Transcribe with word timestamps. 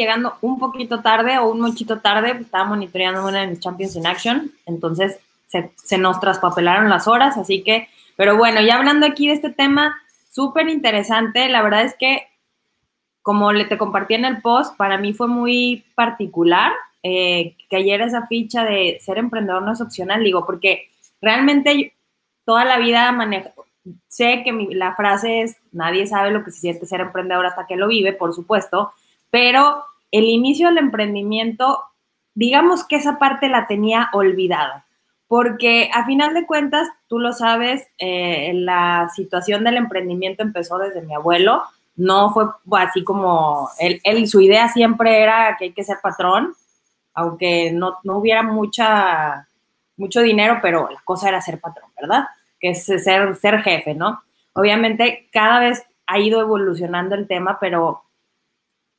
llegando 0.00 0.34
un 0.40 0.58
poquito 0.58 1.00
tarde 1.00 1.38
o 1.38 1.50
un 1.50 1.60
muchito 1.60 2.00
tarde, 2.00 2.38
estaba 2.40 2.64
monitoreando 2.64 3.26
una 3.26 3.40
de 3.40 3.48
mis 3.48 3.60
Champions 3.60 3.96
in 3.96 4.06
Action, 4.06 4.52
entonces 4.66 5.18
se, 5.46 5.72
se 5.76 5.98
nos 5.98 6.20
traspapelaron 6.20 6.88
las 6.88 7.06
horas, 7.06 7.36
así 7.36 7.62
que, 7.62 7.88
pero 8.16 8.36
bueno, 8.36 8.60
ya 8.60 8.76
hablando 8.76 9.06
aquí 9.06 9.28
de 9.28 9.34
este 9.34 9.50
tema, 9.50 9.96
súper 10.30 10.68
interesante, 10.68 11.48
la 11.48 11.62
verdad 11.62 11.82
es 11.82 11.94
que 11.98 12.26
como 13.22 13.52
le 13.52 13.66
te 13.66 13.78
compartí 13.78 14.14
en 14.14 14.24
el 14.24 14.40
post, 14.40 14.76
para 14.76 14.98
mí 14.98 15.12
fue 15.12 15.28
muy 15.28 15.84
particular 15.94 16.72
eh, 17.02 17.56
que 17.68 17.76
ayer 17.76 18.00
esa 18.00 18.26
ficha 18.26 18.64
de 18.64 18.98
ser 19.00 19.18
emprendedor 19.18 19.62
no 19.62 19.72
es 19.72 19.80
opcional, 19.80 20.22
digo, 20.22 20.44
porque 20.46 20.90
realmente 21.20 21.94
toda 22.44 22.64
la 22.64 22.78
vida 22.78 23.12
manejo, 23.12 23.66
sé 24.08 24.42
que 24.44 24.52
la 24.72 24.94
frase 24.94 25.42
es, 25.42 25.56
nadie 25.72 26.06
sabe 26.06 26.30
lo 26.30 26.44
que 26.44 26.50
se 26.50 26.60
siente 26.60 26.86
ser 26.86 27.00
emprendedor 27.00 27.46
hasta 27.46 27.66
que 27.66 27.76
lo 27.76 27.88
vive, 27.88 28.12
por 28.12 28.34
supuesto, 28.34 28.92
pero 29.30 29.84
el 30.10 30.24
inicio 30.24 30.68
del 30.68 30.78
emprendimiento, 30.78 31.82
digamos 32.34 32.84
que 32.84 32.96
esa 32.96 33.18
parte 33.18 33.48
la 33.48 33.66
tenía 33.66 34.08
olvidada, 34.12 34.86
porque 35.28 35.90
a 35.94 36.04
final 36.06 36.34
de 36.34 36.46
cuentas, 36.46 36.88
tú 37.06 37.18
lo 37.18 37.32
sabes, 37.32 37.86
eh, 37.98 38.52
la 38.54 39.08
situación 39.14 39.62
del 39.64 39.76
emprendimiento 39.76 40.42
empezó 40.42 40.78
desde 40.78 41.02
mi 41.02 41.14
abuelo, 41.14 41.62
no 41.96 42.32
fue 42.32 42.46
así 42.80 43.04
como, 43.04 43.68
él, 43.78 44.26
su 44.26 44.40
idea 44.40 44.68
siempre 44.68 45.22
era 45.22 45.56
que 45.58 45.66
hay 45.66 45.72
que 45.72 45.84
ser 45.84 45.98
patrón, 46.02 46.54
aunque 47.14 47.72
no, 47.72 47.98
hubiera 48.04 48.42
mucha, 48.42 49.46
mucho 49.96 50.20
dinero, 50.20 50.60
pero 50.62 50.88
la 50.90 51.00
cosa 51.04 51.28
era 51.28 51.42
ser 51.42 51.60
patrón, 51.60 51.90
¿verdad? 52.00 52.24
Que 52.58 52.70
es 52.70 52.84
ser, 52.84 53.36
ser 53.36 53.62
jefe, 53.62 53.94
¿no? 53.94 54.22
Obviamente 54.54 55.28
cada 55.32 55.60
vez 55.60 55.84
ha 56.06 56.18
ido 56.18 56.40
evolucionando 56.40 57.14
el 57.14 57.28
tema, 57.28 57.58
pero 57.60 58.02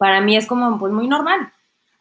para 0.02 0.20
mí 0.20 0.36
es 0.36 0.48
como 0.48 0.80
pues 0.80 0.92
muy 0.92 1.08
normal. 1.08 1.52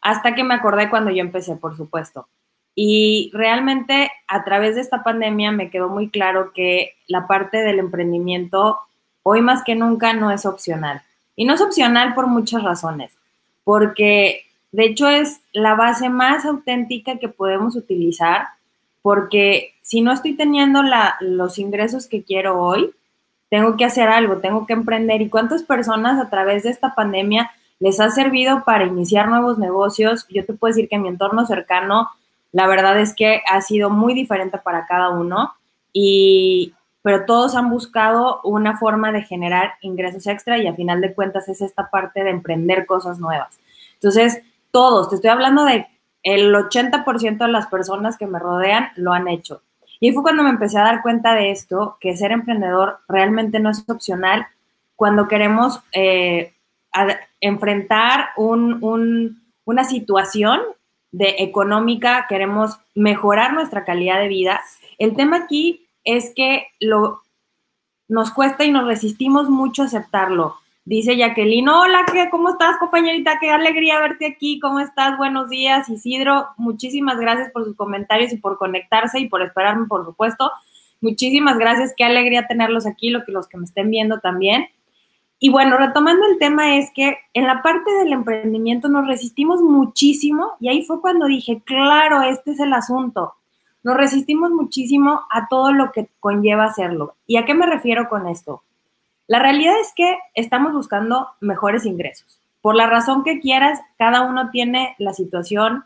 Hasta 0.01 0.33
que 0.33 0.43
me 0.43 0.55
acordé 0.55 0.89
cuando 0.89 1.11
yo 1.11 1.21
empecé, 1.21 1.55
por 1.55 1.77
supuesto. 1.77 2.27
Y 2.73 3.29
realmente 3.31 4.11
a 4.27 4.43
través 4.43 4.73
de 4.73 4.81
esta 4.81 5.03
pandemia 5.03 5.51
me 5.51 5.69
quedó 5.69 5.87
muy 5.87 6.09
claro 6.09 6.51
que 6.51 6.95
la 7.05 7.27
parte 7.27 7.57
del 7.57 7.77
emprendimiento 7.77 8.79
hoy 9.21 9.41
más 9.41 9.63
que 9.63 9.75
nunca 9.75 10.13
no 10.13 10.31
es 10.31 10.47
opcional. 10.47 11.03
Y 11.35 11.45
no 11.45 11.53
es 11.53 11.61
opcional 11.61 12.15
por 12.15 12.25
muchas 12.25 12.63
razones, 12.63 13.15
porque 13.63 14.45
de 14.71 14.85
hecho 14.85 15.07
es 15.07 15.41
la 15.53 15.75
base 15.75 16.09
más 16.09 16.43
auténtica 16.43 17.19
que 17.19 17.29
podemos 17.29 17.75
utilizar, 17.75 18.47
porque 19.03 19.75
si 19.83 20.01
no 20.01 20.11
estoy 20.11 20.33
teniendo 20.33 20.81
los 21.19 21.59
ingresos 21.59 22.07
que 22.07 22.23
quiero 22.23 22.59
hoy, 22.59 22.95
tengo 23.51 23.77
que 23.77 23.85
hacer 23.85 24.09
algo, 24.09 24.37
tengo 24.37 24.65
que 24.65 24.73
emprender. 24.73 25.21
¿Y 25.21 25.29
cuántas 25.29 25.61
personas 25.61 26.19
a 26.19 26.31
través 26.31 26.63
de 26.63 26.71
esta 26.71 26.95
pandemia 26.95 27.51
les 27.81 27.99
ha 27.99 28.11
servido 28.11 28.63
para 28.63 28.85
iniciar 28.85 29.27
nuevos 29.27 29.57
negocios? 29.57 30.27
Yo 30.29 30.45
te 30.45 30.53
puedo 30.53 30.71
decir 30.71 30.87
que 30.87 30.99
mi 30.99 31.07
entorno 31.07 31.45
cercano, 31.47 32.09
la 32.51 32.67
verdad 32.67 32.99
es 32.99 33.15
que 33.15 33.41
ha 33.51 33.59
sido 33.61 33.89
muy 33.89 34.13
diferente 34.13 34.59
para 34.59 34.85
cada 34.85 35.09
uno. 35.09 35.53
Y, 35.91 36.73
pero 37.01 37.25
todos 37.25 37.55
han 37.55 37.71
buscado 37.71 38.39
una 38.43 38.77
forma 38.77 39.11
de 39.11 39.23
generar 39.23 39.73
ingresos 39.81 40.27
extra 40.27 40.59
y 40.59 40.67
a 40.67 40.75
final 40.75 41.01
de 41.01 41.15
cuentas 41.15 41.49
es 41.49 41.59
esta 41.61 41.89
parte 41.89 42.23
de 42.23 42.29
emprender 42.29 42.85
cosas 42.85 43.19
nuevas. 43.19 43.59
Entonces, 43.95 44.43
todos, 44.69 45.09
te 45.09 45.15
estoy 45.15 45.31
hablando 45.31 45.65
de 45.65 45.87
el 46.21 46.53
80% 46.53 47.37
de 47.39 47.51
las 47.51 47.65
personas 47.65 48.15
que 48.15 48.27
me 48.27 48.37
rodean 48.37 48.89
lo 48.95 49.11
han 49.11 49.27
hecho. 49.27 49.63
Y 49.99 50.11
fue 50.11 50.21
cuando 50.21 50.43
me 50.43 50.51
empecé 50.51 50.77
a 50.77 50.83
dar 50.83 51.01
cuenta 51.01 51.33
de 51.33 51.49
esto, 51.49 51.97
que 51.99 52.15
ser 52.15 52.31
emprendedor 52.31 52.99
realmente 53.07 53.59
no 53.59 53.71
es 53.71 53.83
opcional 53.89 54.45
cuando 54.95 55.27
queremos 55.27 55.81
eh, 55.93 56.53
enfrentar 57.39 58.29
una 58.37 59.83
situación 59.83 60.61
de 61.11 61.35
económica, 61.39 62.25
queremos 62.29 62.79
mejorar 62.95 63.53
nuestra 63.53 63.83
calidad 63.83 64.19
de 64.19 64.27
vida. 64.27 64.61
El 64.97 65.15
tema 65.15 65.37
aquí 65.37 65.87
es 66.03 66.33
que 66.35 66.67
lo, 66.79 67.21
nos 68.07 68.31
cuesta 68.31 68.65
y 68.65 68.71
nos 68.71 68.85
resistimos 68.85 69.49
mucho 69.49 69.83
a 69.83 69.85
aceptarlo. 69.85 70.55
Dice 70.83 71.15
Jacqueline, 71.15 71.69
hola, 71.69 72.05
¿qué, 72.11 72.29
¿cómo 72.31 72.49
estás, 72.49 72.77
compañerita? 72.77 73.37
Qué 73.39 73.51
alegría 73.51 73.99
verte 73.99 74.25
aquí, 74.25 74.59
¿cómo 74.59 74.79
estás? 74.79 75.15
Buenos 75.17 75.49
días, 75.49 75.87
Isidro. 75.89 76.47
Muchísimas 76.57 77.19
gracias 77.19 77.51
por 77.51 77.65
sus 77.65 77.75
comentarios 77.75 78.33
y 78.33 78.37
por 78.37 78.57
conectarse 78.57 79.19
y 79.19 79.29
por 79.29 79.43
esperarme, 79.43 79.85
por 79.87 80.05
supuesto. 80.05 80.51
Muchísimas 80.99 81.57
gracias, 81.57 81.93
qué 81.95 82.03
alegría 82.03 82.47
tenerlos 82.47 82.87
aquí, 82.87 83.09
lo 83.09 83.23
que 83.23 83.31
los 83.31 83.47
que 83.47 83.57
me 83.57 83.65
estén 83.65 83.91
viendo 83.91 84.19
también. 84.19 84.69
Y 85.41 85.49
bueno, 85.49 85.77
retomando 85.77 86.25
el 86.27 86.37
tema 86.37 86.77
es 86.77 86.89
que 86.93 87.17
en 87.33 87.47
la 87.47 87.61
parte 87.61 87.91
del 87.91 88.13
emprendimiento 88.13 88.87
nos 88.87 89.05
resistimos 89.05 89.61
muchísimo 89.61 90.53
y 90.61 90.69
ahí 90.69 90.85
fue 90.85 91.01
cuando 91.01 91.25
dije, 91.25 91.61
claro, 91.65 92.21
este 92.21 92.51
es 92.51 92.61
el 92.61 92.71
asunto 92.71 93.33
nos 93.83 93.97
resistimos 93.97 94.51
muchísimo 94.51 95.21
a 95.31 95.47
todo 95.47 95.71
lo 95.71 95.91
que 95.91 96.09
conlleva 96.19 96.65
hacerlo. 96.65 97.15
¿Y 97.25 97.37
a 97.37 97.45
qué 97.45 97.53
me 97.53 97.65
refiero 97.65 98.09
con 98.09 98.27
esto? 98.27 98.63
La 99.27 99.39
realidad 99.39 99.79
es 99.79 99.91
que 99.95 100.17
estamos 100.35 100.73
buscando 100.73 101.29
mejores 101.39 101.85
ingresos. 101.85 102.39
Por 102.61 102.75
la 102.75 102.87
razón 102.87 103.23
que 103.23 103.39
quieras, 103.39 103.79
cada 103.97 104.21
uno 104.21 104.51
tiene 104.51 104.95
la 104.99 105.13
situación 105.13 105.85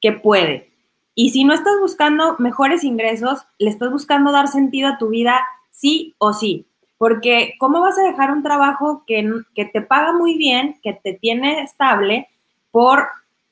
que 0.00 0.12
puede. 0.12 0.70
Y 1.14 1.30
si 1.30 1.44
no 1.44 1.52
estás 1.52 1.74
buscando 1.80 2.36
mejores 2.38 2.84
ingresos, 2.84 3.44
le 3.58 3.70
estás 3.70 3.90
buscando 3.90 4.30
dar 4.30 4.48
sentido 4.48 4.88
a 4.88 4.98
tu 4.98 5.08
vida 5.08 5.40
sí 5.70 6.14
o 6.18 6.32
sí. 6.32 6.66
Porque 7.02 7.54
¿cómo 7.58 7.80
vas 7.80 7.98
a 7.98 8.04
dejar 8.04 8.30
un 8.30 8.44
trabajo 8.44 9.02
que, 9.08 9.28
que 9.56 9.64
te 9.64 9.80
paga 9.80 10.12
muy 10.12 10.38
bien, 10.38 10.78
que 10.84 10.92
te 10.92 11.14
tiene 11.14 11.62
estable, 11.62 12.28
por 12.70 13.08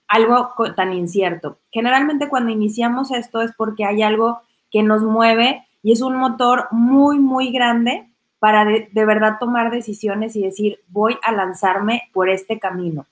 algo 0.07 0.55
tan 0.77 0.93
incierto. 0.93 1.59
Generalmente 1.73 2.29
cuando 2.29 2.53
iniciamos 2.53 3.11
esto 3.11 3.43
es 3.43 3.51
porque 3.57 3.85
hay 3.85 4.03
algo 4.03 4.39
que 4.71 4.85
nos 4.85 5.03
mueve 5.03 5.67
y 5.83 5.91
es 5.91 6.01
un 6.01 6.15
motor 6.15 6.69
muy, 6.71 7.19
muy 7.19 7.51
grande 7.51 8.09
para 8.39 8.65
de, 8.65 8.89
verdad 9.05 9.39
tomar 9.41 9.73
decisiones 9.73 10.37
y 10.37 10.43
decir, 10.43 10.79
voy 10.87 11.19
a 11.25 11.33
lanzarme 11.33 12.09
por 12.13 12.29
este 12.29 12.61
camino. 12.61 13.07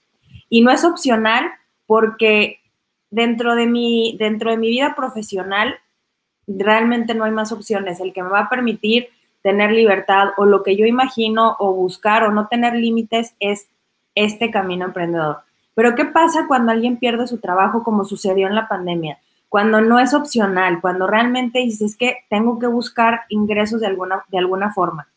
Y 0.49 0.61
no 0.61 0.71
es 0.71 0.85
opcional 0.85 1.51
porque 1.85 2.61
dentro 3.11 3.57
de 3.57 3.67
mi, 3.67 4.17
dentro 4.21 4.53
de 4.53 4.57
mi 4.57 4.69
vida 4.69 4.95
profesional 4.95 5.75
realmente 6.47 7.13
no 7.17 7.25
hay 7.25 7.33
más 7.33 7.51
opciones. 7.51 7.99
El 7.99 8.13
que 8.13 8.23
me 8.23 8.31
va 8.31 8.43
a 8.43 8.49
permitir 8.49 9.09
tener 9.49 9.73
libertad 9.73 10.33
o 10.37 10.45
lo 10.45 10.63
que 10.63 10.77
yo 10.77 10.85
imagino 10.85 11.57
o 11.59 11.73
buscar 11.73 12.23
o 12.25 12.31
no 12.31 12.49
tener 12.49 12.75
límites 12.75 13.35
es 13.41 13.71
este 14.15 14.51
camino 14.51 14.85
emprendedor. 14.85 15.39
Pero 15.75 15.95
¿qué 15.95 16.05
pasa 16.05 16.45
cuando 16.47 16.71
alguien 16.71 16.99
pierde 16.99 17.27
su 17.27 17.39
trabajo 17.39 17.83
como 17.83 18.05
sucedió 18.05 18.47
en 18.47 18.55
la 18.55 18.69
pandemia? 18.69 19.21
Cuando 19.49 19.81
no 19.81 20.01
es 20.01 20.13
opcional, 20.13 20.83
cuando 20.83 21.07
realmente 21.07 21.61
dices 21.61 21.97
que 21.97 22.19
tengo 22.29 22.59
que 22.59 22.67
buscar 22.67 23.23
ingresos 23.31 23.81
de 23.81 23.87
alguna, 23.87 24.23
de 24.29 24.37
alguna 24.37 24.71
forma. 24.75 25.09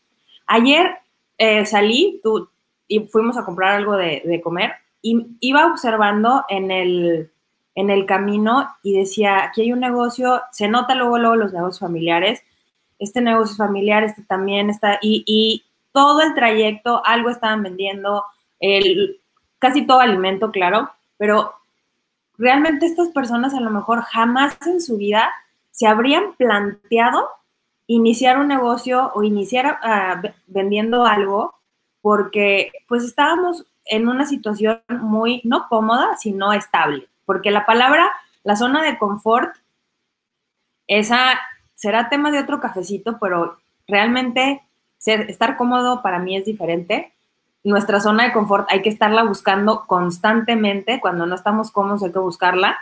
Ayer 0.46 0.96
eh, 1.36 1.66
salí 1.66 2.18
tú, 2.22 2.48
y 2.88 3.00
fuimos 3.00 3.36
a 3.36 3.44
comprar 3.44 3.74
algo 3.74 3.98
de, 3.98 4.40
comer 4.42 4.72
y 5.02 5.26
iba 5.40 5.66
observando 5.66 6.46
en 6.48 6.70
el, 6.70 7.30
en 7.74 7.90
el 7.90 8.06
camino 8.06 8.66
y 8.82 8.98
decía, 8.98 9.44
aquí 9.44 9.60
hay 9.60 9.72
un 9.74 9.80
negocio, 9.80 10.40
se 10.52 10.68
nota 10.68 10.94
luego, 10.94 11.18
luego 11.18 11.36
los 11.36 11.52
negocios 11.52 11.80
familiares, 11.80 12.42
este 13.02 13.20
negocio 13.20 13.56
familiar, 13.56 14.04
este 14.04 14.22
también 14.22 14.70
está, 14.70 14.98
y, 15.02 15.24
y 15.26 15.64
todo 15.92 16.22
el 16.22 16.34
trayecto, 16.34 17.04
algo 17.04 17.30
estaban 17.30 17.62
vendiendo, 17.62 18.24
el, 18.60 19.20
casi 19.58 19.86
todo 19.86 20.00
alimento, 20.00 20.50
claro, 20.50 20.90
pero 21.18 21.54
realmente 22.38 22.86
estas 22.86 23.08
personas 23.08 23.54
a 23.54 23.60
lo 23.60 23.70
mejor 23.70 24.02
jamás 24.02 24.56
en 24.66 24.80
su 24.80 24.96
vida 24.96 25.30
se 25.70 25.86
habrían 25.86 26.34
planteado 26.34 27.28
iniciar 27.86 28.38
un 28.38 28.48
negocio 28.48 29.10
o 29.14 29.22
iniciar 29.22 29.78
ah, 29.82 30.22
vendiendo 30.46 31.04
algo 31.04 31.54
porque 32.00 32.72
pues 32.88 33.04
estábamos 33.04 33.66
en 33.84 34.08
una 34.08 34.26
situación 34.26 34.82
muy 34.88 35.40
no 35.44 35.68
cómoda, 35.68 36.16
sino 36.16 36.52
estable, 36.52 37.08
porque 37.24 37.50
la 37.50 37.66
palabra, 37.66 38.10
la 38.44 38.56
zona 38.56 38.82
de 38.82 38.98
confort, 38.98 39.54
esa 40.86 41.40
será 41.82 42.08
tema 42.08 42.30
de 42.30 42.38
otro 42.38 42.60
cafecito, 42.60 43.18
pero 43.20 43.58
realmente 43.86 44.62
estar 45.04 45.56
cómodo 45.56 46.00
para 46.00 46.20
mí 46.20 46.36
es 46.36 46.44
diferente 46.44 47.12
nuestra 47.64 48.00
zona 48.00 48.24
de 48.24 48.32
confort 48.32 48.66
hay 48.70 48.82
que 48.82 48.88
estarla 48.88 49.22
buscando 49.22 49.84
constantemente. 49.86 51.00
Cuando 51.00 51.26
no 51.26 51.34
estamos 51.34 51.70
cómodos 51.70 52.02
hay 52.02 52.12
que 52.12 52.18
buscarla. 52.18 52.78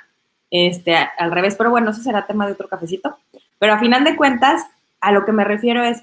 Este, 0.50 0.96
al 0.96 1.30
revés, 1.30 1.54
pero 1.56 1.70
bueno, 1.70 1.90
eso 1.90 2.02
será 2.02 2.26
tema 2.26 2.46
de 2.46 2.52
otro 2.52 2.68
cafecito. 2.68 3.16
Pero 3.58 3.74
a 3.74 3.78
final 3.78 4.02
de 4.04 4.16
cuentas, 4.16 4.66
a 5.00 5.12
lo 5.12 5.24
que 5.24 5.32
me 5.32 5.44
refiero 5.44 5.84
es, 5.84 6.02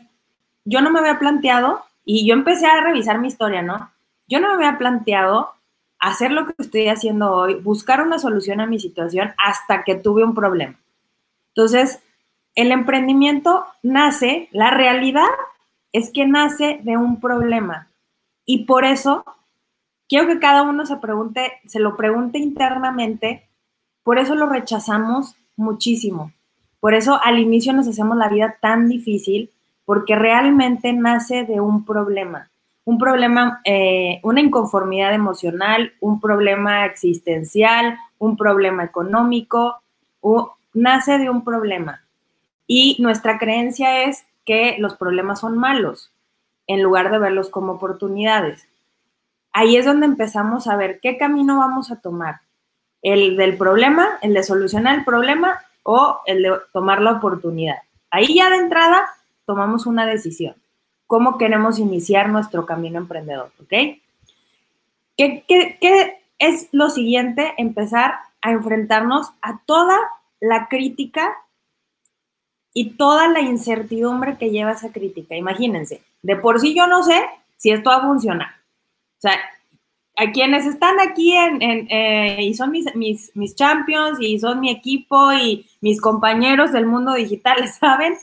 yo 0.64 0.82
no 0.82 0.90
me 0.90 1.00
había 1.00 1.20
planteado, 1.20 1.84
y 2.06 2.26
yo 2.26 2.34
empecé 2.34 2.66
a 2.66 2.82
revisar 2.82 3.20
mi 3.20 3.28
historia, 3.28 3.62
¿no? 3.62 3.92
Yo 4.30 4.40
no 4.40 4.48
me 4.48 4.54
había 4.54 4.78
planteado 4.78 5.52
hacer 6.00 6.32
lo 6.32 6.46
que 6.46 6.54
estoy 6.60 6.88
haciendo 6.88 7.34
hoy, 7.34 7.56
buscar 7.56 8.02
una 8.02 8.20
solución 8.20 8.62
a 8.62 8.68
mi 8.68 8.80
situación 8.80 9.34
hasta 9.44 9.84
que 9.84 9.96
tuve 9.96 10.24
un 10.24 10.34
problema. 10.34 10.76
Entonces, 11.50 12.00
el 12.58 12.72
emprendimiento 12.72 13.66
nace, 13.84 14.50
la 14.52 14.72
realidad 14.72 15.30
es 15.94 16.10
que 16.12 16.26
nace 16.26 16.80
de 16.84 16.98
un 16.98 17.20
problema. 17.20 17.88
Y 18.46 18.66
por 18.66 18.84
eso 18.84 19.24
quiero 20.10 20.26
que 20.26 20.40
cada 20.40 20.64
uno 20.64 20.84
se 20.88 20.98
pregunte, 20.98 21.54
se 21.68 21.80
lo 21.80 21.96
pregunte 21.96 22.40
internamente, 22.40 23.48
por 24.02 24.18
eso 24.18 24.34
lo 24.34 24.48
rechazamos 24.48 25.36
muchísimo. 25.56 26.32
Por 26.80 26.96
eso 26.96 27.20
al 27.24 27.38
inicio 27.38 27.74
nos 27.74 27.88
hacemos 27.88 28.18
la 28.18 28.28
vida 28.28 28.58
tan 28.60 28.90
difícil, 28.90 29.52
porque 29.86 30.16
realmente 30.16 30.94
nace 30.94 31.44
de 31.44 31.62
un 31.62 31.86
problema. 31.86 32.50
Un 32.86 32.98
problema, 32.98 33.62
eh, 33.66 34.20
una 34.24 34.42
inconformidad 34.42 35.14
emocional, 35.14 35.94
un 36.00 36.20
problema 36.20 36.88
existencial, 36.88 38.00
un 38.18 38.36
problema 38.36 38.84
económico, 38.84 39.76
o, 40.22 40.56
nace 40.74 41.20
de 41.20 41.30
un 41.30 41.44
problema. 41.44 42.07
Y 42.68 42.98
nuestra 43.00 43.40
creencia 43.40 44.04
es 44.04 44.26
que 44.46 44.76
los 44.78 44.96
problemas 44.96 45.40
son 45.40 45.58
malos, 45.58 46.12
en 46.68 46.84
lugar 46.84 47.10
de 47.12 47.20
verlos 47.20 47.50
como 47.50 47.74
oportunidades. 47.74 48.68
Ahí 49.54 49.78
es 49.78 49.86
donde 49.86 50.06
empezamos 50.06 50.68
a 50.68 50.76
ver 50.76 51.00
qué 51.02 51.18
camino 51.18 51.58
vamos 51.58 51.92
a 51.92 52.02
tomar. 52.02 52.42
El 53.02 53.38
del 53.38 53.58
problema, 53.58 54.20
el 54.22 54.34
de 54.34 54.44
solucionar 54.44 55.00
el 55.00 55.06
problema 55.06 55.62
o 55.84 56.20
el 56.26 56.44
de 56.44 56.52
tomar 56.74 57.02
la 57.02 57.14
oportunidad. 57.14 57.78
Ahí 58.12 58.36
ya 58.36 58.50
de 58.50 58.58
entrada 58.58 59.10
tomamos 59.46 59.86
una 59.86 60.06
decisión. 60.06 60.56
¿Cómo 61.08 61.38
queremos 61.38 61.80
iniciar 61.80 62.30
nuestro 62.30 62.66
camino 62.66 62.98
emprendedor? 63.00 63.52
¿Ok? 63.62 63.70
¿Qué, 65.16 65.46
qué 65.48 66.22
es 66.38 66.68
lo 66.74 66.90
siguiente? 66.90 67.54
Empezar 67.58 68.20
a 68.42 68.52
enfrentarnos 68.52 69.32
a 69.42 69.62
toda 69.66 69.98
la 70.40 70.68
crítica 70.68 71.34
y 72.74 72.92
toda 72.92 73.28
la 73.28 73.42
incertidumbre 73.42 74.38
que 74.38 74.50
lleva 74.50 74.72
esa 74.72 74.92
crítica. 74.92 75.36
Imagínense, 75.36 76.04
de 76.22 76.36
por 76.36 76.60
sí 76.60 76.76
yo 76.76 76.88
no 76.88 77.04
sé 77.04 77.26
si 77.56 77.72
esto 77.72 77.90
va 77.90 77.98
a 77.98 78.08
funcionar. 78.08 78.50
O 79.18 79.22
sea, 79.22 79.34
a 80.18 80.32
quienes 80.32 80.66
están 80.66 81.00
aquí 81.00 81.34
en, 81.34 81.62
eh, 81.62 82.38
y 82.42 82.54
son 82.56 82.72
mis, 82.72 82.94
mis, 82.96 83.32
mis, 83.36 83.56
champions 83.56 84.20
y 84.20 84.40
son 84.40 84.60
mi 84.60 84.72
equipo 84.72 85.32
y 85.34 85.68
mis 85.82 86.02
compañeros 86.02 86.72
del 86.72 86.86
mundo 86.86 87.14
digital, 87.14 87.68
saben 87.80 88.16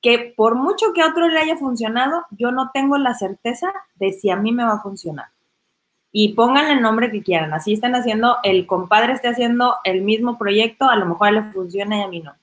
que 0.00 0.34
por 0.36 0.56
mucho 0.56 0.92
que 0.92 1.02
a 1.02 1.08
otro 1.08 1.28
le 1.28 1.38
haya 1.38 1.56
funcionado, 1.56 2.24
yo 2.30 2.50
no 2.50 2.70
tengo 2.72 2.98
la 2.98 3.14
certeza 3.14 3.72
de 3.96 4.12
si 4.12 4.30
a 4.30 4.36
mí 4.36 4.52
me 4.52 4.64
va 4.64 4.74
a 4.74 4.82
funcionar. 4.82 5.26
Y 6.10 6.34
pónganle 6.34 6.74
el 6.74 6.82
nombre 6.82 7.10
que 7.10 7.22
quieran. 7.22 7.54
Así 7.54 7.72
están 7.72 7.94
haciendo, 7.94 8.36
el 8.42 8.66
compadre 8.66 9.12
esté 9.14 9.28
haciendo 9.28 9.76
el 9.84 10.02
mismo 10.02 10.38
proyecto, 10.38 10.90
a 10.90 10.96
lo 10.96 11.06
mejor 11.06 11.32
le 11.32 11.44
funciona 11.52 11.98
y 11.98 12.02
a 12.02 12.08
mí 12.08 12.20
no 12.20 12.34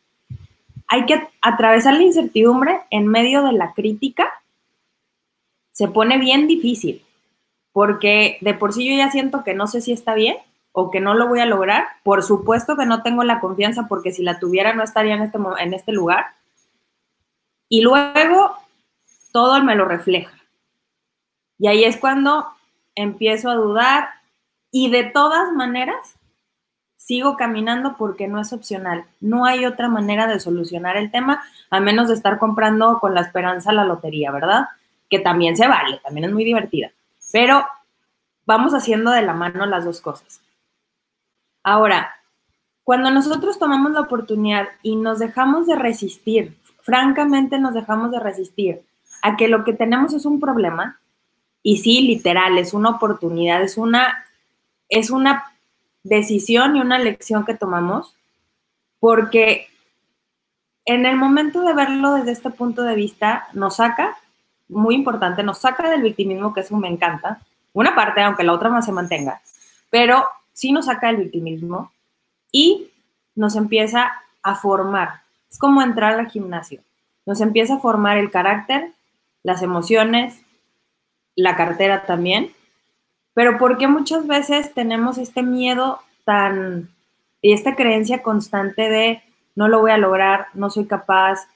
hay 0.89 1.05
que 1.05 1.29
atravesar 1.41 1.93
la 1.93 2.03
incertidumbre 2.03 2.81
en 2.89 3.07
medio 3.07 3.43
de 3.43 3.53
la 3.53 3.73
crítica, 3.73 4.27
se 5.71 5.87
pone 5.87 6.17
bien 6.17 6.47
difícil, 6.47 7.05
porque 7.71 8.39
de 8.41 8.55
por 8.55 8.73
sí 8.73 8.89
yo 8.89 8.97
ya 8.97 9.11
siento 9.11 9.43
que 9.43 9.53
no 9.53 9.67
sé 9.67 9.81
si 9.81 9.91
está 9.91 10.15
bien 10.15 10.37
o 10.71 10.89
que 10.89 10.99
no 10.99 11.13
lo 11.13 11.27
voy 11.27 11.39
a 11.39 11.45
lograr. 11.45 11.85
Por 12.03 12.23
supuesto 12.23 12.75
que 12.75 12.87
no 12.87 13.03
tengo 13.03 13.23
la 13.23 13.39
confianza 13.39 13.87
porque 13.87 14.11
si 14.11 14.23
la 14.23 14.39
tuviera 14.39 14.73
no 14.73 14.83
estaría 14.83 15.13
en 15.13 15.21
este, 15.21 15.37
en 15.59 15.73
este 15.73 15.91
lugar. 15.91 16.25
Y 17.69 17.81
luego 17.81 18.57
todo 19.31 19.63
me 19.63 19.75
lo 19.75 19.85
refleja. 19.85 20.35
Y 21.59 21.67
ahí 21.67 21.83
es 21.83 21.97
cuando 21.97 22.47
empiezo 22.95 23.49
a 23.49 23.55
dudar 23.55 24.09
y 24.71 24.89
de 24.89 25.03
todas 25.03 25.51
maneras 25.53 26.15
sigo 27.09 27.37
caminando 27.37 27.95
porque 27.97 28.27
no 28.27 28.39
es 28.39 28.53
opcional. 28.53 29.03
No 29.19 29.45
hay 29.45 29.65
otra 29.65 29.89
manera 29.89 30.27
de 30.27 30.39
solucionar 30.39 30.95
el 30.95 31.09
tema 31.09 31.41
a 31.71 31.79
menos 31.79 32.07
de 32.07 32.13
estar 32.13 32.37
comprando 32.37 32.99
con 32.99 33.15
la 33.15 33.21
esperanza 33.21 33.73
la 33.73 33.83
lotería, 33.83 34.29
¿verdad? 34.31 34.67
Que 35.09 35.17
también 35.17 35.57
se 35.57 35.67
vale, 35.67 35.99
también 36.03 36.25
es 36.25 36.31
muy 36.31 36.45
divertida. 36.45 36.91
Pero 37.31 37.65
vamos 38.45 38.75
haciendo 38.75 39.09
de 39.09 39.23
la 39.23 39.33
mano 39.33 39.65
las 39.65 39.85
dos 39.85 40.01
cosas. 40.01 40.39
Ahora, 41.63 42.13
cuando 42.83 43.09
nosotros 43.09 43.57
tomamos 43.57 43.91
la 43.91 44.01
oportunidad 44.01 44.67
y 44.83 44.95
nos 44.95 45.17
dejamos 45.17 45.65
de 45.65 45.77
resistir, 45.77 46.59
francamente 46.81 47.57
nos 47.57 47.73
dejamos 47.73 48.11
de 48.11 48.19
resistir 48.19 48.83
a 49.23 49.35
que 49.35 49.47
lo 49.47 49.63
que 49.63 49.73
tenemos 49.73 50.13
es 50.13 50.25
un 50.27 50.39
problema, 50.39 50.99
y 51.63 51.77
sí, 51.77 52.01
literal, 52.01 52.59
es 52.59 52.75
una 52.75 52.91
oportunidad, 52.91 53.63
es 53.63 53.79
una, 53.79 54.25
es 54.89 55.09
una 55.09 55.48
decisión 56.03 56.75
y 56.75 56.81
una 56.81 56.99
lección 56.99 57.45
que 57.45 57.53
tomamos, 57.53 58.15
porque 58.99 59.67
en 60.85 61.05
el 61.05 61.15
momento 61.15 61.61
de 61.61 61.73
verlo 61.73 62.13
desde 62.13 62.31
este 62.31 62.49
punto 62.49 62.83
de 62.83 62.95
vista, 62.95 63.47
nos 63.53 63.77
saca, 63.77 64.17
muy 64.67 64.95
importante, 64.95 65.43
nos 65.43 65.59
saca 65.59 65.89
del 65.89 66.01
victimismo, 66.01 66.53
que 66.53 66.61
eso 66.61 66.75
me 66.77 66.87
encanta, 66.87 67.41
una 67.73 67.95
parte, 67.95 68.21
aunque 68.21 68.43
la 68.43 68.53
otra 68.53 68.69
más 68.69 68.85
se 68.85 68.91
mantenga, 68.91 69.41
pero 69.89 70.25
sí 70.53 70.71
nos 70.71 70.85
saca 70.85 71.07
del 71.07 71.17
victimismo 71.17 71.91
y 72.51 72.89
nos 73.35 73.55
empieza 73.55 74.11
a 74.43 74.55
formar. 74.55 75.21
Es 75.49 75.57
como 75.57 75.81
entrar 75.81 76.19
al 76.19 76.29
gimnasio. 76.29 76.81
Nos 77.25 77.41
empieza 77.41 77.75
a 77.75 77.79
formar 77.79 78.17
el 78.17 78.31
carácter, 78.31 78.91
las 79.43 79.61
emociones, 79.61 80.41
la 81.35 81.55
cartera 81.55 82.05
también, 82.05 82.51
pero 83.39 83.57
porque 83.57 83.87
muchas 83.87 84.27
veces 84.27 84.73
tenemos 84.73 85.17
este 85.17 85.43
miedo 85.43 86.01
tan 86.25 86.89
y 87.41 87.53
esta 87.53 87.77
creencia 87.77 88.21
constante 88.21 88.89
de 88.89 89.23
no 89.55 89.69
lo 89.69 89.79
voy 89.79 89.91
a 89.91 89.97
lograr, 89.97 90.47
no 90.55 90.69
soy 90.69 90.87
capaz, 90.87 91.47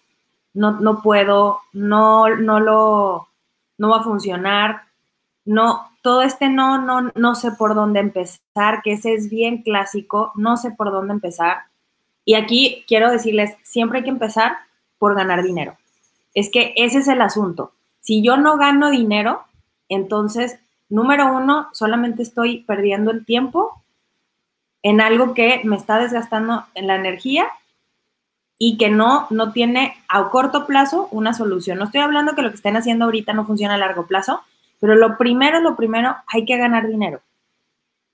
no, 0.53 0.79
no 0.79 1.01
puedo, 1.01 1.59
no, 1.73 2.29
no 2.37 2.61
lo, 2.61 3.27
no 3.77 3.89
va 3.89 3.97
a 3.97 4.03
funcionar, 4.03 4.83
no, 5.43 5.89
todo 6.01 6.21
este 6.21 6.47
no, 6.47 6.79
no, 6.79 7.11
no 7.15 7.35
sé 7.35 7.51
por 7.51 7.75
dónde 7.75 7.99
empezar, 7.99 8.81
que 8.81 8.93
ese 8.93 9.13
es 9.13 9.29
bien 9.29 9.61
clásico, 9.61 10.31
no 10.35 10.55
sé 10.55 10.71
por 10.71 10.89
dónde 10.89 11.15
empezar. 11.15 11.63
Y 12.23 12.35
aquí 12.35 12.85
quiero 12.87 13.11
decirles, 13.11 13.57
siempre 13.63 13.97
hay 13.97 14.03
que 14.05 14.09
empezar 14.09 14.53
por 14.99 15.15
ganar 15.15 15.43
dinero. 15.43 15.75
Es 16.33 16.49
que 16.49 16.73
ese 16.77 16.99
es 16.99 17.09
el 17.09 17.21
asunto. 17.21 17.73
Si 17.99 18.23
yo 18.23 18.37
no 18.37 18.55
gano 18.55 18.89
dinero, 18.89 19.43
entonces 19.89 20.61
número 20.89 21.33
uno, 21.33 21.69
solamente 21.73 22.21
estoy 22.21 22.63
perdiendo 22.63 23.11
el 23.11 23.25
tiempo 23.25 23.83
en 24.83 25.01
algo 25.01 25.33
que 25.33 25.61
me 25.63 25.77
está 25.77 25.97
desgastando 25.97 26.65
en 26.75 26.87
la 26.87 26.95
energía 26.95 27.47
y 28.57 28.77
que 28.77 28.89
no, 28.89 29.27
no 29.29 29.51
tiene 29.51 29.95
a 30.07 30.29
corto 30.29 30.65
plazo 30.67 31.07
una 31.11 31.33
solución. 31.33 31.77
No 31.77 31.85
estoy 31.85 32.01
hablando 32.01 32.35
que 32.35 32.41
lo 32.41 32.49
que 32.49 32.55
estén 32.55 32.77
haciendo 32.77 33.05
ahorita 33.05 33.33
no 33.33 33.45
funciona 33.45 33.75
a 33.75 33.77
largo 33.77 34.05
plazo, 34.05 34.41
pero 34.79 34.95
lo 34.95 35.17
primero, 35.17 35.61
lo 35.61 35.75
primero, 35.75 36.15
hay 36.27 36.45
que 36.45 36.57
ganar 36.57 36.87
dinero. 36.87 37.21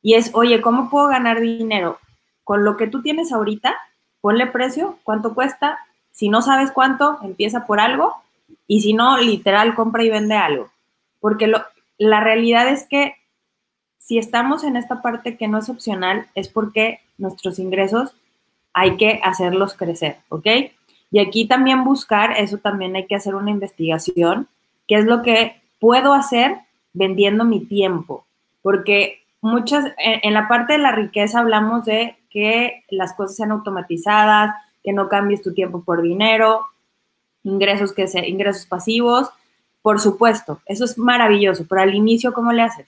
Y 0.02 0.14
es, 0.14 0.32
oye, 0.34 0.62
¿cómo 0.62 0.90
puedo 0.90 1.08
ganar 1.08 1.40
dinero? 1.40 2.00
Con 2.44 2.64
lo 2.64 2.78
que 2.78 2.88
tú 2.88 3.02
tienes 3.02 3.32
ahorita, 3.32 3.76
ponle 4.22 4.48
precio, 4.48 4.98
cuánto 5.04 5.34
cuesta. 5.34 5.80
Si 6.12 6.30
no 6.30 6.42
sabes 6.42 6.72
cuánto, 6.72 7.20
empieza 7.24 7.66
por 7.66 7.80
algo. 7.80 8.16
Y 8.68 8.82
si 8.82 8.94
no, 8.94 9.18
literal, 9.18 9.76
compra 9.76 10.04
y 10.04 10.10
vende 10.10 10.36
algo. 10.36 10.70
Porque 11.20 11.48
lo, 11.48 11.64
la 12.00 12.22
realidad 12.22 12.68
es 12.70 12.88
que 12.88 13.14
si 14.00 14.18
estamos 14.18 14.64
en 14.64 14.76
esta 14.76 15.04
parte 15.04 15.38
que 15.38 15.48
no 15.48 15.60
es 15.60 15.70
opcional, 15.70 16.26
es 16.34 16.48
porque 16.48 17.00
nuestros 17.20 17.60
ingresos 17.60 18.16
hay 18.74 18.98
que 18.98 19.20
hacerlos 19.24 19.76
crecer, 19.76 20.18
¿ok? 20.30 20.48
Y 21.12 21.20
aquí 21.20 21.48
también 21.48 21.84
buscar, 21.84 22.32
eso 22.38 22.58
también 22.58 22.96
hay 22.96 23.06
que 23.06 23.16
hacer 23.16 23.36
una 23.36 23.52
investigación, 23.52 24.48
qué 24.88 24.96
es 24.96 25.06
lo 25.06 25.22
que 25.22 25.62
puedo 25.80 26.14
hacer 26.14 26.58
vendiendo 26.94 27.46
mi 27.46 27.60
tiempo, 27.66 28.26
porque 28.62 29.20
muchas, 29.42 29.94
en, 29.98 30.34
la 30.34 30.48
parte 30.48 30.74
de 30.74 30.80
la 30.80 30.92
riqueza 30.92 31.40
hablamos 31.40 31.86
de 31.86 32.18
que 32.30 32.84
las 32.90 33.14
cosas 33.14 33.36
sean 33.36 33.52
automatizadas, 33.52 34.56
que 34.84 34.94
no 34.94 35.10
cambies 35.10 35.42
tu 35.42 35.54
tiempo 35.54 35.84
por 35.84 36.02
dinero, 36.02 36.66
ingresos 37.44 37.94
que 37.94 38.08
se, 38.08 38.28
ingresos 38.28 38.66
pasivos, 38.66 39.30
por 39.82 40.00
supuesto, 40.00 40.62
eso 40.66 40.86
es 40.86 40.98
maravilloso, 40.98 41.66
pero 41.68 41.82
al 41.82 41.96
inicio, 41.96 42.34
¿cómo 42.34 42.52
le 42.52 42.64
haces? 42.64 42.88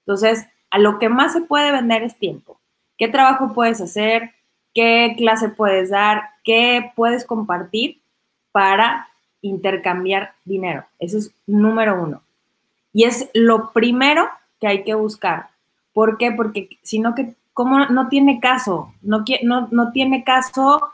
Entonces, 0.00 0.46
a 0.70 0.78
lo 0.78 0.98
que 0.98 1.08
más 1.08 1.32
se 1.32 1.40
puede 1.40 1.72
vender 1.72 2.02
es 2.02 2.16
tiempo. 2.16 2.58
¿Qué 2.98 3.08
trabajo 3.08 3.52
puedes 3.54 3.80
hacer? 3.80 4.32
¿Qué 4.74 5.14
clase 5.16 5.48
puedes 5.48 5.90
dar? 5.90 6.22
¿Qué 6.44 6.92
puedes 6.94 7.24
compartir 7.24 8.00
para 8.52 9.08
intercambiar 9.40 10.34
dinero? 10.44 10.84
Eso 10.98 11.18
es 11.18 11.32
número 11.46 12.02
uno. 12.02 12.22
Y 12.92 13.04
es 13.04 13.30
lo 13.34 13.72
primero 13.72 14.28
que 14.60 14.66
hay 14.66 14.84
que 14.84 14.94
buscar. 14.94 15.48
¿Por 15.92 16.18
qué? 16.18 16.32
Porque 16.32 16.78
si 16.82 16.98
no, 16.98 17.14
que, 17.14 17.34
¿cómo 17.52 17.86
no 17.86 18.08
tiene 18.08 18.40
caso? 18.40 18.92
No, 19.02 19.24
no, 19.42 19.68
no 19.70 19.92
tiene 19.92 20.24
caso 20.24 20.88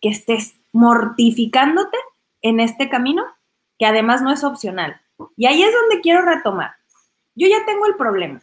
que 0.00 0.08
estés 0.08 0.56
mortificándote 0.72 1.96
en 2.42 2.60
este 2.60 2.88
camino 2.88 3.24
que 3.80 3.86
además 3.86 4.20
no 4.20 4.30
es 4.30 4.44
opcional. 4.44 5.00
Y 5.38 5.46
ahí 5.46 5.62
es 5.62 5.72
donde 5.72 6.02
quiero 6.02 6.20
retomar. 6.20 6.72
Yo 7.34 7.48
ya 7.48 7.64
tengo 7.64 7.86
el 7.86 7.96
problema. 7.96 8.42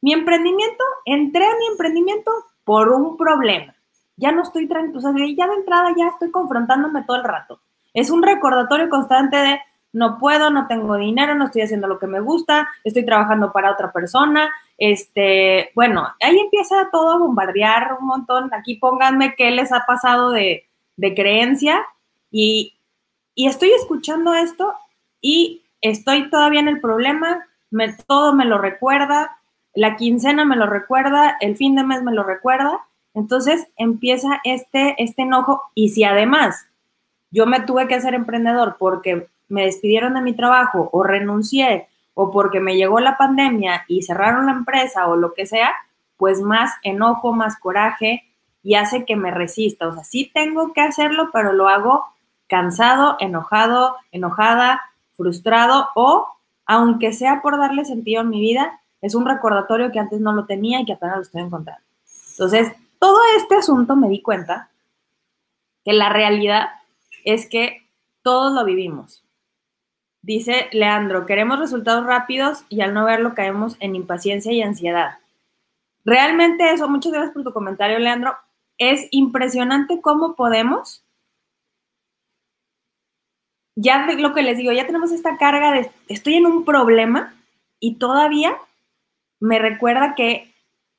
Mi 0.00 0.14
emprendimiento, 0.14 0.82
entré 1.04 1.44
a 1.44 1.56
mi 1.58 1.66
emprendimiento 1.66 2.32
por 2.64 2.88
un 2.88 3.18
problema. 3.18 3.74
Ya 4.16 4.32
no 4.32 4.42
estoy 4.42 4.66
tranquilo, 4.66 4.98
o 4.98 5.02
sea, 5.02 5.12
ya 5.12 5.46
de 5.46 5.54
entrada 5.54 5.92
ya 5.94 6.08
estoy 6.08 6.30
confrontándome 6.30 7.04
todo 7.04 7.18
el 7.18 7.24
rato. 7.24 7.60
Es 7.92 8.10
un 8.10 8.22
recordatorio 8.22 8.88
constante 8.88 9.36
de 9.36 9.60
no 9.92 10.16
puedo, 10.16 10.48
no 10.48 10.66
tengo 10.66 10.96
dinero, 10.96 11.34
no 11.34 11.44
estoy 11.44 11.62
haciendo 11.62 11.86
lo 11.86 11.98
que 11.98 12.06
me 12.06 12.20
gusta, 12.20 12.66
estoy 12.82 13.04
trabajando 13.04 13.52
para 13.52 13.72
otra 13.72 13.92
persona, 13.92 14.50
Este, 14.78 15.70
bueno, 15.74 16.08
ahí 16.18 16.38
empieza 16.38 16.88
todo 16.90 17.10
a 17.10 17.18
bombardear 17.18 17.98
un 18.00 18.06
montón. 18.06 18.54
Aquí 18.54 18.76
pónganme 18.76 19.34
qué 19.36 19.50
les 19.50 19.70
ha 19.70 19.84
pasado 19.86 20.30
de, 20.30 20.66
de 20.96 21.14
creencia 21.14 21.84
y, 22.30 22.78
y, 23.34 23.46
estoy 23.46 23.72
escuchando 23.72 24.34
esto 24.34 24.74
y 25.20 25.62
estoy 25.80 26.30
todavía 26.30 26.60
en 26.60 26.68
el 26.68 26.80
problema, 26.80 27.46
todo 28.06 28.34
me 28.34 28.44
lo 28.44 28.58
recuerda, 28.58 29.38
la 29.74 29.96
quincena 29.96 30.44
me 30.44 30.56
lo 30.56 30.66
recuerda, 30.66 31.36
el 31.40 31.56
fin 31.56 31.74
de 31.74 31.84
mes 31.84 32.02
me 32.02 32.12
lo 32.12 32.22
recuerda. 32.22 32.80
Entonces 33.14 33.66
empieza 33.76 34.40
este, 34.44 34.94
este 35.02 35.22
enojo 35.22 35.62
y 35.74 35.90
si 35.90 36.04
además 36.04 36.66
yo 37.30 37.46
me 37.46 37.60
tuve 37.60 37.88
que 37.88 37.94
hacer 37.94 38.14
emprendedor 38.14 38.76
porque 38.78 39.28
me 39.48 39.64
despidieron 39.64 40.14
de 40.14 40.22
mi 40.22 40.34
trabajo 40.34 40.88
o 40.92 41.02
renuncié 41.02 41.88
o 42.14 42.30
porque 42.30 42.60
me 42.60 42.76
llegó 42.76 43.00
la 43.00 43.16
pandemia 43.16 43.84
y 43.88 44.02
cerraron 44.02 44.46
la 44.46 44.52
empresa 44.52 45.06
o 45.08 45.16
lo 45.16 45.34
que 45.34 45.46
sea, 45.46 45.72
pues 46.16 46.40
más 46.40 46.72
enojo, 46.82 47.32
más 47.32 47.58
coraje 47.58 48.24
y 48.62 48.74
hace 48.74 49.04
que 49.04 49.16
me 49.16 49.30
resista. 49.30 49.88
O 49.88 49.94
sea, 49.94 50.04
sí 50.04 50.30
tengo 50.32 50.72
que 50.72 50.82
hacerlo, 50.82 51.30
pero 51.32 51.52
lo 51.52 51.68
hago 51.68 52.04
cansado, 52.52 53.16
enojado, 53.18 53.96
enojada, 54.10 54.82
frustrado 55.16 55.88
o, 55.94 56.28
aunque 56.66 57.14
sea 57.14 57.40
por 57.40 57.56
darle 57.56 57.86
sentido 57.86 58.20
a 58.20 58.24
mi 58.24 58.42
vida, 58.42 58.78
es 59.00 59.14
un 59.14 59.24
recordatorio 59.24 59.90
que 59.90 59.98
antes 59.98 60.20
no 60.20 60.34
lo 60.34 60.44
tenía 60.44 60.78
y 60.78 60.84
que 60.84 60.92
apenas 60.92 61.16
lo 61.16 61.22
estoy 61.22 61.40
encontrando. 61.40 61.82
Entonces, 62.32 62.70
todo 62.98 63.18
este 63.38 63.54
asunto 63.54 63.96
me 63.96 64.10
di 64.10 64.20
cuenta 64.20 64.68
que 65.82 65.94
la 65.94 66.10
realidad 66.10 66.68
es 67.24 67.48
que 67.48 67.88
todos 68.20 68.52
lo 68.52 68.66
vivimos. 68.66 69.24
Dice 70.20 70.68
Leandro, 70.72 71.24
queremos 71.24 71.58
resultados 71.58 72.04
rápidos 72.04 72.66
y 72.68 72.82
al 72.82 72.92
no 72.92 73.06
verlo 73.06 73.32
caemos 73.34 73.78
en 73.80 73.96
impaciencia 73.96 74.52
y 74.52 74.60
ansiedad. 74.60 75.20
Realmente 76.04 76.70
eso, 76.70 76.86
muchas 76.86 77.12
gracias 77.12 77.32
por 77.32 77.44
tu 77.44 77.54
comentario, 77.54 77.98
Leandro. 77.98 78.36
Es 78.76 79.08
impresionante 79.10 80.02
cómo 80.02 80.34
podemos, 80.34 81.02
ya 83.74 84.06
lo 84.06 84.34
que 84.34 84.42
les 84.42 84.58
digo, 84.58 84.72
ya 84.72 84.86
tenemos 84.86 85.12
esta 85.12 85.36
carga 85.36 85.72
de 85.72 85.90
estoy 86.08 86.34
en 86.34 86.46
un 86.46 86.64
problema 86.64 87.34
y 87.80 87.96
todavía 87.96 88.56
me 89.40 89.58
recuerda 89.58 90.14
que 90.14 90.52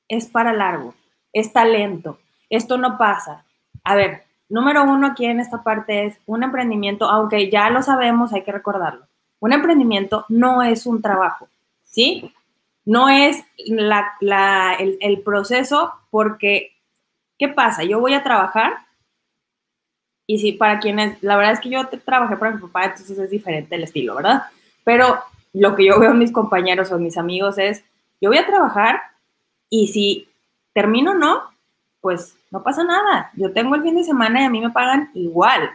es 0.08 0.28
para 0.28 0.54
largo, 0.54 0.94
es 1.32 1.54
talento, 1.54 2.20
esto 2.50 2.78
no 2.78 2.98
pasa. 2.98 3.46
A 3.84 3.96
ver, 3.96 4.24
número 4.50 4.84
uno 4.84 5.08
aquí 5.08 5.26
en 5.26 5.40
esta 5.40 5.64
parte 5.64 6.06
es 6.06 6.18
un 6.26 6.44
emprendimiento, 6.44 7.10
aunque 7.10 7.50
ya 7.50 7.70
lo 7.70 7.82
sabemos, 7.82 8.34
hay 8.34 8.44
que 8.44 8.52
recordarlo 8.52 9.08
un 9.44 9.52
emprendimiento 9.52 10.26
no 10.30 10.64
es 10.64 10.86
un 10.86 11.02
trabajo, 11.02 11.50
¿sí? 11.84 12.34
No 12.86 13.10
es 13.10 13.44
el, 13.58 15.22
proceso 15.22 15.92
porque, 16.10 16.78
¿qué 17.38 17.50
pasa? 17.50 17.84
Yo 17.84 18.00
voy 18.00 18.14
a 18.14 18.24
trabajar 18.24 18.86
y 20.26 20.40
si 20.40 20.54
para 20.54 20.80
quienes, 20.80 21.22
la 21.22 21.36
verdad 21.36 21.54
es 21.54 21.60
que 21.60 21.70
yo 21.70 21.88
trabajé 22.06 22.38
para 22.38 22.56
mi 22.56 22.62
papá, 22.62 22.86
entonces 22.86 23.18
es 23.18 23.30
diferente 23.30 23.76
el 23.76 23.84
estilo, 23.84 24.16
¿verdad? 24.16 24.44
Pero 24.84 25.20
lo 25.54 25.76
que 25.76 25.86
yo 25.86 26.00
veo 26.00 26.12
a 26.12 26.16
mis 26.16 26.32
compañeros 26.32 26.92
o 26.92 27.00
mis 27.00 27.18
amigos 27.18 27.58
es, 27.58 27.84
yo 28.22 28.30
voy 28.30 28.38
a 28.38 28.46
trabajar 28.46 29.02
y 29.70 29.88
si 29.88 30.30
termino 30.74 31.14
no, 31.14 31.44
pues 32.02 32.38
no 32.52 32.64
pasa 32.64 32.84
nada. 32.84 33.32
Yo 33.36 33.52
tengo 33.54 33.76
el 33.76 33.84
fin 33.84 33.96
de 33.96 34.04
semana 34.04 34.42
y 34.42 34.46
a 34.46 34.50
mí 34.50 34.62
me 34.62 34.72
pagan 34.72 35.12
igual. 35.14 35.72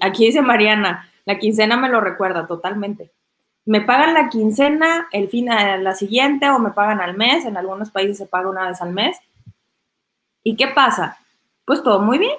Aquí 0.00 0.26
dice 0.26 0.42
Mariana, 0.42 1.08
la 1.24 1.38
quincena 1.38 1.76
me 1.76 1.88
lo 1.88 2.00
recuerda 2.00 2.46
totalmente. 2.46 3.12
Me 3.64 3.80
pagan 3.80 4.14
la 4.14 4.28
quincena 4.28 5.06
el 5.12 5.28
fin 5.28 5.46
de 5.46 5.78
la 5.78 5.94
siguiente 5.94 6.50
o 6.50 6.58
me 6.58 6.70
pagan 6.70 7.00
al 7.00 7.16
mes. 7.16 7.44
En 7.44 7.56
algunos 7.56 7.90
países 7.90 8.18
se 8.18 8.26
paga 8.26 8.48
una 8.48 8.68
vez 8.68 8.80
al 8.80 8.92
mes. 8.92 9.16
¿Y 10.42 10.56
qué 10.56 10.68
pasa? 10.68 11.18
Pues 11.64 11.82
todo 11.82 12.00
muy 12.00 12.18
bien. 12.18 12.36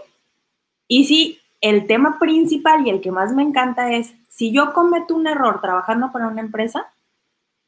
Y 0.87 1.05
si 1.05 1.39
el 1.61 1.87
tema 1.87 2.19
principal 2.19 2.85
y 2.85 2.89
el 2.89 3.01
que 3.01 3.11
más 3.11 3.33
me 3.33 3.43
encanta 3.43 3.91
es, 3.93 4.13
si 4.29 4.51
yo 4.51 4.73
cometo 4.73 5.15
un 5.15 5.27
error 5.27 5.61
trabajando 5.61 6.11
para 6.11 6.27
una 6.27 6.41
empresa, 6.41 6.87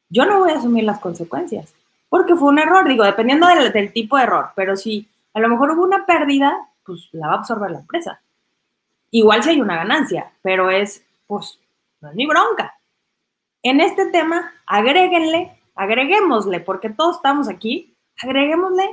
yo 0.08 0.24
no 0.26 0.40
voy 0.40 0.52
a 0.52 0.56
asumir 0.58 0.84
las 0.84 1.00
consecuencias. 1.00 1.74
Porque 2.08 2.36
fue 2.36 2.48
un 2.48 2.58
error, 2.58 2.88
digo, 2.88 3.04
dependiendo 3.04 3.46
del, 3.46 3.72
del 3.72 3.92
tipo 3.92 4.16
de 4.16 4.24
error. 4.24 4.50
Pero 4.54 4.76
si 4.76 5.08
a 5.34 5.40
lo 5.40 5.48
mejor 5.48 5.72
hubo 5.72 5.82
una 5.82 6.06
pérdida, 6.06 6.56
pues 6.84 7.08
la 7.12 7.28
va 7.28 7.34
a 7.34 7.36
absorber 7.38 7.70
la 7.70 7.80
empresa. 7.80 8.20
Igual 9.10 9.42
si 9.42 9.50
hay 9.50 9.60
una 9.60 9.76
ganancia, 9.76 10.30
pero 10.42 10.70
es 10.70 11.04
pues 11.26 11.58
no 12.00 12.10
es 12.10 12.14
mi 12.14 12.26
bronca. 12.26 12.78
En 13.62 13.80
este 13.80 14.06
tema, 14.06 14.52
agréguenle, 14.66 15.58
agreguémosle, 15.74 16.60
porque 16.60 16.90
todos 16.90 17.16
estamos 17.16 17.48
aquí, 17.48 17.96
agreguémosle 18.22 18.88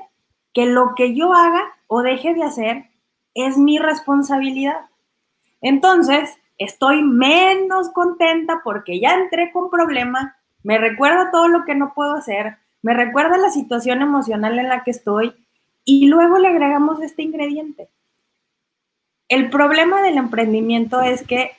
que 0.54 0.66
lo 0.66 0.96
que 0.96 1.16
yo 1.16 1.34
haga 1.34 1.64
o 1.88 2.02
deje 2.02 2.34
de 2.34 2.44
hacer 2.44 2.86
es 3.34 3.58
mi 3.58 3.80
responsabilidad. 3.80 4.90
Entonces, 5.62 6.38
estoy 6.58 7.04
menos 7.04 7.90
contenta 7.90 8.62
porque 8.64 9.00
ya 9.00 9.16
entré 9.16 9.52
con 9.52 9.70
problema, 9.70 10.38
me 10.64 10.78
recuerda 10.78 11.32
todo 11.32 11.48
lo 11.48 11.66
que 11.66 11.76
no 11.76 11.94
puedo 11.94 12.16
hacer, 12.16 12.58
me 12.82 12.94
recuerda 12.94 13.38
la 13.38 13.50
situación 13.50 14.02
emocional 14.02 14.60
en 14.60 14.70
la 14.70 14.84
que 14.84 14.92
estoy 14.92 15.34
y 15.86 16.08
luego 16.08 16.38
le 16.38 16.50
agregamos 16.50 17.02
este 17.02 17.24
ingrediente. 17.24 17.90
El 19.30 19.50
problema 19.50 20.02
del 20.02 20.18
emprendimiento 20.18 21.02
es 21.02 21.26
que 21.26 21.52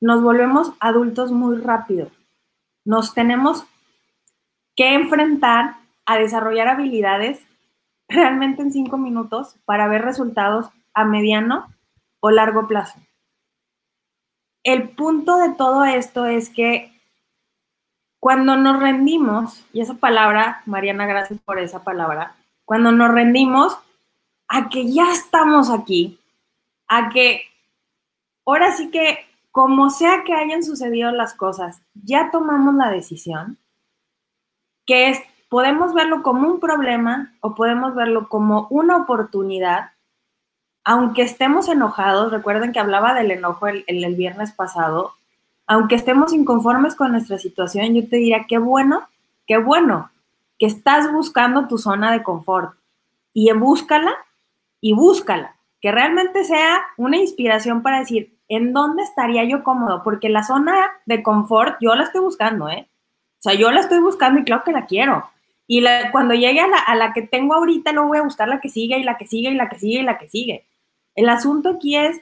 nos 0.00 0.22
volvemos 0.22 0.72
adultos 0.80 1.32
muy 1.32 1.56
rápido. 1.56 2.10
Nos 2.84 3.14
tenemos 3.14 3.64
que 4.76 4.94
enfrentar 4.94 5.76
a 6.06 6.18
desarrollar 6.18 6.68
habilidades 6.68 7.40
realmente 8.08 8.62
en 8.62 8.72
cinco 8.72 8.96
minutos 8.96 9.56
para 9.64 9.88
ver 9.88 10.02
resultados 10.02 10.70
a 10.98 11.04
mediano 11.04 11.72
o 12.18 12.30
largo 12.30 12.66
plazo. 12.66 12.98
El 14.64 14.88
punto 14.90 15.38
de 15.38 15.50
todo 15.54 15.84
esto 15.84 16.26
es 16.26 16.50
que 16.50 16.92
cuando 18.18 18.56
nos 18.56 18.80
rendimos, 18.80 19.64
y 19.72 19.80
esa 19.80 19.94
palabra, 19.94 20.62
Mariana, 20.66 21.06
gracias 21.06 21.38
por 21.40 21.60
esa 21.60 21.84
palabra, 21.84 22.34
cuando 22.64 22.90
nos 22.90 23.12
rendimos 23.12 23.78
a 24.48 24.68
que 24.68 24.92
ya 24.92 25.12
estamos 25.12 25.70
aquí, 25.70 26.18
a 26.88 27.10
que 27.10 27.42
ahora 28.44 28.72
sí 28.72 28.90
que 28.90 29.24
como 29.52 29.90
sea 29.90 30.24
que 30.24 30.34
hayan 30.34 30.64
sucedido 30.64 31.12
las 31.12 31.32
cosas, 31.32 31.80
ya 31.94 32.32
tomamos 32.32 32.74
la 32.74 32.90
decisión, 32.90 33.56
que 34.84 35.10
es, 35.10 35.20
podemos 35.48 35.94
verlo 35.94 36.24
como 36.24 36.48
un 36.48 36.58
problema 36.58 37.32
o 37.40 37.54
podemos 37.54 37.94
verlo 37.94 38.28
como 38.28 38.66
una 38.68 38.96
oportunidad, 38.96 39.92
aunque 40.88 41.20
estemos 41.20 41.68
enojados, 41.68 42.32
recuerden 42.32 42.72
que 42.72 42.78
hablaba 42.80 43.12
del 43.12 43.30
enojo 43.30 43.66
el, 43.66 43.84
el 43.88 44.14
viernes 44.14 44.52
pasado, 44.52 45.12
aunque 45.66 45.96
estemos 45.96 46.32
inconformes 46.32 46.94
con 46.94 47.12
nuestra 47.12 47.36
situación, 47.36 47.92
yo 47.92 48.08
te 48.08 48.16
diría, 48.16 48.46
qué 48.48 48.56
bueno, 48.56 49.06
qué 49.46 49.58
bueno 49.58 50.10
que 50.58 50.64
estás 50.64 51.12
buscando 51.12 51.68
tu 51.68 51.76
zona 51.76 52.10
de 52.10 52.22
confort 52.22 52.72
y 53.34 53.52
búscala 53.52 54.14
y 54.80 54.94
búscala, 54.94 55.56
que 55.82 55.92
realmente 55.92 56.42
sea 56.44 56.80
una 56.96 57.18
inspiración 57.18 57.82
para 57.82 57.98
decir, 57.98 58.38
¿en 58.48 58.72
dónde 58.72 59.02
estaría 59.02 59.44
yo 59.44 59.62
cómodo? 59.62 60.02
Porque 60.02 60.30
la 60.30 60.42
zona 60.42 60.74
de 61.04 61.22
confort 61.22 61.76
yo 61.82 61.94
la 61.96 62.04
estoy 62.04 62.22
buscando, 62.22 62.66
¿eh? 62.70 62.88
O 63.40 63.42
sea, 63.42 63.52
yo 63.52 63.70
la 63.72 63.80
estoy 63.80 63.98
buscando 63.98 64.40
y 64.40 64.44
claro 64.44 64.64
que 64.64 64.72
la 64.72 64.86
quiero. 64.86 65.28
Y 65.66 65.84
cuando 66.12 66.32
llegue 66.32 66.60
a 66.60 66.66
la, 66.66 66.78
a 66.78 66.94
la 66.96 67.12
que 67.12 67.20
tengo 67.20 67.54
ahorita, 67.54 67.92
no 67.92 68.08
voy 68.08 68.16
a 68.16 68.22
buscar 68.22 68.48
la 68.48 68.58
que 68.58 68.70
sigue 68.70 68.98
y 68.98 69.02
la 69.02 69.18
que 69.18 69.26
sigue 69.26 69.50
y 69.50 69.54
la 69.54 69.68
que 69.68 69.78
sigue 69.78 70.00
y 70.00 70.02
la 70.02 70.16
que 70.16 70.30
sigue. 70.30 70.64
El 71.18 71.28
asunto 71.30 71.70
aquí 71.70 71.96
es, 71.96 72.20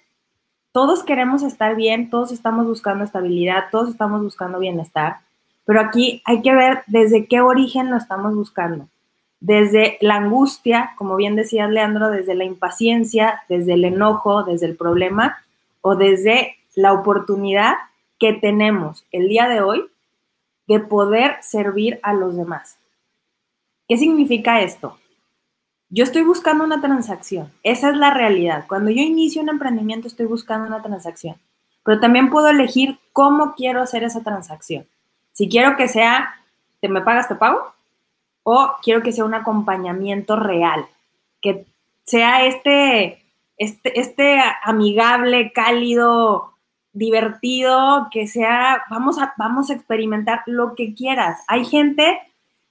todos 0.73 1.03
queremos 1.03 1.43
estar 1.43 1.77
bien, 1.77 2.09
todos 2.09 2.33
estamos 2.33 2.67
buscando 2.67 3.05
estabilidad, 3.05 3.65
todos 3.71 3.91
estamos 3.91 4.23
buscando 4.23 4.59
bienestar, 4.59 5.19
pero 5.67 5.83
aquí 5.83 6.23
hay 6.25 6.41
que 6.41 6.55
ver 6.55 6.83
desde 6.87 7.27
qué 7.27 7.43
origen 7.43 7.91
lo 7.91 7.99
estamos 7.99 8.35
buscando. 8.35 8.89
Desde 9.39 9.99
la 10.01 10.15
angustia, 10.15 10.95
como 10.97 11.15
bien 11.17 11.37
decía 11.37 11.69
Leandro, 11.69 12.09
desde 12.09 12.35
la 12.35 12.45
impaciencia, 12.45 13.43
desde 13.51 13.75
el 13.75 13.85
enojo, 13.85 14.45
desde 14.45 14.65
el 14.65 14.77
problema, 14.77 15.45
o 15.83 15.95
desde 15.95 16.57
la 16.75 16.95
oportunidad 16.95 17.75
que 18.19 18.33
tenemos 18.33 19.05
el 19.13 19.29
día 19.29 19.47
de 19.47 19.61
hoy 19.61 19.85
de 20.69 20.81
poder 20.81 21.37
servir 21.43 22.01
a 22.03 22.15
los 22.15 22.35
demás. 22.35 22.79
¿Qué 23.89 23.99
significa 23.99 24.63
esto? 24.63 24.97
Yo 25.89 26.05
estoy 26.05 26.23
buscando 26.23 26.65
una 26.65 26.81
transacción, 26.81 27.53
esa 27.63 27.91
es 27.91 27.97
la 27.97 28.13
realidad. 28.13 28.67
Cuando 28.69 28.91
yo 28.91 29.03
inicio 29.03 29.43
un 29.43 29.49
emprendimiento 29.49 30.09
estoy 30.09 30.27
buscando 30.27 30.67
una 30.67 30.83
transacción, 30.83 31.37
pero 31.85 32.01
también 32.01 32.31
puedo 32.31 32.49
elegir 32.49 32.99
cómo 33.13 33.55
quiero 33.55 33.83
hacer 33.83 34.03
esa 34.03 34.23
transacción. 34.23 34.87
Si 35.33 35.49
quiero 35.49 35.77
que 35.77 35.89
sea, 35.89 36.35
¿te 36.81 36.89
me 36.89 37.03
pagas, 37.03 37.29
te 37.29 37.37
pago? 37.37 37.61
O 38.43 38.73
quiero 38.83 39.03
que 39.03 39.13
sea 39.13 39.25
un 39.25 39.35
acompañamiento 39.35 40.37
real, 40.37 40.87
que 41.41 41.67
sea 42.05 42.45
este 42.47 43.23
este, 43.57 43.99
este 43.99 44.39
amigable, 44.65 45.53
cálido, 45.53 46.55
divertido, 46.93 48.09
que 48.11 48.27
sea, 48.27 48.83
vamos 48.91 49.19
a, 49.19 49.35
vamos 49.39 49.71
a 49.71 49.75
experimentar 49.75 50.43
lo 50.47 50.75
que 50.75 50.95
quieras. 50.95 51.41
Hay 51.49 51.65
gente 51.65 52.21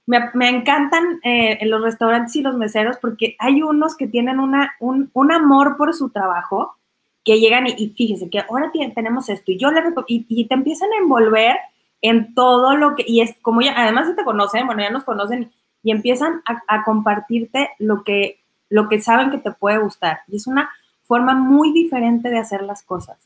me, 0.06 0.48
encantan 0.48 1.20
eh, 1.24 1.58
los 1.66 1.82
restaurantes 1.82 2.36
y 2.36 2.42
los 2.42 2.56
meseros 2.56 2.96
porque 2.98 3.36
hay 3.38 3.62
unos 3.62 3.96
que 3.96 4.06
tienen 4.06 4.38
una, 4.38 4.74
un, 4.80 5.10
amor 5.32 5.76
por 5.76 5.94
su 5.94 6.10
trabajo 6.10 6.76
que 7.24 7.40
llegan 7.40 7.66
y, 7.66 7.88
fíjese 7.90 8.30
que 8.30 8.38
ahora 8.40 8.70
tenemos 8.94 9.28
esto 9.28 9.50
y 9.50 9.58
yo 9.58 9.70
le 9.72 9.82
y, 10.06 10.24
y, 10.28 10.46
te 10.46 10.54
empiezan 10.54 10.92
a 10.92 11.02
envolver 11.02 11.56
en 12.02 12.34
todo 12.34 12.76
lo 12.76 12.94
que, 12.94 13.04
y 13.06 13.20
es 13.20 13.34
como 13.42 13.62
ya, 13.62 13.74
además 13.76 14.14
te 14.14 14.24
conocen, 14.24 14.66
bueno, 14.66 14.82
ya 14.82 14.90
nos 14.90 15.04
conocen 15.04 15.50
y 15.82 15.92
empiezan 15.92 16.42
a, 16.44 16.82
compartirte 16.82 17.70
lo 17.78 18.02
que, 18.02 18.40
lo 18.68 18.88
que 18.88 19.00
saben 19.00 19.30
que 19.30 19.38
te 19.38 19.52
puede 19.52 19.78
gustar. 19.78 20.18
Y 20.26 20.34
es 20.34 20.48
una 20.48 20.68
forma 21.04 21.34
muy 21.34 21.72
diferente 21.72 22.28
de 22.28 22.38
hacer 22.38 22.62
las 22.62 22.82
cosas. 22.82 23.16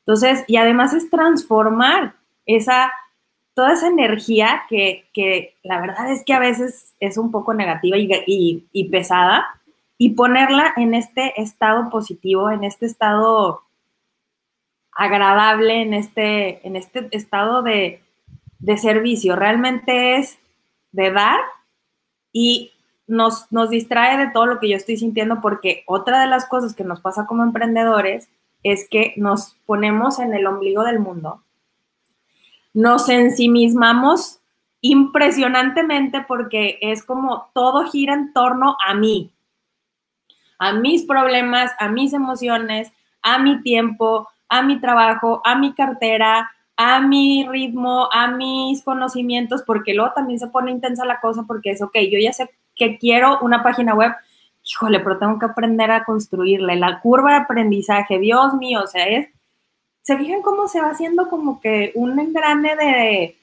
Entonces, 0.00 0.44
y 0.46 0.56
además 0.56 0.94
es 0.94 1.10
transformar 1.10 2.14
esa, 2.46 2.92
toda 3.56 3.72
esa 3.72 3.88
energía 3.88 4.64
que, 4.68 5.54
la 5.62 5.80
verdad 5.80 6.12
es 6.12 6.22
que 6.24 6.34
a 6.34 6.38
veces 6.38 6.94
es 7.00 7.16
un 7.16 7.30
poco 7.30 7.54
negativa 7.54 7.96
y, 7.98 8.84
pesada, 8.90 9.46
y 9.96 10.10
ponerla 10.10 10.74
en 10.76 10.92
este 10.92 11.40
estado 11.40 11.88
positivo, 11.88 12.50
en 12.50 12.64
este 12.64 12.84
estado 12.84 13.62
agradable, 14.92 15.80
en 15.80 15.94
este, 15.94 16.66
en 16.66 16.76
este 16.76 17.08
estado 17.12 17.62
de, 17.62 18.02
de 18.58 18.76
servicio. 18.76 19.36
Realmente 19.36 20.16
es 20.16 20.38
de 20.92 21.12
dar 21.12 21.40
y 22.34 22.72
nos, 23.06 23.50
nos 23.50 23.70
distrae 23.70 24.18
de 24.18 24.32
todo 24.32 24.44
lo 24.44 24.60
que 24.60 24.68
yo 24.68 24.76
estoy 24.76 24.98
sintiendo 24.98 25.40
porque 25.40 25.82
otra 25.86 26.20
de 26.20 26.26
las 26.26 26.44
cosas 26.44 26.74
que 26.74 26.84
nos 26.84 27.00
pasa 27.00 27.24
como 27.24 27.42
emprendedores 27.42 28.28
es 28.62 28.86
que 28.86 29.14
nos 29.16 29.56
ponemos 29.64 30.18
en 30.18 30.34
el 30.34 30.46
ombligo 30.46 30.84
del 30.84 30.98
mundo, 30.98 31.40
nos 32.76 33.08
ensimismamos 33.08 34.40
impresionantemente 34.82 36.20
porque 36.28 36.78
es 36.82 37.02
como 37.02 37.48
todo 37.54 37.90
gira 37.90 38.12
en 38.12 38.34
torno 38.34 38.76
a 38.86 38.92
mí, 38.92 39.32
a 40.58 40.74
mis 40.74 41.04
problemas, 41.04 41.72
a 41.78 41.88
mis 41.88 42.12
emociones, 42.12 42.92
a 43.22 43.38
mi 43.38 43.62
tiempo, 43.62 44.28
a 44.50 44.62
mi 44.62 44.78
trabajo, 44.78 45.40
a 45.42 45.54
mi 45.54 45.72
cartera, 45.72 46.50
a 46.76 47.00
mi 47.00 47.48
ritmo, 47.48 48.10
a 48.12 48.28
mis 48.28 48.82
conocimientos, 48.82 49.62
porque 49.62 49.94
luego 49.94 50.12
también 50.12 50.38
se 50.38 50.48
pone 50.48 50.70
intensa 50.70 51.06
la 51.06 51.18
cosa 51.18 51.44
porque 51.46 51.70
es, 51.70 51.80
ok, 51.80 51.96
yo 52.12 52.18
ya 52.18 52.34
sé 52.34 52.50
que 52.74 52.98
quiero 52.98 53.38
una 53.40 53.62
página 53.62 53.94
web, 53.94 54.12
híjole, 54.62 55.00
pero 55.00 55.16
tengo 55.16 55.38
que 55.38 55.46
aprender 55.46 55.90
a 55.90 56.04
construirle 56.04 56.76
la 56.76 57.00
curva 57.00 57.30
de 57.30 57.36
aprendizaje, 57.38 58.18
Dios 58.18 58.52
mío, 58.52 58.82
o 58.84 58.86
sea, 58.86 59.06
es, 59.06 59.28
se 60.06 60.16
fijan 60.16 60.42
cómo 60.42 60.68
se 60.68 60.80
va 60.80 60.90
haciendo 60.90 61.28
como 61.28 61.60
que 61.60 61.90
un 61.96 62.18
engrane 62.18 62.76
de, 62.76 63.36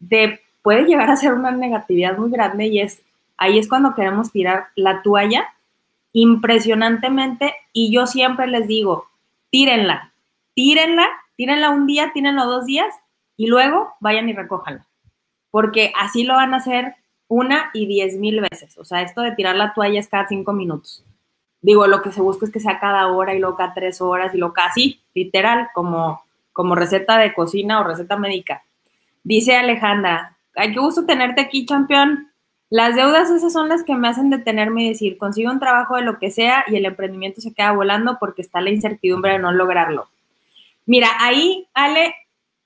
de, 0.00 0.40
puede 0.60 0.84
llegar 0.84 1.10
a 1.10 1.16
ser 1.16 1.32
una 1.32 1.50
negatividad 1.50 2.18
muy 2.18 2.30
grande 2.30 2.66
y 2.66 2.80
es, 2.80 3.00
ahí 3.38 3.58
es 3.58 3.68
cuando 3.68 3.94
queremos 3.94 4.30
tirar 4.30 4.66
la 4.74 5.00
toalla 5.00 5.48
impresionantemente 6.12 7.54
y 7.72 7.90
yo 7.90 8.06
siempre 8.06 8.46
les 8.48 8.68
digo, 8.68 9.06
tírenla, 9.50 10.12
tírenla 10.52 11.08
tírenla 11.36 11.70
un 11.70 11.86
día, 11.86 12.12
tírenla 12.12 12.44
dos 12.44 12.66
días 12.66 12.94
y 13.36 13.46
luego 13.46 13.94
vayan 14.00 14.28
y 14.28 14.32
recójanla. 14.32 14.86
Porque 15.50 15.92
así 15.98 16.24
lo 16.24 16.34
van 16.34 16.54
a 16.54 16.58
hacer 16.58 16.94
una 17.28 17.70
y 17.72 17.86
diez 17.86 18.16
mil 18.18 18.40
veces. 18.40 18.76
O 18.78 18.84
sea, 18.84 19.02
esto 19.02 19.22
de 19.22 19.32
tirar 19.32 19.56
la 19.56 19.72
toalla 19.72 20.00
es 20.00 20.08
cada 20.08 20.26
cinco 20.26 20.52
minutos. 20.52 21.04
Digo, 21.60 21.86
lo 21.86 22.02
que 22.02 22.12
se 22.12 22.20
busca 22.20 22.44
es 22.46 22.52
que 22.52 22.60
sea 22.60 22.78
cada 22.78 23.06
hora 23.08 23.34
y 23.34 23.38
luego 23.38 23.56
cada 23.56 23.74
tres 23.74 24.00
horas 24.00 24.34
y 24.34 24.38
lo 24.38 24.52
casi, 24.52 25.00
literal, 25.14 25.68
como, 25.74 26.22
como 26.52 26.74
receta 26.74 27.18
de 27.18 27.32
cocina 27.32 27.80
o 27.80 27.84
receta 27.84 28.16
médica. 28.16 28.62
Dice 29.22 29.56
Alejandra, 29.56 30.36
ay, 30.54 30.72
qué 30.72 30.80
gusto 30.80 31.06
tenerte 31.06 31.40
aquí, 31.40 31.66
campeón. 31.66 32.30
Las 32.70 32.96
deudas 32.96 33.30
esas 33.30 33.52
son 33.52 33.68
las 33.68 33.84
que 33.84 33.94
me 33.94 34.08
hacen 34.08 34.30
detenerme 34.30 34.84
y 34.84 34.88
decir, 34.88 35.16
consigo 35.16 35.50
un 35.50 35.60
trabajo 35.60 35.96
de 35.96 36.02
lo 36.02 36.18
que 36.18 36.30
sea 36.30 36.64
y 36.66 36.76
el 36.76 36.86
emprendimiento 36.86 37.40
se 37.40 37.54
queda 37.54 37.72
volando 37.72 38.18
porque 38.18 38.42
está 38.42 38.60
la 38.60 38.70
incertidumbre 38.70 39.32
de 39.32 39.38
no 39.38 39.52
lograrlo. 39.52 40.08
Mira, 40.86 41.08
ahí, 41.20 41.68
Ale, 41.72 42.14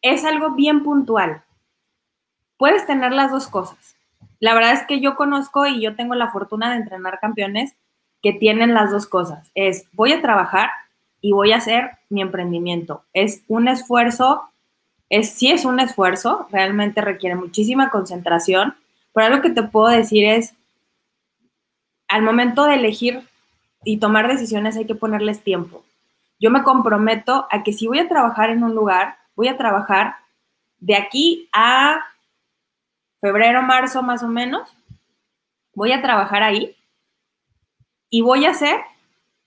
es 0.03 0.25
algo 0.25 0.53
bien 0.53 0.83
puntual. 0.83 1.43
Puedes 2.57 2.87
tener 2.87 3.13
las 3.13 3.31
dos 3.31 3.49
cosas. 3.49 3.97
La 4.41 4.55
verdad 4.55 4.73
es 4.73 4.83
que 4.85 5.01
yo 5.01 5.17
conozco 5.17 5.67
y 5.67 5.81
yo 5.81 5.97
tengo 5.97 6.15
la 6.15 6.31
fortuna 6.31 6.71
de 6.71 6.77
entrenar 6.77 7.19
campeones 7.21 7.75
que 8.23 8.33
tienen 8.33 8.75
las 8.75 8.91
dos 8.91 9.07
cosas. 9.07 9.51
Es 9.55 9.89
voy 9.93 10.13
a 10.13 10.23
trabajar 10.23 10.71
y 11.21 11.33
voy 11.33 11.53
a 11.53 11.57
hacer 11.57 11.93
mi 12.09 12.21
emprendimiento. 12.21 13.05
Es 13.13 13.43
un 13.49 13.69
esfuerzo, 13.69 14.43
es, 15.09 15.31
sí 15.31 15.51
es 15.51 15.65
un 15.65 15.81
esfuerzo, 15.81 16.47
realmente 16.51 17.01
requiere 17.01 17.35
muchísima 17.35 17.91
concentración, 17.91 18.75
pero 19.13 19.27
algo 19.27 19.43
que 19.43 19.51
te 19.51 19.63
puedo 19.63 19.89
decir 19.89 20.25
es, 20.25 20.55
al 22.09 22.23
momento 22.23 22.65
de 22.65 22.77
elegir 22.77 23.23
y 23.85 23.99
tomar 23.99 24.29
decisiones 24.29 24.77
hay 24.77 24.87
que 24.87 24.95
ponerles 24.95 25.43
tiempo 25.43 25.83
yo 26.41 26.51
me 26.51 26.63
comprometo 26.63 27.47
a 27.51 27.63
que 27.63 27.73
si 27.73 27.87
voy 27.87 27.99
a 27.99 28.09
trabajar 28.09 28.51
en 28.51 28.63
un 28.63 28.75
lugar, 28.75 29.17
voy 29.35 29.49
a 29.49 29.57
trabajar 29.57 30.17
de 30.79 30.97
aquí 30.97 31.49
a 31.53 32.01
febrero, 33.21 33.63
marzo 33.63 34.03
más 34.03 34.23
o 34.23 34.29
menos, 34.29 34.73
voy 35.75 35.93
a 35.93 36.01
trabajar 36.01 36.43
ahí 36.43 36.77
y 38.09 38.21
voy 38.21 38.45
a 38.45 38.51
hacer, 38.51 38.81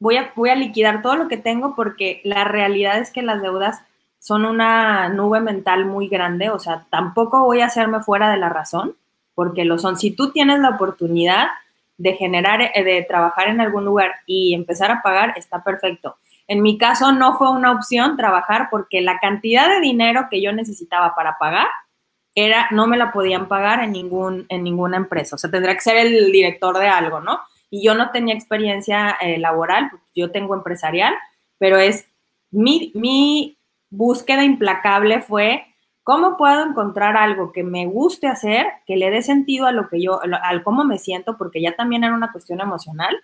voy 0.01 0.17
a, 0.17 0.33
voy 0.35 0.49
a 0.49 0.55
liquidar 0.55 1.01
todo 1.01 1.15
lo 1.15 1.29
que 1.29 1.37
tengo 1.37 1.75
porque 1.75 2.19
la 2.25 2.43
realidad 2.43 2.97
es 2.97 3.11
que 3.11 3.21
las 3.21 3.41
deudas 3.41 3.81
son 4.19 4.45
una 4.45 5.09
nube 5.09 5.39
mental 5.39 5.85
muy 5.85 6.09
grande, 6.09 6.49
o 6.49 6.59
sea, 6.59 6.85
tampoco 6.89 7.45
voy 7.45 7.61
a 7.61 7.67
hacerme 7.67 8.01
fuera 8.01 8.29
de 8.29 8.37
la 8.37 8.49
razón, 8.49 8.95
porque 9.33 9.63
lo 9.63 9.79
son. 9.79 9.97
Si 9.97 10.11
tú 10.11 10.31
tienes 10.31 10.59
la 10.59 10.69
oportunidad 10.69 11.47
de 11.97 12.13
generar, 12.13 12.61
eh, 12.61 12.83
de 12.83 13.03
trabajar 13.03 13.47
en 13.47 13.61
algún 13.61 13.85
lugar 13.85 14.15
y 14.25 14.53
empezar 14.53 14.91
a 14.91 15.01
pagar, 15.01 15.33
está 15.37 15.63
perfecto. 15.63 16.17
En 16.47 16.61
mi 16.61 16.77
caso 16.77 17.11
no 17.11 17.37
fue 17.37 17.51
una 17.51 17.71
opción 17.71 18.17
trabajar 18.17 18.67
porque 18.69 19.01
la 19.01 19.19
cantidad 19.19 19.69
de 19.69 19.79
dinero 19.79 20.27
que 20.29 20.41
yo 20.41 20.51
necesitaba 20.51 21.15
para 21.15 21.37
pagar 21.37 21.67
era, 22.33 22.67
no 22.71 22.87
me 22.87 22.97
la 22.97 23.11
podían 23.11 23.47
pagar 23.47 23.83
en, 23.83 23.91
ningún, 23.91 24.45
en 24.49 24.63
ninguna 24.63 24.97
empresa. 24.97 25.35
O 25.35 25.39
sea, 25.39 25.51
tendría 25.51 25.75
que 25.75 25.81
ser 25.81 25.97
el 25.97 26.31
director 26.31 26.77
de 26.77 26.87
algo, 26.87 27.19
¿no? 27.19 27.39
Y 27.71 27.83
yo 27.83 27.95
no 27.95 28.11
tenía 28.11 28.35
experiencia 28.35 29.17
eh, 29.19 29.39
laboral, 29.39 29.89
yo 30.13 30.29
tengo 30.29 30.53
empresarial, 30.53 31.15
pero 31.57 31.77
es 31.77 32.05
mi, 32.51 32.91
mi 32.93 33.57
búsqueda 33.89 34.43
implacable 34.43 35.21
fue 35.21 35.65
cómo 36.03 36.37
puedo 36.37 36.63
encontrar 36.63 37.17
algo 37.17 37.51
que 37.51 37.63
me 37.63 37.87
guste 37.87 38.27
hacer, 38.27 38.67
que 38.85 38.97
le 38.97 39.09
dé 39.09 39.23
sentido 39.23 39.65
a 39.65 39.71
lo 39.71 39.87
que 39.87 39.99
yo, 39.99 40.19
al 40.21 40.61
cómo 40.61 40.83
me 40.83 40.99
siento, 40.99 41.37
porque 41.37 41.61
ya 41.61 41.75
también 41.75 42.03
era 42.03 42.13
una 42.13 42.31
cuestión 42.31 42.61
emocional, 42.61 43.15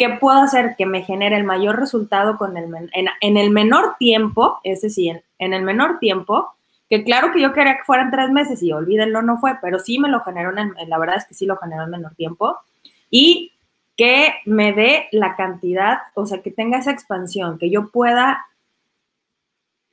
¿Qué 0.00 0.08
puedo 0.08 0.38
hacer 0.38 0.76
que 0.78 0.86
me 0.86 1.02
genere 1.02 1.36
el 1.36 1.44
mayor 1.44 1.78
resultado 1.78 2.38
con 2.38 2.56
el 2.56 2.74
en, 2.94 3.36
el 3.36 3.50
menor 3.50 3.96
tiempo? 3.98 4.58
Es 4.64 4.80
decir, 4.80 5.24
en, 5.38 5.52
el 5.52 5.62
menor 5.62 5.98
tiempo, 5.98 6.54
que 6.88 7.04
claro 7.04 7.32
que 7.32 7.42
yo 7.42 7.52
quería 7.52 7.76
que 7.76 7.84
fueran 7.84 8.10
tres 8.10 8.30
meses 8.30 8.62
y 8.62 8.72
olvídenlo, 8.72 9.20
no 9.20 9.36
fue, 9.36 9.58
pero 9.60 9.78
sí 9.78 9.98
me 9.98 10.08
lo 10.08 10.20
generó, 10.20 10.56
en, 10.56 10.72
la 10.88 10.96
verdad 10.96 11.16
es 11.18 11.26
que 11.26 11.34
sí 11.34 11.44
lo 11.44 11.58
generó 11.58 11.84
en 11.84 11.90
menor 11.90 12.14
tiempo. 12.14 12.56
Y 13.10 13.52
que 14.00 14.32
me 14.46 14.72
dé 14.72 15.08
la 15.12 15.36
cantidad, 15.36 15.98
o 16.14 16.24
sea, 16.24 16.40
que 16.40 16.50
tenga 16.50 16.78
esa 16.78 16.90
expansión, 16.90 17.58
que 17.58 17.68
yo 17.68 17.90
pueda 17.90 18.46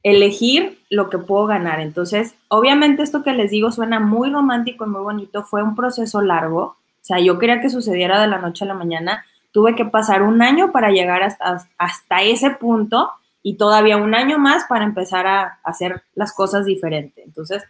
elegir 0.02 0.80
lo 0.89 1.10
que 1.10 1.17
puedo 1.17 1.46
ganar. 1.46 1.82
Entonces, 1.82 2.34
obviamente 2.48 3.04
esto 3.04 3.22
que 3.22 3.34
les 3.34 3.52
digo 3.52 3.70
suena 3.70 4.00
muy 4.00 4.30
romántico 4.30 4.86
y 4.86 4.89
muy 4.89 5.02
bonito, 5.02 5.43
fue 5.43 5.62
un 5.62 5.76
proceso 5.76 6.22
largo, 6.22 6.62
o 6.62 6.78
sea, 7.02 7.20
yo 7.20 7.38
quería 7.38 7.60
que 7.60 7.70
sucediera 7.70 8.22
de 8.22 8.28
la 8.28 8.38
noche 8.38 8.63
a 8.63 8.70
la 8.70 8.76
mañana, 8.76 9.26
tuve 9.52 9.76
que 9.76 9.84
pasar 9.84 10.24
un 10.24 10.41
año 10.41 10.72
para 10.72 10.91
llegar 10.91 11.22
hasta, 11.24 11.67
hasta 11.78 12.22
ese 12.22 12.52
punto 12.52 13.12
y 13.43 13.56
todavía 13.58 13.98
un 13.98 14.15
año 14.15 14.39
más 14.39 14.63
para 14.70 14.86
empezar 14.86 15.28
a 15.28 15.60
hacer 15.65 16.02
las 16.15 16.32
cosas 16.32 16.65
diferentes. 16.65 17.26
Entonces, 17.26 17.62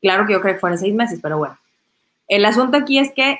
claro 0.00 0.26
que 0.26 0.32
yo 0.32 0.40
creo 0.40 0.54
que 0.54 0.60
fueron 0.60 0.80
seis 0.80 0.96
meses, 0.96 1.20
pero 1.22 1.38
bueno. 1.38 1.56
El 2.26 2.44
asunto 2.44 2.76
aquí 2.76 2.98
es 2.98 3.12
que 3.12 3.38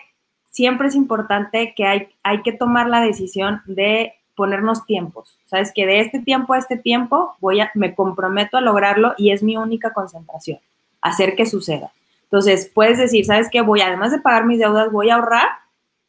siempre 0.54 0.88
es 0.88 0.94
importante 0.94 1.74
que 1.76 1.84
hay, 1.84 2.08
hay 2.22 2.42
que 2.42 2.52
tomar 2.52 2.88
la 2.88 3.00
decisión 3.00 3.60
de 3.66 4.14
ponernos 4.34 4.86
tiempos. 4.86 5.38
Sabes 5.46 5.72
que 5.74 5.84
de 5.84 6.00
este 6.00 6.20
tiempo 6.20 6.54
a 6.54 6.58
este 6.58 6.76
tiempo 6.76 7.34
voy 7.40 7.60
a, 7.60 7.70
me 7.74 7.94
comprometo 7.94 8.56
a 8.56 8.60
lograrlo 8.60 9.14
y 9.18 9.32
es 9.32 9.42
mi 9.42 9.56
única 9.56 9.92
concentración, 9.92 10.58
hacer 11.00 11.36
que 11.36 11.44
suceda. 11.44 11.92
Entonces, 12.24 12.70
puedes 12.72 12.98
decir, 12.98 13.26
¿sabes 13.26 13.48
qué? 13.50 13.60
Voy, 13.60 13.80
además 13.80 14.10
de 14.10 14.20
pagar 14.20 14.46
mis 14.46 14.58
deudas, 14.58 14.90
voy 14.90 15.10
a 15.10 15.16
ahorrar 15.16 15.48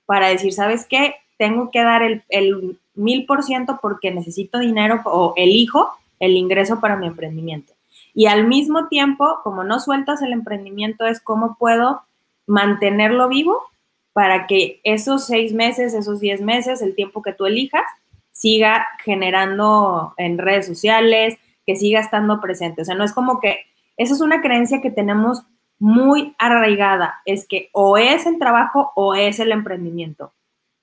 para 0.06 0.30
decir, 0.30 0.54
¿sabes 0.54 0.86
qué? 0.88 1.16
tengo 1.38 1.70
que 1.70 1.84
dar 1.84 2.02
el 2.02 2.80
mil 2.96 3.26
por 3.26 3.44
ciento 3.44 3.80
porque 3.82 4.12
necesito 4.12 4.60
dinero 4.60 5.02
o 5.06 5.34
elijo 5.36 5.90
el 6.20 6.38
ingreso 6.38 6.80
para 6.80 6.96
mi 6.96 7.08
emprendimiento. 7.08 7.74
Y 8.14 8.28
al 8.28 8.48
mismo 8.48 8.88
tiempo, 8.88 9.40
como 9.44 9.64
no 9.64 9.80
sueltas 9.80 10.22
el 10.22 10.32
emprendimiento, 10.32 11.06
es 11.06 11.20
cómo 11.20 11.58
puedo 11.60 12.04
mantenerlo 12.48 13.28
vivo 13.28 13.64
para 14.16 14.48
que 14.48 14.80
esos 14.86 15.26
seis 15.26 15.52
meses, 15.52 15.94
esos 15.94 16.22
diez 16.22 16.40
meses, 16.40 16.82
el 16.82 16.96
tiempo 16.96 17.22
que 17.22 17.34
tú 17.34 17.46
elijas, 17.46 17.84
siga 18.32 18.88
generando 19.04 20.14
en 20.16 20.38
redes 20.38 20.68
sociales, 20.68 21.38
que 21.66 21.76
siga 21.76 22.00
estando 22.00 22.40
presente. 22.40 22.82
O 22.82 22.86
sea, 22.86 22.96
no 22.96 23.04
es 23.04 23.12
como 23.12 23.42
que, 23.42 23.66
esa 23.98 24.14
es 24.14 24.22
una 24.22 24.42
creencia 24.42 24.80
que 24.80 24.90
tenemos 24.90 25.44
muy 25.80 26.34
arraigada, 26.40 27.16
es 27.26 27.46
que 27.46 27.70
o 27.74 27.98
es 27.98 28.26
el 28.26 28.40
trabajo 28.40 28.94
o 28.96 29.16
es 29.16 29.42
el 29.42 29.52
emprendimiento. 29.52 30.32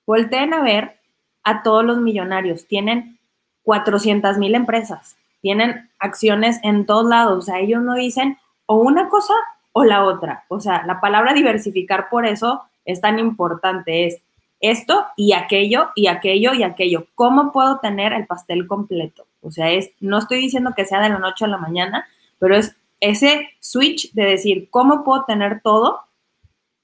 Volteen 0.05 0.53
a 0.53 0.61
ver 0.61 0.99
a 1.43 1.63
todos 1.63 1.83
los 1.83 1.97
millonarios, 1.97 2.67
tienen 2.67 3.17
400 3.63 4.37
mil 4.37 4.53
empresas, 4.53 5.17
tienen 5.41 5.89
acciones 5.97 6.59
en 6.61 6.85
todos 6.85 7.09
lados, 7.09 7.39
o 7.39 7.41
sea, 7.41 7.59
ellos 7.59 7.81
no 7.81 7.95
dicen 7.95 8.37
o 8.67 8.75
una 8.75 9.09
cosa 9.09 9.33
o 9.71 9.85
la 9.85 10.03
otra, 10.03 10.45
o 10.49 10.59
sea, 10.59 10.85
la 10.85 11.01
palabra 11.01 11.33
diversificar 11.33 12.09
por 12.09 12.27
eso 12.27 12.61
es 12.85 13.01
tan 13.01 13.19
importante, 13.19 14.07
es 14.07 14.21
esto 14.63 15.05
y 15.17 15.33
aquello 15.33 15.89
y 15.93 16.07
aquello 16.07 16.53
y 16.53 16.63
aquello. 16.63 17.07
¿Cómo 17.15 17.51
puedo 17.51 17.79
tener 17.79 18.13
el 18.13 18.25
pastel 18.25 18.65
completo? 18.65 19.27
O 19.41 19.51
sea, 19.51 19.69
es, 19.71 19.91
no 19.99 20.17
estoy 20.17 20.39
diciendo 20.39 20.71
que 20.75 20.85
sea 20.85 21.01
de 21.01 21.09
la 21.09 21.19
noche 21.19 21.45
a 21.45 21.49
la 21.49 21.57
mañana, 21.57 22.07
pero 22.39 22.55
es 22.55 22.75
ese 23.01 23.49
switch 23.59 24.13
de 24.13 24.23
decir, 24.23 24.69
¿cómo 24.69 25.03
puedo 25.03 25.25
tener 25.25 25.61
todo? 25.61 25.99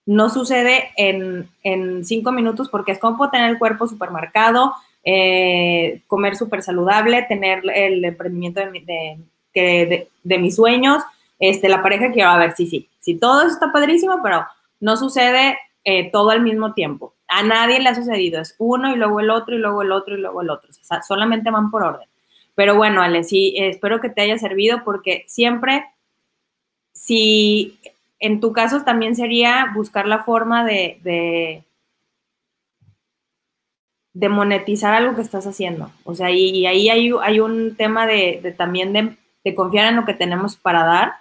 No 0.06 0.30
sucede 0.30 0.90
en, 0.98 1.50
cinco 2.04 2.34
minutos 2.34 2.68
porque 2.70 2.92
es 2.92 3.00
cómo 3.00 3.18
puedo 3.18 3.32
tener 3.32 3.50
el 3.50 3.60
cuerpo 3.60 3.88
supermercado, 3.88 4.74
eh, 5.06 6.02
comer 6.08 6.36
súper 6.36 6.62
saludable, 6.62 7.24
tener 7.30 7.62
el 7.74 8.04
emprendimiento 8.04 8.60
de, 8.60 10.08
de, 10.24 10.38
mis 10.38 10.56
sueños, 10.58 11.02
este, 11.40 11.70
la 11.70 11.82
pareja 11.82 12.08
que 12.08 12.16
quiero, 12.16 12.32
a 12.32 12.38
ver, 12.38 12.54
sí, 12.58 12.68
sí, 12.68 12.90
sí, 13.00 13.16
todo 13.16 13.42
eso 13.42 13.52
está 13.52 13.72
padrísimo, 13.72 14.20
pero 14.22 14.46
no 14.82 14.98
sucede 14.98 15.58
eh, 15.91 16.12
todo 16.12 16.30
al 16.30 16.41
mismo 16.41 16.75
tiempo. 16.75 17.15
A 17.28 17.41
nadie 17.41 17.80
le 17.80 17.89
ha 17.89 17.95
sucedido, 17.95 18.39
es 18.39 18.54
uno 18.60 18.93
y 18.93 18.95
luego 18.95 19.19
el 19.21 19.32
otro 19.32 19.56
y 19.56 19.58
luego 19.58 19.82
el 19.82 19.91
otro 19.91 20.15
y 20.15 20.21
luego 20.21 20.43
el 20.43 20.52
otro. 20.52 20.69
Solamente 21.08 21.49
van 21.49 21.71
por 21.71 21.82
orden. 21.82 22.08
Pero 22.54 22.75
bueno, 22.75 23.02
Ale, 23.02 23.23
sí, 23.23 23.56
espero 23.58 23.99
que 23.99 24.10
te 24.10 24.21
haya 24.21 24.38
servido 24.38 24.84
porque 24.84 25.23
siempre, 25.28 25.84
si 26.91 27.80
en 28.19 28.39
tu 28.39 28.54
caso 28.54 28.84
también 28.84 29.15
sería 29.15 29.71
buscar 29.73 30.06
la 30.06 30.19
forma 30.23 30.63
de, 30.63 30.99
de, 34.13 34.30
monetizar 34.30 34.93
algo 34.93 35.15
que 35.15 35.23
estás 35.23 35.47
haciendo. 35.47 35.89
O 36.04 36.13
sea, 36.13 36.30
y, 36.30 36.67
ahí 36.67 36.89
hay, 36.89 37.12
hay, 37.19 37.39
un 37.39 37.75
tema 37.75 38.06
de, 38.06 38.54
también 38.56 38.93
de, 38.93 39.17
de 39.43 39.56
confiar 39.56 39.88
en 39.88 39.95
lo 39.95 40.06
que 40.06 40.13
tenemos 40.13 40.56
para 40.56 40.84
dar 40.84 41.13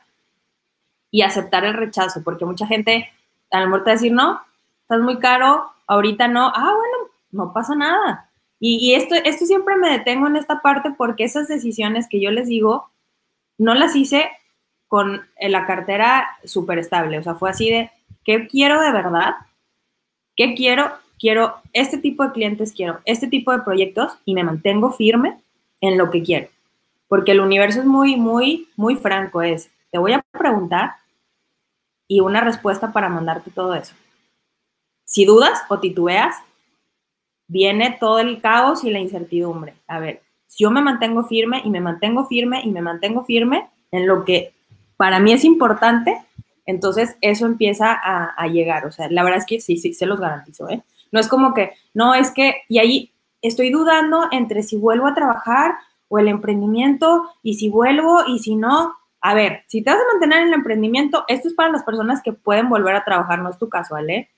y 1.11 1.23
aceptar 1.23 1.65
el 1.65 1.73
rechazo, 1.73 2.23
porque 2.23 2.45
mucha 2.45 2.67
gente 2.67 3.09
a 3.51 3.61
lo 3.61 3.67
mejor 3.69 3.85
te 3.85 3.91
va 3.91 3.93
a 3.93 3.95
decir, 3.95 4.13
no, 4.13 4.43
estás 4.89 5.03
muy 5.03 5.19
caro, 5.19 5.71
ahorita 5.87 6.29
no, 6.29 6.47
ah, 6.47 6.75
bueno, 6.75 7.11
no 7.31 7.53
pasa 7.53 7.75
nada. 7.75 8.31
Y, 8.59 8.95
esto, 8.95 9.15
esto 9.15 9.45
siempre 9.45 9.77
me 9.77 9.91
detengo 9.91 10.27
en 10.27 10.37
esta 10.37 10.63
parte 10.63 10.91
porque 10.97 11.25
esas 11.25 11.47
decisiones 11.47 12.09
que 12.09 12.23
yo 12.23 12.31
les 12.31 12.49
digo, 12.49 12.89
no 13.59 13.75
las 13.75 13.95
hice 13.95 14.31
con 14.87 15.27
la 15.39 15.67
cartera 15.67 16.27
súper 16.43 16.79
estable. 16.79 17.19
O 17.19 17.23
sea, 17.23 17.35
fue 17.35 17.51
así 17.51 17.69
de, 17.69 17.91
¿qué 18.25 18.49
quiero 18.49 18.81
de 18.81 18.91
verdad? 18.91 19.35
¿Qué 20.35 20.55
quiero? 20.55 20.91
Quiero 21.19 21.57
este 21.75 21.99
tipo 21.99 22.25
de 22.25 22.33
clientes, 22.33 22.73
quiero 22.73 23.01
este 23.05 23.29
tipo 23.29 23.53
de 23.53 23.63
proyectos 23.63 24.17
y 24.25 24.33
me 24.33 24.43
mantengo 24.43 24.91
firme 24.91 25.39
en 25.83 25.99
lo 25.99 26.11
que 26.11 26.23
quiero. 26.23 26.49
Porque 27.09 27.33
el 27.33 27.41
universo 27.41 27.81
es 27.81 27.87
muy, 27.87 28.17
muy, 28.17 28.71
muy 28.75 28.97
franco. 28.97 29.43
Es, 29.43 29.71
te 29.93 29.99
voy 29.99 30.15
a 30.15 30.25
preguntar 30.33 30.95
y 32.09 32.21
una 32.21 32.41
respuesta 32.41 32.91
para 32.91 33.11
mandarte 33.11 33.51
todo 33.51 33.75
eso. 33.75 33.95
Si 35.09 35.25
dudas 35.25 35.63
o 35.71 35.81
titubeas, 35.81 36.37
viene 37.47 37.97
todo 37.99 38.19
el 38.19 38.43
caos 38.43 38.85
y 38.85 38.91
la 38.91 38.99
incertidumbre. 38.99 39.75
A 39.87 40.01
ver, 40.01 40.21
si 40.47 40.65
yo 40.65 40.71
me 40.71 40.83
mantengo 40.83 41.25
firme 41.25 41.63
y 41.65 41.71
me 41.71 41.81
mantengo 41.81 42.27
firme 42.27 42.61
y 42.63 42.71
me 42.71 42.83
mantengo 42.83 43.25
firme 43.25 43.71
en 43.91 44.07
lo 44.07 44.27
que 44.27 44.53
para 44.99 45.19
mí 45.19 45.33
es 45.33 45.45
importante, 45.45 46.19
entonces 46.67 47.17
eso 47.23 47.47
empieza 47.47 47.99
a, 47.99 48.47
llegar. 48.49 48.85
O 48.85 48.93
sea, 48.93 49.09
la 49.11 49.23
verdad 49.23 49.39
es 49.39 49.47
que 49.47 49.63
sí, 49.63 49.79
sí, 49.79 49.95
se 49.95 50.05
los 50.05 50.21
garantizo, 50.21 50.69
¿eh? 50.69 50.83
No 51.11 51.21
es 51.21 51.29
como 51.29 51.55
que, 51.55 51.73
no, 51.95 52.15
es 52.15 52.31
que, 52.31 52.57
y 52.69 52.79
ahí 52.79 53.13
estoy 53.41 53.71
dudando 53.71 54.27
entre 54.31 54.63
si 54.63 54.77
vuelvo 54.77 55.07
a 55.07 55.15
trabajar 55.15 55.77
o 56.09 56.19
el 56.19 56.29
emprendimiento 56.29 57.31
y 57.43 57.55
si 57.55 57.71
vuelvo 57.71 58.27
y 58.27 58.41
si 58.41 58.57
no. 58.57 58.95
A 59.23 59.33
ver, 59.33 59.63
si 59.69 59.83
te 59.83 59.91
vas 59.91 60.01
a 60.01 60.13
mantener 60.13 60.43
en 60.43 60.49
el 60.49 60.55
emprendimiento, 60.55 61.25
esto 61.29 61.49
es 61.49 61.55
para 61.55 61.73
las 61.73 61.83
personas 61.83 62.23
que 62.23 62.35
pueden 62.35 62.69
volver 62.69 62.95
a 62.95 63.05
trabajar, 63.05 63.39
no 63.39 63.49
es 63.49 63.57
tu 63.57 63.71
caso, 63.71 63.95
¿vale? 63.95 64.29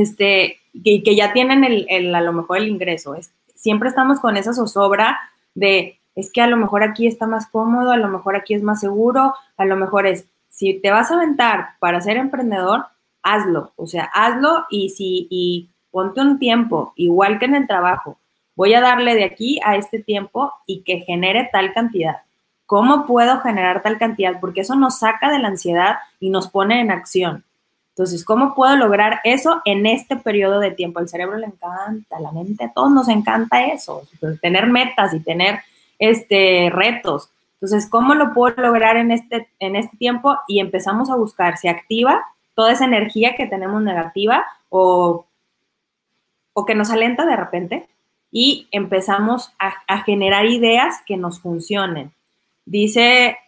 Este, 0.00 0.58
que, 0.84 1.02
que 1.02 1.16
ya 1.16 1.32
tienen 1.32 1.64
el, 1.64 2.14
a 2.14 2.20
lo 2.20 2.32
mejor 2.32 2.58
el 2.58 2.68
ingreso. 2.68 3.14
Es, 3.14 3.32
siempre 3.54 3.88
estamos 3.88 4.20
con 4.20 4.36
esa 4.36 4.52
zozobra 4.52 5.18
de, 5.54 6.00
es 6.14 6.30
que 6.32 6.42
a 6.42 6.46
lo 6.46 6.56
mejor 6.56 6.82
aquí 6.82 7.06
está 7.06 7.26
más 7.26 7.46
cómodo, 7.46 7.92
a 7.92 7.96
lo 7.96 8.08
mejor 8.08 8.36
aquí 8.36 8.54
es 8.54 8.62
más 8.62 8.80
seguro, 8.80 9.34
a 9.56 9.64
lo 9.64 9.76
mejor 9.76 10.06
es, 10.06 10.26
si 10.48 10.74
te 10.74 10.90
vas 10.90 11.10
a 11.10 11.14
aventar 11.14 11.70
para 11.80 12.00
ser 12.00 12.16
emprendedor, 12.16 12.86
hazlo, 13.22 13.72
o 13.76 13.86
sea, 13.86 14.04
hazlo 14.12 14.66
y 14.70 14.90
si, 14.90 15.26
y 15.30 15.70
ponte 15.90 16.20
un 16.20 16.38
tiempo, 16.38 16.92
igual 16.96 17.38
que 17.38 17.46
en 17.46 17.54
el 17.54 17.66
trabajo, 17.66 18.18
voy 18.54 18.74
a 18.74 18.80
darle 18.80 19.14
de 19.14 19.24
aquí 19.24 19.58
a 19.64 19.76
este 19.76 19.98
tiempo 19.98 20.52
y 20.66 20.82
que 20.82 21.00
genere 21.00 21.48
tal 21.52 21.72
cantidad. 21.72 22.18
¿Cómo 22.66 23.06
puedo 23.06 23.40
generar 23.40 23.82
tal 23.82 23.98
cantidad? 23.98 24.40
Porque 24.40 24.62
eso 24.62 24.74
nos 24.74 24.98
saca 24.98 25.30
de 25.30 25.38
la 25.38 25.48
ansiedad 25.48 25.98
y 26.18 26.30
nos 26.30 26.48
pone 26.48 26.80
en 26.80 26.90
acción. 26.90 27.44
Entonces, 27.94 28.24
¿cómo 28.24 28.56
puedo 28.56 28.74
lograr 28.76 29.20
eso 29.22 29.62
en 29.64 29.86
este 29.86 30.16
periodo 30.16 30.58
de 30.58 30.72
tiempo? 30.72 30.98
Al 30.98 31.08
cerebro 31.08 31.38
le 31.38 31.46
encanta, 31.46 32.18
la 32.18 32.32
mente, 32.32 32.64
a 32.64 32.72
todos 32.72 32.90
nos 32.90 33.08
encanta 33.08 33.66
eso, 33.66 34.02
tener 34.42 34.66
metas 34.66 35.14
y 35.14 35.20
tener 35.20 35.60
este, 36.00 36.70
retos. 36.72 37.30
Entonces, 37.54 37.88
¿cómo 37.88 38.16
lo 38.16 38.34
puedo 38.34 38.60
lograr 38.60 38.96
en 38.96 39.12
este, 39.12 39.48
en 39.60 39.76
este 39.76 39.96
tiempo? 39.96 40.36
Y 40.48 40.58
empezamos 40.58 41.08
a 41.08 41.14
buscar, 41.14 41.56
se 41.56 41.68
activa 41.68 42.24
toda 42.56 42.72
esa 42.72 42.84
energía 42.84 43.36
que 43.36 43.46
tenemos 43.46 43.80
negativa 43.80 44.44
o, 44.70 45.24
o 46.52 46.64
que 46.64 46.74
nos 46.74 46.90
alenta 46.90 47.24
de 47.24 47.36
repente 47.36 47.86
y 48.32 48.66
empezamos 48.72 49.52
a, 49.60 49.72
a 49.86 50.02
generar 50.02 50.46
ideas 50.46 50.96
que 51.06 51.16
nos 51.16 51.38
funcionen. 51.38 52.12
Dice 52.66 53.38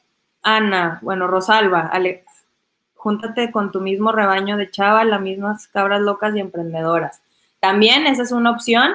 Ana, 0.41 1.01
bueno, 1.03 1.27
Rosalba, 1.27 1.89
Ale, 1.93 2.23
júntate 3.07 3.53
con 3.53 3.71
tu 3.71 3.81
mismo 3.81 4.11
rebaño 4.11 4.57
de 4.57 4.69
chavas, 4.69 5.07
las 5.07 5.21
mismas 5.21 5.69
cabras 5.69 6.01
locas 6.01 6.35
y 6.35 6.41
emprendedoras. 6.41 7.21
También 7.61 8.05
esa 8.05 8.25
es 8.25 8.33
una 8.33 8.51
opción. 8.51 8.95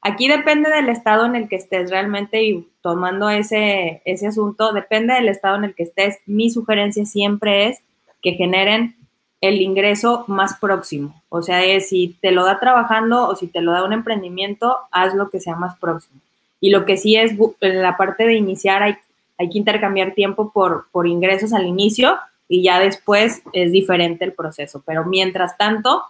Aquí 0.00 0.28
depende 0.28 0.70
del 0.70 0.88
estado 0.88 1.26
en 1.26 1.34
el 1.34 1.48
que 1.48 1.56
estés 1.56 1.90
realmente 1.90 2.44
y 2.44 2.68
tomando 2.82 3.28
ese, 3.30 4.00
ese 4.04 4.28
asunto, 4.28 4.72
depende 4.72 5.14
del 5.14 5.28
estado 5.28 5.56
en 5.56 5.64
el 5.64 5.74
que 5.74 5.82
estés. 5.82 6.18
Mi 6.24 6.50
sugerencia 6.50 7.04
siempre 7.04 7.66
es 7.66 7.80
que 8.22 8.34
generen 8.34 8.94
el 9.40 9.60
ingreso 9.60 10.24
más 10.28 10.56
próximo. 10.60 11.20
O 11.28 11.42
sea, 11.42 11.64
es 11.64 11.88
si 11.88 12.16
te 12.20 12.30
lo 12.30 12.44
da 12.44 12.60
trabajando 12.60 13.26
o 13.26 13.34
si 13.34 13.48
te 13.48 13.60
lo 13.60 13.72
da 13.72 13.82
un 13.82 13.92
emprendimiento, 13.92 14.76
haz 14.92 15.16
lo 15.16 15.30
que 15.30 15.40
sea 15.40 15.56
más 15.56 15.76
próximo. 15.78 16.20
Y 16.60 16.70
lo 16.70 16.84
que 16.84 16.96
sí 16.96 17.16
es, 17.16 17.32
en 17.60 17.82
la 17.82 17.96
parte 17.96 18.24
de 18.24 18.34
iniciar 18.34 18.84
hay, 18.84 18.94
hay 19.36 19.50
que 19.50 19.58
intercambiar 19.58 20.14
tiempo 20.14 20.52
por, 20.52 20.86
por 20.92 21.08
ingresos 21.08 21.52
al 21.52 21.66
inicio, 21.66 22.20
y 22.48 22.62
ya 22.62 22.80
después 22.80 23.42
es 23.52 23.72
diferente 23.72 24.24
el 24.24 24.32
proceso. 24.32 24.82
Pero 24.86 25.04
mientras 25.04 25.56
tanto, 25.58 26.02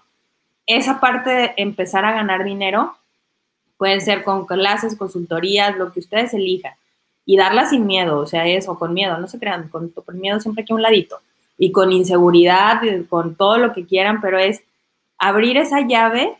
esa 0.66 1.00
parte 1.00 1.30
de 1.30 1.54
empezar 1.56 2.04
a 2.04 2.12
ganar 2.12 2.44
dinero 2.44 2.96
pueden 3.76 4.00
ser 4.00 4.24
con 4.24 4.46
clases, 4.46 4.96
consultorías, 4.96 5.76
lo 5.76 5.92
que 5.92 6.00
ustedes 6.00 6.34
elijan 6.34 6.74
y 7.24 7.36
darla 7.36 7.66
sin 7.66 7.86
miedo, 7.86 8.18
o 8.18 8.26
sea, 8.26 8.46
eso, 8.46 8.78
con 8.78 8.94
miedo, 8.94 9.18
no 9.18 9.26
se 9.26 9.38
crean, 9.38 9.68
con, 9.68 9.90
con 9.90 10.18
miedo 10.18 10.40
siempre 10.40 10.62
aquí 10.62 10.72
a 10.72 10.76
un 10.76 10.82
ladito 10.82 11.20
y 11.58 11.72
con 11.72 11.92
inseguridad, 11.92 12.80
con 13.08 13.34
todo 13.34 13.58
lo 13.58 13.72
que 13.72 13.84
quieran, 13.84 14.20
pero 14.20 14.38
es 14.38 14.62
abrir 15.18 15.58
esa 15.58 15.86
llave 15.86 16.38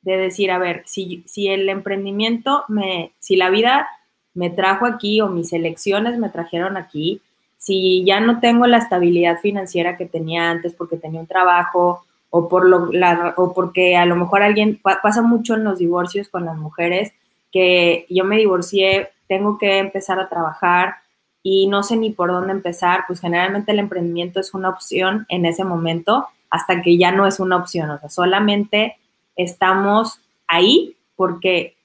de 0.00 0.16
decir, 0.16 0.50
a 0.50 0.58
ver, 0.58 0.82
si, 0.86 1.22
si 1.26 1.48
el 1.48 1.68
emprendimiento 1.68 2.64
me, 2.68 3.12
si 3.18 3.36
la 3.36 3.50
vida 3.50 3.88
me 4.34 4.50
trajo 4.50 4.86
aquí 4.86 5.20
o 5.20 5.28
mis 5.28 5.52
elecciones 5.52 6.18
me 6.18 6.30
trajeron 6.30 6.76
aquí, 6.76 7.20
si 7.62 8.04
ya 8.04 8.18
no 8.18 8.40
tengo 8.40 8.66
la 8.66 8.78
estabilidad 8.78 9.38
financiera 9.38 9.96
que 9.96 10.04
tenía 10.04 10.50
antes 10.50 10.74
porque 10.74 10.96
tenía 10.96 11.20
un 11.20 11.28
trabajo 11.28 12.04
o, 12.28 12.48
por 12.48 12.66
lo, 12.66 12.90
o 13.36 13.54
porque 13.54 13.96
a 13.96 14.04
lo 14.04 14.16
mejor 14.16 14.42
alguien 14.42 14.80
pasa 14.82 15.22
mucho 15.22 15.54
en 15.54 15.62
los 15.62 15.78
divorcios 15.78 16.28
con 16.28 16.44
las 16.44 16.56
mujeres, 16.56 17.12
que 17.52 18.04
yo 18.10 18.24
me 18.24 18.36
divorcié, 18.36 19.10
tengo 19.28 19.58
que 19.58 19.78
empezar 19.78 20.18
a 20.18 20.28
trabajar 20.28 20.96
y 21.40 21.68
no 21.68 21.84
sé 21.84 21.96
ni 21.96 22.10
por 22.10 22.32
dónde 22.32 22.50
empezar, 22.50 23.04
pues 23.06 23.20
generalmente 23.20 23.70
el 23.70 23.78
emprendimiento 23.78 24.40
es 24.40 24.54
una 24.54 24.68
opción 24.68 25.24
en 25.28 25.46
ese 25.46 25.62
momento 25.62 26.26
hasta 26.50 26.82
que 26.82 26.98
ya 26.98 27.12
no 27.12 27.28
es 27.28 27.38
una 27.38 27.58
opción, 27.58 27.90
o 27.90 27.98
sea, 28.00 28.08
solamente 28.08 28.96
estamos 29.36 30.20
ahí 30.48 30.96
porque 31.14 31.76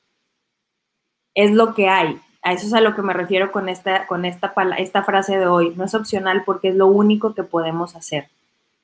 es 1.35 1.51
lo 1.51 1.75
que 1.75 1.87
hay, 1.87 2.19
a 2.47 2.53
eso 2.53 2.67
es 2.67 2.73
a 2.73 2.79
lo 2.79 2.95
que 2.95 3.01
me 3.01 3.11
refiero 3.11 3.51
con 3.51 3.67
esta, 3.67 4.07
con 4.07 4.23
esta, 4.23 4.53
esta 4.77 5.03
frase 5.03 5.37
de 5.37 5.47
hoy. 5.47 5.73
No 5.75 5.83
es 5.83 5.93
opcional 5.93 6.43
porque 6.45 6.69
es 6.69 6.75
lo 6.75 6.87
único 6.87 7.33
que 7.33 7.43
podemos 7.43 7.93
hacer. 7.97 8.29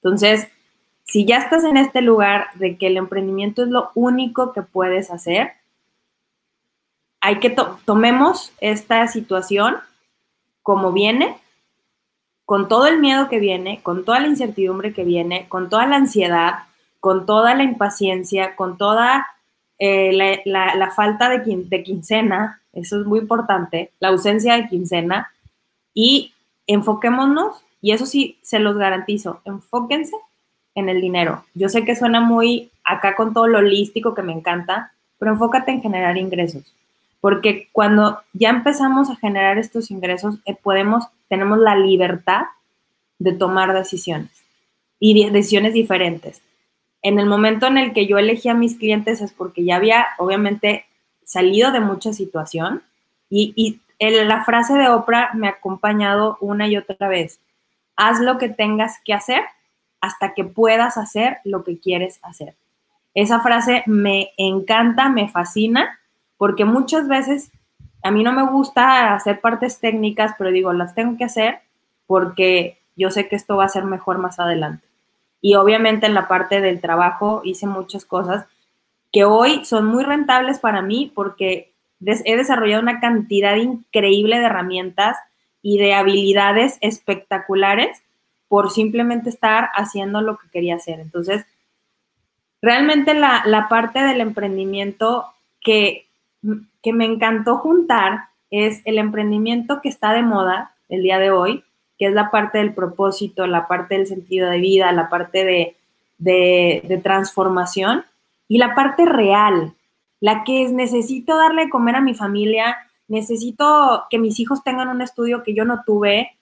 Entonces, 0.02 0.50
si 1.06 1.24
ya 1.24 1.38
estás 1.38 1.64
en 1.64 1.78
este 1.78 2.02
lugar 2.02 2.48
de 2.56 2.78
que 2.78 2.88
el 2.88 2.98
emprendimiento 2.98 3.64
es 3.64 3.70
lo 3.70 3.92
único 3.96 4.52
que 4.52 4.64
puedes 4.64 5.12
hacer, 5.12 5.54
hay 7.22 7.40
que 7.40 7.56
tomemos 7.86 8.52
esta 8.60 9.08
situación 9.08 9.78
como 10.62 10.92
viene 10.92 11.38
con 12.44 12.68
todo 12.68 12.88
el 12.88 13.00
miedo 13.00 13.30
que 13.30 13.40
viene, 13.40 13.82
con 13.82 14.04
toda 14.04 14.20
la 14.20 14.28
incertidumbre 14.28 14.92
que 14.92 15.06
viene, 15.06 15.48
con 15.48 15.70
toda 15.70 15.86
la 15.86 15.96
ansiedad, 15.96 16.66
con 17.00 17.26
toda 17.26 17.56
la 17.56 17.64
impaciencia, 17.64 18.58
con 18.58 18.78
toda 18.78 19.26
eh, 19.80 20.42
la, 20.46 20.92
falta 20.96 21.30
de, 21.30 21.84
quincena, 21.84 22.62
eso 22.74 23.02
es 23.02 23.06
muy 23.06 23.20
importante, 23.20 23.92
la 24.00 24.10
ausencia 24.10 24.56
de 24.56 24.68
quincena, 24.68 25.32
y 25.94 26.34
enfoquémonos, 26.68 27.64
y 27.82 27.92
eso 27.92 28.06
sí, 28.06 28.38
se 28.42 28.60
los 28.60 28.78
garantizo, 28.78 29.42
enfóquense 29.46 30.16
en 30.76 30.90
el 30.90 31.02
dinero. 31.02 31.46
Yo 31.54 31.70
sé 31.70 31.84
que 31.84 31.96
suena 31.96 32.22
muy 32.22 32.72
acá 32.84 33.16
con 33.16 33.34
todo 33.34 33.48
lo 33.48 33.60
holístico 33.60 34.14
que 34.14 34.22
me 34.22 34.34
encanta, 34.34 34.94
pero 35.20 35.32
enfócate 35.32 35.72
en 35.72 35.82
generar 35.82 36.18
ingresos, 36.18 36.64
porque 37.22 37.70
cuando 37.72 38.22
ya 38.34 38.50
empezamos 38.50 39.10
a 39.10 39.16
generar 39.16 39.58
estos 39.58 39.92
ingresos, 39.92 40.36
eh, 40.46 40.56
podemos, 40.56 41.06
tenemos 41.30 41.60
la 41.60 41.76
libertad 41.76 42.44
de 43.20 43.34
tomar 43.34 43.74
decisiones 43.74 44.32
y 45.00 45.30
decisiones 45.30 45.74
diferentes. 45.74 46.42
En 47.04 47.20
el 47.20 47.28
momento 47.28 47.68
en 47.68 47.78
el 47.78 47.94
que 47.94 48.08
yo 48.08 48.18
elegí 48.18 48.50
a 48.50 48.54
mis 48.54 48.78
clientes 48.78 49.22
es 49.22 49.34
porque 49.34 49.64
ya 49.64 49.76
había, 49.76 50.08
obviamente, 50.18 50.86
salido 51.24 51.72
de 51.72 51.82
mucha 51.82 52.14
situación 52.14 52.82
y, 53.30 53.54
y 53.56 53.82
la 54.00 54.44
frase 54.44 54.74
de 54.74 54.90
Oprah 54.90 55.34
me 55.34 55.48
ha 55.48 55.52
acompañado 55.52 56.38
una 56.42 56.68
y 56.68 56.78
otra 56.78 57.08
vez. 57.08 57.40
Haz 57.96 58.20
lo 58.20 58.38
que 58.38 58.50
tengas 58.50 59.00
que 59.06 59.14
hacer 59.14 59.42
hasta 60.02 60.34
que 60.34 60.44
puedas 60.44 60.98
hacer 60.98 61.38
lo 61.44 61.64
que 61.64 61.80
quieres 61.80 62.20
hacer. 62.24 62.56
Esa 63.14 63.40
frase 63.42 63.84
me 63.86 64.32
encanta, 64.38 65.10
me 65.10 65.30
fascina, 65.30 66.00
porque 66.38 66.66
muchas 66.66 67.08
veces 67.08 67.52
a 68.04 68.12
mí 68.12 68.24
no 68.24 68.34
me 68.34 68.44
gusta 68.44 69.14
hacer 69.14 69.40
partes 69.40 69.80
técnicas, 69.80 70.34
pero 70.38 70.52
digo, 70.52 70.74
las 70.74 70.96
tengo 70.96 71.18
que 71.18 71.24
hacer 71.24 71.60
porque 72.06 72.80
yo 72.96 73.12
sé 73.12 73.28
que 73.28 73.36
esto 73.36 73.56
va 73.56 73.66
a 73.66 73.70
ser 73.70 73.86
mejor 73.86 74.18
más 74.18 74.40
adelante. 74.40 74.86
Y 75.44 75.56
obviamente 75.56 76.06
en 76.06 76.14
la 76.14 76.30
parte 76.30 76.62
del 76.62 76.80
trabajo 76.80 77.42
hice 77.44 77.68
muchas 77.68 78.06
cosas 78.06 78.46
que 79.12 79.26
hoy 79.26 79.66
son 79.66 79.86
muy 79.86 80.06
rentables 80.06 80.58
para 80.58 80.82
mí 80.82 81.12
porque 81.14 81.74
he 82.00 82.38
desarrollado 82.38 82.82
una 82.82 83.02
cantidad 83.02 83.58
increíble 83.58 84.40
de 84.40 84.46
herramientas 84.46 85.18
y 85.62 85.80
de 85.80 85.96
habilidades 85.96 86.78
espectaculares 86.80 88.02
por 88.48 88.72
simplemente 88.72 89.30
estar 89.30 89.70
haciendo 89.76 90.22
lo 90.22 90.38
que 90.38 90.48
quería 90.48 90.76
hacer. 90.76 91.02
Entonces, 91.02 91.46
realmente 92.62 93.14
la, 93.14 93.68
parte 93.70 94.02
del 94.02 94.22
emprendimiento 94.22 95.26
que, 95.60 96.08
que 96.82 96.94
me 96.94 97.04
encantó 97.04 97.58
juntar 97.58 98.30
es 98.50 98.82
el 98.86 98.98
emprendimiento 98.98 99.82
que 99.82 99.90
está 99.90 100.14
de 100.14 100.24
moda 100.24 100.72
el 100.88 101.04
día 101.04 101.20
de 101.20 101.32
hoy, 101.32 101.66
es 102.08 102.14
la 102.14 102.32
parte 102.32 102.58
del 102.58 102.74
propósito, 102.74 103.48
la 103.48 103.68
parte 103.68 103.96
del 103.96 104.08
sentido 104.08 104.50
de 104.50 104.60
vida, 104.60 104.92
la 104.92 105.10
parte 105.10 105.46
de, 105.46 105.76
de 106.18 107.02
transformación 107.04 108.06
y 108.48 108.58
la 108.58 108.76
parte 108.76 109.06
real, 109.06 109.74
la 110.20 110.44
que 110.44 110.64
es 110.64 110.72
necesito 110.72 111.38
darle 111.38 111.66
de 111.66 111.70
comer 111.70 111.96
a 111.96 112.02
mi 112.02 112.14
familia, 112.14 112.78
necesito 113.08 114.06
que 114.10 114.20
mis 114.20 114.40
hijos 114.40 114.64
tengan 114.64 114.90
un 114.90 115.02
estudio 115.02 115.44
que 115.44 115.54
yo 115.54 115.66
no 115.66 115.84
tuve, 115.86 116.38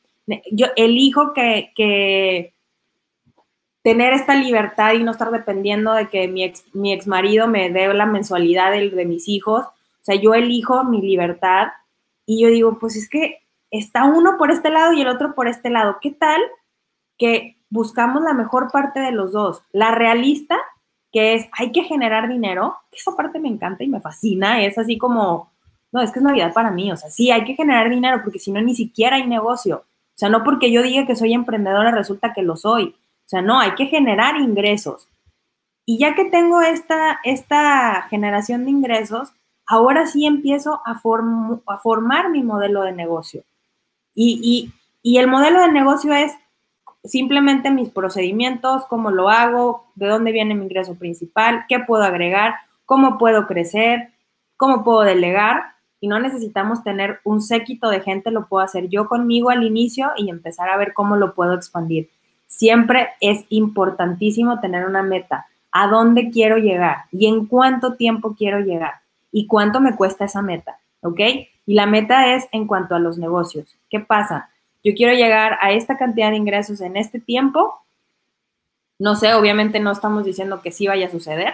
yo 0.52 0.68
elijo 0.76 1.34
que, 1.34 1.72
que 1.76 2.54
tener 3.82 4.14
esta 4.14 4.36
libertad 4.36 4.94
y 4.94 5.04
no 5.04 5.12
estar 5.12 5.32
dependiendo 5.32 5.94
de 5.94 6.10
que 6.10 6.28
mi 6.28 6.44
ex, 6.44 6.64
mi 6.74 6.94
ex 6.94 7.08
marido 7.08 7.48
me 7.48 7.70
dé 7.70 7.94
la 7.94 8.06
mensualidad 8.06 8.72
de, 8.72 8.90
de 8.90 9.06
mis 9.06 9.28
hijos, 9.28 9.66
o 9.66 10.04
sea, 10.04 10.16
yo 10.16 10.34
elijo 10.34 10.84
mi 10.84 11.02
libertad 11.02 11.70
y 12.26 12.42
yo 12.42 12.50
digo, 12.50 12.78
pues 12.80 12.96
es 12.96 13.10
que 13.10 13.40
está 13.72 14.04
uno 14.04 14.38
por 14.38 14.52
este 14.52 14.70
lado 14.70 14.94
y 14.94 15.02
el 15.02 15.08
otro 15.08 15.34
por 15.34 15.48
este 15.48 15.70
lado. 15.70 15.98
¿Qué 16.02 16.12
tal 16.12 16.42
que 17.18 17.58
buscamos 17.70 18.22
la 18.22 18.34
mejor 18.34 18.72
parte 18.72 19.00
de 19.00 19.12
los 19.12 19.32
dos? 19.32 19.64
La 19.72 19.92
realista 19.92 20.60
que 21.12 21.36
es, 21.36 21.50
hay 21.58 21.72
que 21.72 21.84
generar 21.84 22.30
dinero, 22.30 22.78
esa 22.92 23.16
parte 23.16 23.40
me 23.40 23.50
encanta 23.50 23.84
y 23.84 23.90
me 23.90 24.00
fascina, 24.00 24.64
es 24.64 24.78
así 24.78 24.98
como, 24.98 25.52
no, 25.92 26.02
es 26.02 26.12
que 26.12 26.20
es 26.20 26.24
Navidad 26.24 26.54
para 26.54 26.72
mí, 26.72 26.92
o 26.92 26.98
sea, 26.98 27.10
sí, 27.10 27.32
hay 27.32 27.44
que 27.44 27.56
generar 27.56 27.90
dinero 27.90 28.22
porque 28.24 28.40
si 28.40 28.52
no, 28.52 28.62
ni 28.62 28.76
siquiera 28.76 29.18
hay 29.18 29.28
negocio. 29.28 29.78
O 29.78 30.18
sea, 30.22 30.30
no 30.30 30.44
porque 30.44 30.72
yo 30.72 30.84
diga 30.84 31.06
que 31.06 31.16
soy 31.16 31.34
emprendedora 31.34 31.92
resulta 31.92 32.34
que 32.34 32.44
lo 32.44 32.56
soy. 32.56 32.96
O 33.26 33.30
sea, 33.32 33.42
no, 33.42 33.60
hay 33.60 33.76
que 33.76 33.88
generar 33.88 34.38
ingresos. 34.38 35.10
Y 35.86 35.98
ya 35.98 36.16
que 36.16 36.26
tengo 36.26 36.62
esta, 36.62 37.20
esta 37.24 38.04
generación 38.04 38.66
de 38.66 38.72
ingresos, 38.72 39.34
ahora 39.66 40.06
sí 40.06 40.26
empiezo 40.26 40.82
a 40.86 41.00
formar 41.00 42.30
mi 42.30 42.44
modelo 42.44 42.84
de 42.84 42.92
negocio. 42.92 43.44
Y, 44.14 44.72
el 45.04 45.28
modelo 45.28 45.62
de 45.62 45.72
negocio 45.72 46.14
es 46.14 46.34
simplemente 47.04 47.72
mis 47.72 47.90
procedimientos, 47.90 48.86
cómo 48.86 49.10
lo 49.12 49.30
hago, 49.30 49.92
de 49.96 50.08
dónde 50.08 50.32
viene 50.32 50.54
mi 50.54 50.66
ingreso 50.66 50.96
principal, 50.96 51.66
qué 51.68 51.80
puedo 51.80 52.04
agregar, 52.04 52.56
cómo 52.86 53.18
puedo 53.18 53.48
crecer, 53.48 54.10
cómo 54.58 54.84
puedo 54.84 55.02
delegar. 55.02 55.64
Y 56.00 56.08
no 56.08 56.20
necesitamos 56.20 56.84
tener 56.84 57.20
un 57.24 57.42
séquito 57.42 57.90
de 57.90 58.02
gente, 58.02 58.32
lo 58.32 58.48
puedo 58.48 58.64
hacer 58.64 58.90
yo 58.90 59.08
conmigo 59.08 59.50
al 59.50 59.64
inicio 59.64 60.12
y 60.18 60.30
empezar 60.30 60.70
a 60.70 60.78
ver 60.78 60.94
cómo 60.94 61.16
lo 61.16 61.34
puedo 61.34 61.54
expandir. 61.54 62.10
Siempre 62.48 63.10
es 63.22 63.46
importantísimo 63.50 64.60
tener 64.60 64.86
una 64.86 65.04
meta. 65.04 65.46
¿A 65.72 65.88
dónde 65.88 66.30
quiero 66.32 66.58
llegar? 66.58 67.06
¿Y 67.12 67.28
en 67.28 67.46
cuánto 67.46 67.96
tiempo 67.96 68.36
quiero 68.36 68.60
llegar? 68.60 68.96
¿Y 69.32 69.48
cuánto 69.48 69.80
me 69.80 69.96
cuesta 69.96 70.26
esa 70.26 70.42
meta? 70.42 70.78
¿Ok? 71.02 71.20
Y 71.66 71.76
la 71.76 71.86
meta 71.86 72.36
es 72.36 72.48
en 72.52 72.68
cuanto 72.68 72.96
a 72.96 73.00
los 73.00 73.18
negocios. 73.18 73.76
¿Qué 73.90 74.00
pasa? 74.00 74.52
yo 74.84 74.94
quiero 74.96 75.14
llegar 75.14 75.58
a 75.62 75.72
esta 75.72 75.98
cantidad 75.98 76.32
de 76.32 76.38
ingresos 76.38 76.82
en 76.82 76.98
este 76.98 77.20
tiempo. 77.20 77.80
No 79.00 79.16
sé, 79.16 79.34
obviamente 79.34 79.80
no 79.80 79.92
estamos 79.92 80.26
diciendo 80.26 80.62
que 80.62 80.72
sí 80.72 80.88
vaya 80.88 81.08
a 81.08 81.12
suceder, 81.12 81.54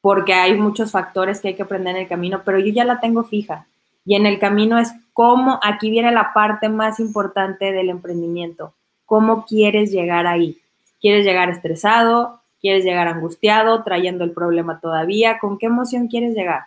porque 0.00 0.34
hay 0.34 0.54
muchos 0.54 0.90
factores 0.90 1.40
que 1.40 1.48
hay 1.48 1.54
que 1.54 1.62
aprender 1.62 1.96
en 1.96 2.02
el 2.02 2.08
camino, 2.08 2.42
pero 2.44 2.58
yo 2.58 2.72
ya 2.72 2.84
la 2.84 3.00
tengo 3.00 3.24
fija. 3.24 3.66
Y 4.04 4.16
en 4.16 4.26
el 4.26 4.38
camino 4.38 4.78
es 4.78 4.92
cómo, 5.12 5.60
aquí 5.62 5.90
viene 5.90 6.10
la 6.12 6.32
parte 6.32 6.68
más 6.68 6.98
importante 6.98 7.72
del 7.72 7.88
emprendimiento, 7.88 8.74
cómo 9.06 9.44
quieres 9.46 9.92
llegar 9.92 10.26
ahí. 10.26 10.58
¿Quieres 11.00 11.24
llegar 11.24 11.50
estresado? 11.50 12.40
¿Quieres 12.60 12.84
llegar 12.84 13.08
angustiado, 13.08 13.82
trayendo 13.82 14.24
el 14.24 14.30
problema 14.30 14.78
todavía? 14.80 15.38
¿Con 15.40 15.58
qué 15.58 15.66
emoción 15.66 16.06
quieres 16.06 16.34
llegar? 16.34 16.66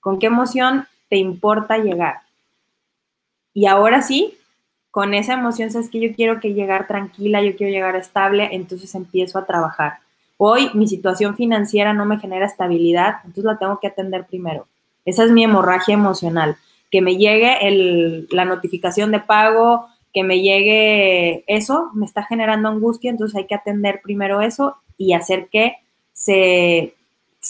¿Con 0.00 0.18
qué 0.18 0.26
emoción 0.26 0.86
te 1.08 1.16
importa 1.16 1.78
llegar? 1.78 2.20
Y 3.52 3.66
ahora 3.66 4.02
sí, 4.02 4.36
con 4.90 5.14
esa 5.14 5.34
emoción, 5.34 5.70
sabes 5.70 5.90
que 5.90 6.00
yo 6.00 6.14
quiero 6.14 6.40
que 6.40 6.54
llegar 6.54 6.86
tranquila, 6.86 7.42
yo 7.42 7.56
quiero 7.56 7.72
llegar 7.72 7.96
estable, 7.96 8.48
entonces 8.52 8.94
empiezo 8.94 9.38
a 9.38 9.46
trabajar. 9.46 9.98
Hoy 10.38 10.70
mi 10.74 10.86
situación 10.88 11.36
financiera 11.36 11.92
no 11.92 12.04
me 12.04 12.18
genera 12.18 12.46
estabilidad, 12.46 13.16
entonces 13.24 13.44
la 13.44 13.58
tengo 13.58 13.80
que 13.80 13.86
atender 13.86 14.26
primero. 14.26 14.66
Esa 15.04 15.24
es 15.24 15.30
mi 15.30 15.44
hemorragia 15.44 15.94
emocional. 15.94 16.56
Que 16.90 17.00
me 17.00 17.16
llegue 17.16 18.26
la 18.30 18.44
notificación 18.44 19.12
de 19.12 19.20
pago, 19.20 19.86
que 20.12 20.22
me 20.24 20.40
llegue 20.40 21.44
eso, 21.46 21.90
me 21.94 22.06
está 22.06 22.22
generando 22.22 22.68
angustia, 22.68 23.10
entonces 23.10 23.36
hay 23.36 23.46
que 23.46 23.54
atender 23.54 24.00
primero 24.02 24.40
eso 24.40 24.76
y 24.96 25.12
hacer 25.12 25.48
que 25.48 25.76
se 26.12 26.94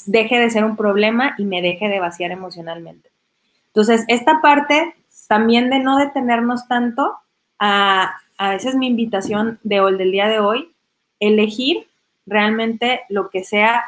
deje 0.06 0.38
de 0.38 0.50
ser 0.50 0.64
un 0.64 0.76
problema 0.76 1.34
y 1.38 1.44
me 1.44 1.62
deje 1.62 1.88
de 1.88 2.00
vaciar 2.00 2.32
emocionalmente. 2.32 3.08
Entonces, 3.76 4.06
esta 4.08 4.40
parte 4.40 4.94
también 5.28 5.68
de 5.68 5.80
no 5.80 5.98
detenernos 5.98 6.66
tanto 6.66 7.18
a, 7.58 8.16
esa 8.38 8.70
es 8.70 8.74
mi 8.74 8.86
invitación 8.86 9.58
de 9.64 9.82
del 9.98 10.12
día 10.12 10.28
de 10.28 10.40
hoy, 10.40 10.72
elegir 11.20 11.86
realmente 12.24 13.02
lo 13.10 13.28
que 13.28 13.44
sea 13.44 13.84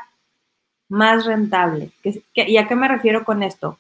más 0.90 1.24
rentable. 1.24 1.90
¿Y 2.35 2.59
a 2.59 2.68
qué 2.68 2.74
me 2.74 2.87
refiero 2.87 3.24
con 3.24 3.42
esto? 3.42 3.79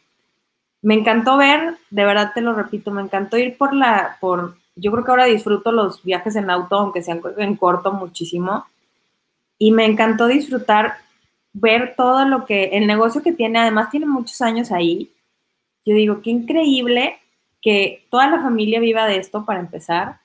Me 0.80 0.94
encantó 0.94 1.36
ver, 1.36 1.76
de 1.90 2.04
verdad 2.06 2.32
te 2.34 2.40
lo 2.40 2.54
repito, 2.54 2.90
me 2.90 3.02
encantó 3.02 3.36
ir 3.36 3.58
por 3.58 3.74
la, 3.74 4.16
por, 4.18 4.56
yo 4.76 4.90
creo 4.90 5.04
que 5.04 5.10
ahora 5.10 5.26
disfruto 5.26 5.72
los 5.72 6.02
viajes 6.02 6.36
en 6.36 6.48
auto, 6.48 6.76
aunque 6.76 7.02
sean 7.02 7.20
en 7.36 7.54
corto 7.54 7.92
muchísimo, 7.92 8.64
y 9.58 9.72
me 9.72 9.84
encantó 9.84 10.26
disfrutar, 10.26 10.94
ver 11.52 11.92
todo 11.98 12.24
lo 12.24 12.46
que, 12.46 12.70
el 12.78 12.86
negocio 12.86 13.22
que 13.22 13.32
tiene, 13.32 13.58
además 13.58 13.90
tiene 13.90 14.06
muchos 14.06 14.40
años 14.40 14.72
ahí, 14.72 15.12
yo 15.88 15.94
digo, 15.94 16.20
qué 16.20 16.28
increíble 16.28 17.16
que 17.62 18.04
toda 18.10 18.28
la 18.28 18.42
familia 18.42 18.78
viva 18.78 19.06
de 19.06 19.16
esto 19.16 19.46
para 19.46 19.60
empezar 19.60 20.18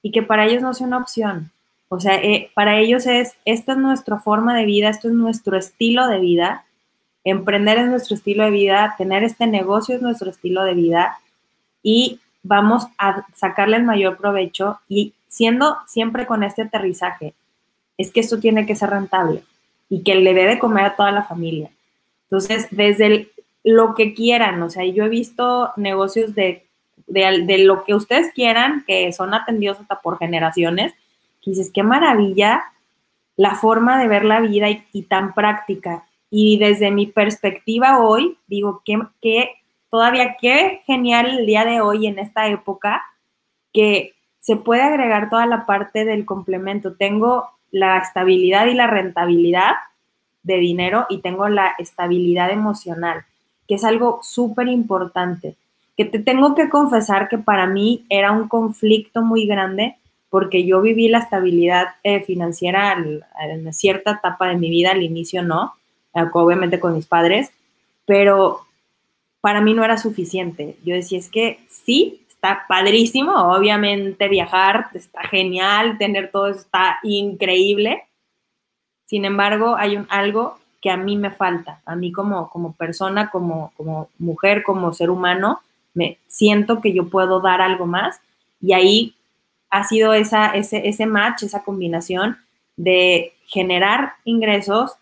y 0.00 0.12
que 0.12 0.22
para 0.22 0.46
ellos 0.46 0.62
no 0.62 0.74
sea 0.74 0.86
una 0.86 0.98
opción. 0.98 1.50
O 1.88 1.98
sea, 1.98 2.14
eh, 2.22 2.52
para 2.54 2.78
ellos 2.78 3.06
es, 3.06 3.34
esta 3.44 3.72
es 3.72 3.78
nuestra 3.78 4.20
forma 4.20 4.56
de 4.56 4.64
vida, 4.64 4.90
esto 4.90 5.08
es 5.08 5.14
nuestro 5.14 5.56
estilo 5.56 6.06
de 6.06 6.20
vida, 6.20 6.66
emprender 7.24 7.78
es 7.78 7.88
nuestro 7.88 8.14
estilo 8.14 8.44
de 8.44 8.52
vida, 8.52 8.94
tener 8.96 9.24
este 9.24 9.48
negocio 9.48 9.96
es 9.96 10.02
nuestro 10.02 10.30
estilo 10.30 10.62
de 10.62 10.74
vida 10.74 11.18
y 11.82 12.20
vamos 12.44 12.86
a 12.96 13.26
sacarle 13.34 13.78
el 13.78 13.82
mayor 13.82 14.18
provecho 14.18 14.78
y 14.88 15.14
siendo 15.26 15.78
siempre 15.88 16.26
con 16.26 16.44
este 16.44 16.62
aterrizaje, 16.62 17.34
es 17.98 18.12
que 18.12 18.20
esto 18.20 18.38
tiene 18.38 18.66
que 18.66 18.76
ser 18.76 18.90
rentable 18.90 19.42
y 19.88 20.04
que 20.04 20.14
le 20.14 20.32
dé 20.32 20.46
de 20.46 20.60
comer 20.60 20.84
a 20.84 20.94
toda 20.94 21.10
la 21.10 21.24
familia. 21.24 21.70
Entonces, 22.30 22.68
desde 22.70 23.06
el, 23.06 23.31
lo 23.64 23.94
que 23.94 24.14
quieran. 24.14 24.62
O 24.62 24.70
sea, 24.70 24.84
yo 24.84 25.04
he 25.04 25.08
visto 25.08 25.72
negocios 25.76 26.34
de 26.34 26.66
de, 27.06 27.58
lo 27.58 27.84
que 27.84 27.94
ustedes 27.94 28.32
quieran, 28.32 28.84
que 28.86 29.12
son 29.12 29.34
atendidos 29.34 29.80
hasta 29.80 30.00
por 30.00 30.18
generaciones, 30.18 30.94
dices, 31.44 31.70
qué 31.72 31.82
maravilla 31.82 32.62
la 33.36 33.54
forma 33.54 33.98
de 33.98 34.08
ver 34.08 34.24
la 34.24 34.40
vida 34.40 34.68
y, 34.70 35.02
tan 35.02 35.34
práctica. 35.34 36.04
Y 36.30 36.58
desde 36.58 36.90
mi 36.90 37.06
perspectiva 37.06 38.00
hoy, 38.00 38.38
digo, 38.46 38.82
que, 38.84 39.00
que 39.20 39.50
todavía 39.90 40.36
qué 40.40 40.82
genial 40.86 41.38
el 41.38 41.46
día 41.46 41.64
de 41.64 41.80
hoy 41.80 42.06
en 42.06 42.18
esta 42.18 42.46
época 42.48 43.02
que 43.72 44.14
se 44.40 44.56
puede 44.56 44.82
agregar 44.82 45.30
toda 45.30 45.46
la 45.46 45.66
parte 45.66 46.04
del 46.04 46.24
complemento. 46.24 46.94
Tengo 46.94 47.50
la 47.70 47.98
estabilidad 47.98 48.66
y 48.66 48.74
la 48.74 48.86
rentabilidad 48.86 49.72
de 50.42 50.56
dinero 50.56 51.06
y 51.08 51.18
tengo 51.18 51.48
la 51.48 51.74
estabilidad 51.78 52.50
emocional, 52.50 53.24
que 53.66 53.76
es 53.76 53.84
algo 53.84 54.20
súper 54.22 54.68
importante, 54.68 55.56
que 55.96 56.04
te 56.04 56.18
tengo 56.18 56.54
que 56.54 56.68
confesar 56.68 57.28
que 57.28 57.38
para 57.38 57.66
mí 57.66 58.04
era 58.08 58.32
un 58.32 58.48
conflicto 58.48 59.22
muy 59.22 59.46
grande 59.46 59.96
porque 60.30 60.64
yo 60.64 60.80
viví 60.80 61.08
la 61.08 61.18
estabilidad 61.18 61.88
eh, 62.02 62.22
financiera 62.22 62.96
en 63.38 63.72
cierta 63.74 64.12
etapa 64.12 64.48
de 64.48 64.56
mi 64.56 64.70
vida, 64.70 64.92
al 64.92 65.02
inicio 65.02 65.42
no, 65.42 65.74
eh, 66.14 66.24
obviamente 66.32 66.80
con 66.80 66.94
mis 66.94 67.06
padres, 67.06 67.52
pero 68.06 68.60
para 69.42 69.60
mí 69.60 69.74
no 69.74 69.84
era 69.84 69.98
suficiente. 69.98 70.76
Yo 70.84 70.94
decía, 70.94 71.18
es 71.18 71.28
que 71.28 71.60
sí, 71.68 72.22
está 72.28 72.64
padrísimo, 72.66 73.32
obviamente 73.54 74.26
viajar 74.28 74.86
está 74.94 75.22
genial, 75.24 75.98
tener 75.98 76.30
todo 76.30 76.48
está 76.48 76.98
increíble. 77.02 78.04
Sin 79.04 79.26
embargo, 79.26 79.76
hay 79.76 79.96
un, 79.96 80.06
algo 80.08 80.58
que 80.82 80.90
a 80.90 80.98
mí 80.98 81.16
me 81.16 81.30
falta, 81.30 81.80
a 81.86 81.96
mí 81.96 82.12
como, 82.12 82.50
como 82.50 82.72
persona, 82.72 83.30
como, 83.30 83.72
como 83.76 84.10
mujer, 84.18 84.62
como 84.62 84.92
ser 84.92 85.08
humano, 85.08 85.60
me 85.94 86.18
siento 86.26 86.80
que 86.80 86.92
yo 86.92 87.08
puedo 87.08 87.40
dar 87.40 87.62
algo 87.62 87.86
más. 87.86 88.20
Y 88.60 88.72
ahí 88.74 89.14
ha 89.70 89.84
sido 89.84 90.12
esa, 90.12 90.48
ese, 90.48 90.88
ese 90.88 91.06
match, 91.06 91.44
esa 91.44 91.62
combinación 91.62 92.36
de 92.76 93.32
generar 93.46 94.14
ingresos 94.24 94.92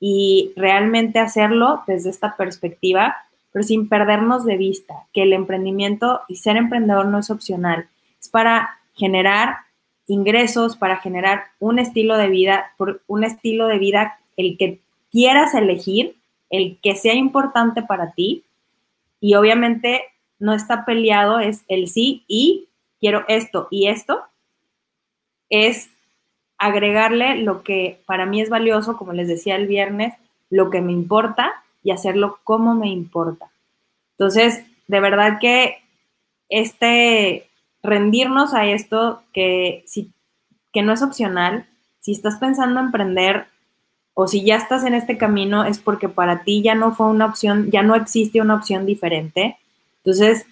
y 0.00 0.52
realmente 0.56 1.20
hacerlo 1.20 1.82
desde 1.86 2.10
esta 2.10 2.36
perspectiva 2.36 3.16
pero 3.56 3.64
sin 3.64 3.88
perdernos 3.88 4.44
de 4.44 4.58
vista 4.58 5.06
que 5.14 5.22
el 5.22 5.32
emprendimiento 5.32 6.20
y 6.28 6.36
ser 6.36 6.58
emprendedor 6.58 7.06
no 7.06 7.20
es 7.20 7.30
opcional, 7.30 7.88
es 8.20 8.28
para 8.28 8.80
generar 8.92 9.60
ingresos, 10.06 10.76
para 10.76 10.98
generar 10.98 11.44
un 11.58 11.78
estilo 11.78 12.18
de 12.18 12.28
vida, 12.28 12.74
por 12.76 13.00
un 13.06 13.24
estilo 13.24 13.66
de 13.66 13.78
vida 13.78 14.18
el 14.36 14.58
que 14.58 14.82
quieras 15.10 15.54
elegir, 15.54 16.16
el 16.50 16.78
que 16.82 16.94
sea 16.94 17.14
importante 17.14 17.82
para 17.82 18.12
ti 18.12 18.44
y 19.20 19.34
obviamente 19.34 20.02
no 20.38 20.52
está 20.52 20.84
peleado, 20.84 21.40
es 21.40 21.64
el 21.68 21.88
sí 21.88 22.24
y 22.28 22.68
quiero 23.00 23.24
esto 23.28 23.68
y 23.70 23.88
esto, 23.88 24.22
es 25.48 25.90
agregarle 26.58 27.36
lo 27.36 27.62
que 27.62 28.00
para 28.06 28.26
mí 28.26 28.40
es 28.40 28.48
valioso, 28.48 28.96
como 28.96 29.12
les 29.12 29.28
decía 29.28 29.56
el 29.56 29.66
viernes, 29.66 30.14
lo 30.50 30.70
que 30.70 30.80
me 30.80 30.92
importa 30.92 31.62
y 31.82 31.90
hacerlo 31.90 32.38
como 32.44 32.74
me 32.74 32.88
importa. 32.88 33.50
Entonces, 34.12 34.64
de 34.86 35.00
verdad 35.00 35.38
que 35.40 35.78
este 36.48 37.48
rendirnos 37.82 38.54
a 38.54 38.66
esto 38.66 39.22
que, 39.32 39.84
si, 39.86 40.10
que 40.72 40.82
no 40.82 40.92
es 40.92 41.02
opcional, 41.02 41.66
si 42.00 42.12
estás 42.12 42.36
pensando 42.36 42.80
en 42.80 42.86
emprender 42.86 43.46
o 44.18 44.26
si 44.26 44.42
ya 44.42 44.56
estás 44.56 44.82
en 44.84 44.94
este 44.94 45.18
camino 45.18 45.66
es 45.66 45.78
porque 45.78 46.08
para 46.08 46.42
ti 46.42 46.62
ya 46.62 46.74
no 46.74 46.94
fue 46.94 47.06
una 47.06 47.26
opción, 47.26 47.70
ya 47.70 47.82
no 47.82 47.94
existe 47.94 48.40
una 48.40 48.54
opción 48.54 48.86
diferente. 48.86 49.58
Entonces, 49.98 50.46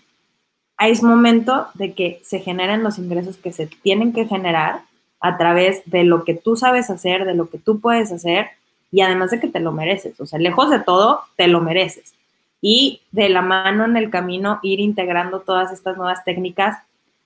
es 0.79 1.03
momento 1.03 1.69
de 1.73 1.95
que 1.95 2.21
se 2.25 2.41
generen 2.41 2.83
los 2.83 2.99
ingresos 2.99 3.39
que 3.39 3.55
se 3.55 3.67
tienen 3.67 4.13
que 4.13 4.27
generar 4.27 4.83
a 5.19 5.39
través 5.39 5.81
de 5.87 6.05
lo 6.05 6.25
que 6.25 6.35
tú 6.35 6.57
sabes 6.57 6.91
hacer, 6.91 7.25
de 7.25 7.33
lo 7.33 7.49
que 7.49 7.57
tú 7.57 7.81
puedes 7.81 8.13
hacer 8.13 8.49
y 8.93 9.01
además 9.01 9.31
de 9.31 9.41
que 9.41 9.49
te 9.49 9.61
lo 9.61 9.73
mereces, 9.73 10.21
o 10.21 10.27
sea, 10.27 10.39
lejos 10.39 10.69
de 10.69 10.81
todo, 10.81 11.21
te 11.37 11.49
lo 11.49 11.63
mereces. 11.63 12.13
Y 12.61 13.01
de 13.13 13.31
la 13.31 13.41
mano 13.41 13.87
en 13.87 13.97
el 13.97 14.11
camino 14.11 14.59
ir 14.63 14.79
integrando 14.79 15.41
todas 15.41 15.73
estas 15.73 15.97
nuevas 15.97 16.23
técnicas. 16.23 16.77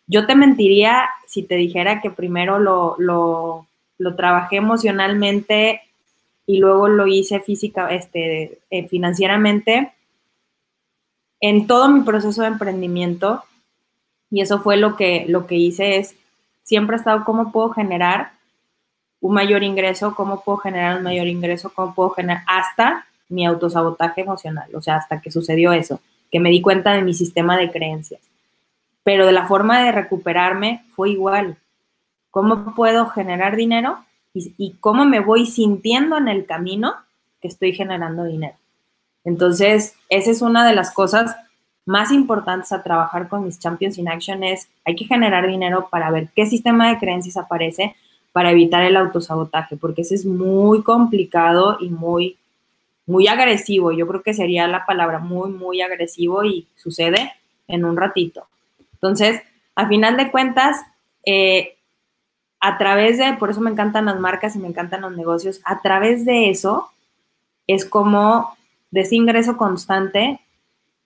Yo 0.07 0.25
te 0.25 0.37
mentiría 0.37 1.09
si 1.27 1.43
te 1.43 1.57
dijera 1.57 2.01
que 2.01 2.13
primero 2.13 2.61
lo, 2.61 2.95
lo, 2.99 3.67
lo 3.99 4.15
trabajé 4.15 4.59
emocionalmente 4.59 5.83
y 6.49 6.61
luego 6.61 6.89
lo 6.89 7.07
hice 7.07 7.41
física, 7.41 7.91
este, 7.91 8.59
eh, 8.71 8.89
financieramente 8.89 9.93
en 11.41 11.67
todo 11.67 11.91
mi 11.91 12.01
proceso 12.01 12.41
de 12.41 12.49
emprendimiento. 12.49 13.45
Y 14.31 14.41
eso 14.41 14.59
fue 14.61 14.79
lo 14.79 14.97
que, 14.97 15.27
lo 15.29 15.47
que 15.47 15.57
hice 15.57 15.99
es, 15.99 16.17
siempre 16.63 16.97
he 16.97 16.99
estado 17.01 17.23
cómo 17.27 17.53
puedo 17.53 17.69
generar 17.69 18.33
un 19.21 19.35
mayor 19.35 19.63
ingreso, 19.63 20.15
cómo 20.15 20.41
puedo 20.43 20.57
generar 20.57 20.97
un 20.97 21.03
mayor 21.03 21.27
ingreso, 21.27 21.71
cómo 21.75 21.95
puedo 21.95 22.11
generar 22.11 22.45
hasta 22.47 23.07
mi 23.29 23.45
autosabotaje 23.45 24.23
emocional, 24.23 24.75
o 24.75 24.81
sea, 24.81 24.97
hasta 24.97 25.21
que 25.21 25.31
sucedió 25.31 25.75
eso, 25.75 26.01
que 26.33 26.41
me 26.41 26.49
di 26.49 26.63
cuenta 26.63 26.95
de 26.95 27.03
mi 27.03 27.13
sistema 27.13 27.59
de 27.59 27.71
creencias. 27.71 28.23
Pero 29.03 29.27
de 29.27 29.33
la 29.33 29.47
forma 29.47 29.85
de 29.85 29.93
recuperarme 29.93 30.83
fue 30.97 31.11
igual. 31.11 31.59
¿Cómo 32.31 32.75
puedo 32.75 33.11
generar 33.11 33.55
dinero 33.55 33.99
y, 34.35 34.77
cómo 34.81 35.05
me 35.05 35.21
voy 35.21 35.47
sintiendo 35.47 36.17
en 36.17 36.29
el 36.29 36.47
camino 36.47 36.95
que 37.41 37.49
estoy 37.49 37.73
generando 37.73 38.25
dinero? 38.25 38.55
Entonces, 39.25 39.95
esa 40.09 40.31
es 40.31 40.43
una 40.43 40.67
de 40.67 40.75
las 40.75 40.93
cosas 40.93 41.37
más 41.87 42.13
importantes 42.13 42.71
a 42.73 42.83
trabajar 42.83 43.29
con 43.29 43.45
mis 43.45 43.59
Champions 43.59 43.97
in 43.97 44.09
Action 44.09 44.45
es, 44.45 44.69
hay 44.85 44.95
que 44.95 45.07
generar 45.07 45.47
dinero 45.47 45.89
para 45.91 46.11
ver 46.11 46.29
qué 46.37 46.45
sistema 46.45 46.91
de 46.91 46.99
creencias 46.99 47.39
aparece, 47.39 47.97
para 48.33 48.51
evitar 48.51 48.83
el 48.83 48.97
autosabotaje, 48.97 49.77
porque 49.77 50.03
ese 50.03 50.15
es 50.15 50.27
muy 50.27 50.83
complicado 50.83 51.79
y 51.81 51.89
muy, 51.89 52.37
muy 53.07 53.27
agresivo. 53.27 53.91
Yo 53.91 54.07
creo 54.07 54.23
que 54.23 54.35
sería 54.35 54.69
la 54.69 54.85
palabra 54.85 55.19
muy, 55.19 55.51
muy 55.51 55.81
agresivo 55.81 56.45
y 56.45 56.67
sucede 56.77 57.33
en 57.67 57.87
un 57.87 57.97
ratito. 57.97 58.47
Entonces, 58.93 59.41
a 59.75 59.89
final 59.89 60.19
de 60.19 60.31
cuentas, 60.31 60.77
eh, 61.25 61.78
a 62.61 62.79
través 62.79 63.19
de, 63.19 63.35
por 63.35 63.51
eso 63.51 63.61
me 63.61 63.71
encantan 63.71 64.07
las 64.07 64.19
marcas 64.19 64.57
y 64.57 64.59
me 64.59 64.69
encantan 64.69 65.03
los 65.03 65.17
negocios, 65.17 65.61
a 65.65 65.81
través 65.81 66.25
de 66.25 66.51
eso 66.51 66.91
es 67.67 67.85
como 67.85 68.57
de 68.91 69.03
ese 69.03 69.17
ingreso 69.17 69.57
constante, 69.57 70.41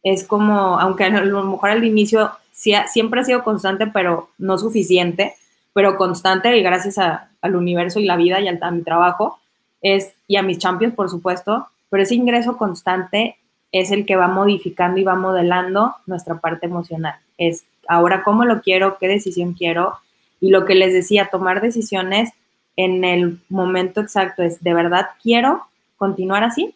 es 0.03 0.25
como, 0.25 0.79
aunque 0.81 1.05
a 1.05 1.11
lo 1.11 1.45
mejor 1.45 1.71
al 1.71 1.85
inicio 1.85 2.31
siempre 2.53 3.21
ha 3.21 3.25
sido 3.25 3.45
constante, 3.45 3.87
pero 3.87 4.31
no 4.39 4.59
suficiente, 4.59 5.35
pero 5.73 5.97
constante 5.97 6.57
y 6.57 6.63
gracias 6.63 6.99
al 6.99 7.57
universo 7.57 7.99
y 7.99 8.05
la 8.05 8.17
vida 8.17 8.41
y 8.41 8.49
a 8.49 8.71
mi 8.71 8.83
trabajo 8.83 9.39
es, 9.81 10.15
y 10.29 10.37
a 10.37 10.43
mis 10.43 10.59
champions, 10.59 10.95
por 10.95 11.11
supuesto, 11.11 11.67
pero 11.91 12.03
ese 12.03 12.15
ingreso 12.15 12.57
constante 12.57 13.37
es 13.73 13.91
el 13.91 14.07
que 14.07 14.17
va 14.17 14.29
modificando 14.29 15.01
y 15.01 15.05
va 15.05 15.15
modelando 15.15 15.97
nuestra 16.07 16.39
parte 16.39 16.67
emocional. 16.67 17.17
Es 17.39 17.65
ahora 17.89 18.23
cómo 18.23 18.45
lo 18.45 18.61
quiero, 18.61 18.99
qué 18.99 19.09
decisión 19.09 19.55
quiero 19.55 19.99
y 20.43 20.51
lo 20.51 20.65
que 20.65 20.75
les 20.75 20.93
decía, 20.93 21.31
tomar 21.31 21.61
decisiones 21.63 22.31
en 22.77 23.05
el 23.05 23.39
momento 23.49 24.01
exacto 24.01 24.43
es, 24.43 24.63
¿de 24.63 24.75
verdad 24.75 25.11
quiero 25.23 25.63
continuar 25.97 26.43
así? 26.43 26.75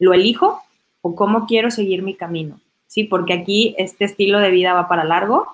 ¿Lo 0.00 0.12
elijo 0.12 0.60
o 1.00 1.14
cómo 1.14 1.46
quiero 1.46 1.70
seguir 1.70 2.02
mi 2.02 2.14
camino? 2.14 2.60
Sí, 2.88 3.04
porque 3.04 3.32
aquí 3.32 3.76
este 3.78 4.04
estilo 4.04 4.40
de 4.40 4.50
vida 4.50 4.74
va 4.74 4.88
para 4.88 5.04
largo, 5.04 5.46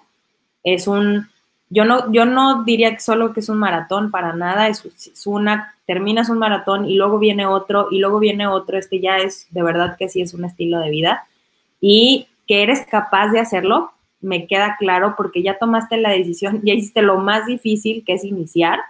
es 0.64 0.88
un 0.88 1.28
yo 1.72 1.84
no, 1.84 2.10
yo 2.10 2.24
no 2.24 2.64
diría 2.64 2.92
que 2.92 3.00
solo 3.00 3.32
que 3.32 3.40
es 3.40 3.48
un 3.48 3.58
maratón, 3.58 4.10
para 4.10 4.32
nada, 4.32 4.68
es, 4.68 4.82
una, 5.24 5.76
terminas 5.86 6.28
un 6.28 6.38
maratón 6.38 6.88
y 6.88 6.96
luego 6.96 7.18
viene 7.20 7.46
otro 7.46 7.88
y 7.92 7.98
luego 8.00 8.18
viene 8.18 8.48
otro, 8.48 8.76
este 8.76 9.00
ya 9.00 9.18
es, 9.18 9.46
de 9.50 9.62
verdad 9.62 9.96
que 9.96 10.08
sí 10.08 10.20
es 10.20 10.34
un 10.34 10.44
estilo 10.44 10.80
de 10.80 10.90
vida. 10.90 11.26
Y 11.78 12.26
que 12.48 12.64
eres 12.64 12.86
capaz 12.86 13.28
de 13.28 13.38
hacerlo, 13.38 13.92
me 14.20 14.46
queda 14.46 14.76
claro 14.78 15.14
porque 15.16 15.42
ya 15.42 15.58
tomaste 15.58 15.96
la 15.96 16.10
decisión, 16.10 16.60
ya 16.62 16.74
hiciste 16.74 17.02
lo 17.02 17.18
más 17.18 17.46
difícil 17.46 18.04
que 18.04 18.14
es 18.14 18.24
iniciar 18.24 18.80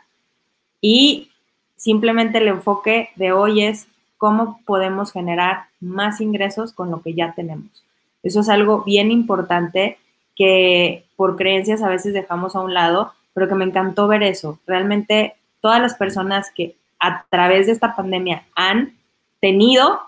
y 0.80 1.30
simplemente 1.76 2.38
el 2.38 2.48
enfoque 2.48 3.10
de 3.16 3.32
hoy 3.32 3.62
es 3.62 3.86
cómo 4.18 4.60
podemos 4.66 5.12
generar 5.12 5.64
más 5.80 6.20
ingresos 6.20 6.72
con 6.72 6.90
lo 6.90 7.02
que 7.02 7.14
ya 7.14 7.32
tenemos. 7.34 7.84
Eso 8.22 8.40
es 8.40 8.48
algo 8.48 8.82
bien 8.82 9.10
importante 9.10 9.98
que 10.36 11.04
por 11.16 11.36
creencias 11.36 11.82
a 11.82 11.88
veces 11.88 12.12
dejamos 12.12 12.54
a 12.54 12.60
un 12.60 12.74
lado, 12.74 13.12
pero 13.32 13.48
que 13.48 13.54
me 13.54 13.64
encantó 13.64 14.08
ver 14.08 14.22
eso. 14.22 14.58
Realmente 14.66 15.36
todas 15.60 15.80
las 15.80 15.94
personas 15.94 16.50
que 16.50 16.76
a 16.98 17.24
través 17.30 17.66
de 17.66 17.72
esta 17.72 17.96
pandemia 17.96 18.44
han 18.54 18.94
tenido, 19.40 20.00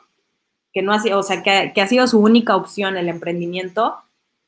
que 0.73 0.83
no 0.83 0.93
ha 0.93 1.01
sido, 1.01 1.19
o 1.19 1.23
sea, 1.23 1.43
que, 1.43 1.81
ha 1.81 1.87
sido 1.87 2.07
su 2.07 2.19
única 2.21 2.57
opción 2.57 2.97
el 2.97 3.09
emprendimiento, 3.09 3.97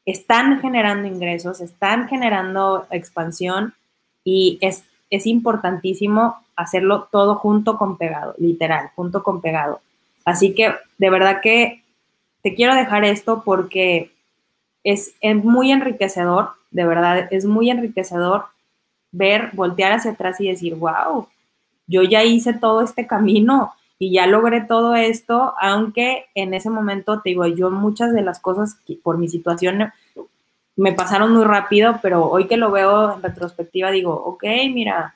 están 0.06 0.60
generando 0.60 1.08
ingresos, 1.08 1.60
están 1.60 2.08
generando 2.08 2.86
expansión 2.90 3.74
y 4.22 4.58
es, 4.60 4.84
es 5.10 5.26
importantísimo 5.26 6.36
hacerlo 6.56 7.08
todo 7.10 7.36
junto 7.36 7.78
con 7.78 7.96
pegado, 7.96 8.34
literal, 8.38 8.90
junto 8.94 9.22
con 9.22 9.40
pegado. 9.40 9.80
Así 10.24 10.54
que 10.54 10.74
de 10.98 11.10
verdad 11.10 11.40
que 11.42 11.82
te 12.42 12.54
quiero 12.54 12.74
dejar 12.74 13.04
esto 13.04 13.42
porque 13.44 14.12
es, 14.84 15.14
muy 15.42 15.72
enriquecedor, 15.72 16.50
de 16.70 16.84
verdad, 16.84 17.28
es 17.30 17.46
muy 17.46 17.70
enriquecedor 17.70 18.44
ver, 19.12 19.50
voltear 19.54 19.92
hacia 19.92 20.12
atrás 20.12 20.40
y 20.40 20.48
decir, 20.48 20.74
wow, 20.74 21.26
yo 21.86 22.02
ya 22.02 22.22
hice 22.22 22.52
todo 22.52 22.82
este 22.82 23.06
camino 23.06 23.72
y 23.98 24.12
ya 24.12 24.26
logré 24.26 24.60
todo 24.60 24.94
esto, 24.94 25.54
aunque 25.60 26.26
en 26.34 26.54
ese 26.54 26.70
momento, 26.70 27.20
te 27.20 27.30
digo, 27.30 27.46
yo 27.46 27.70
muchas 27.70 28.12
de 28.12 28.22
las 28.22 28.40
cosas 28.40 28.76
por 29.02 29.18
mi 29.18 29.28
situación 29.28 29.92
me 30.76 30.92
pasaron 30.92 31.32
muy 31.32 31.44
rápido, 31.44 32.00
pero 32.02 32.28
hoy 32.28 32.46
que 32.46 32.56
lo 32.56 32.70
veo 32.70 33.14
en 33.14 33.22
retrospectiva 33.22 33.90
digo, 33.90 34.12
ok, 34.12 34.44
mira, 34.72 35.14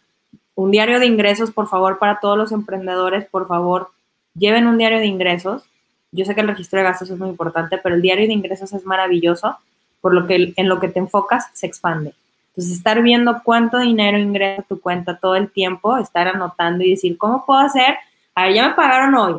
un 0.54 0.70
diario 0.70 1.00
de 1.00 1.06
ingresos, 1.06 1.50
por 1.50 1.68
favor, 1.68 1.98
para 1.98 2.20
todos 2.20 2.38
los 2.38 2.52
emprendedores, 2.52 3.24
por 3.26 3.46
favor, 3.46 3.90
lleven 4.34 4.66
un 4.66 4.78
diario 4.78 4.98
de 4.98 5.06
ingresos. 5.06 5.64
Yo 6.12 6.24
sé 6.24 6.34
que 6.34 6.40
el 6.40 6.48
registro 6.48 6.78
de 6.78 6.84
gastos 6.84 7.10
es 7.10 7.18
muy 7.18 7.28
importante, 7.28 7.78
pero 7.78 7.94
el 7.94 8.02
diario 8.02 8.26
de 8.26 8.32
ingresos 8.32 8.72
es 8.72 8.84
maravilloso, 8.84 9.56
por 10.00 10.14
lo 10.14 10.26
que 10.26 10.52
en 10.56 10.68
lo 10.68 10.80
que 10.80 10.88
te 10.88 11.00
enfocas 11.00 11.48
se 11.52 11.66
expande. 11.66 12.14
Entonces, 12.50 12.76
estar 12.76 13.02
viendo 13.02 13.40
cuánto 13.44 13.78
dinero 13.78 14.18
ingresa 14.18 14.62
tu 14.62 14.80
cuenta 14.80 15.18
todo 15.18 15.36
el 15.36 15.50
tiempo, 15.50 15.96
estar 15.96 16.26
anotando 16.26 16.82
y 16.82 16.90
decir, 16.90 17.16
¿cómo 17.18 17.44
puedo 17.44 17.60
hacer? 17.60 17.96
A 18.38 18.44
ver, 18.44 18.54
ya 18.54 18.68
me 18.68 18.74
pagaron 18.74 19.16
hoy. 19.16 19.32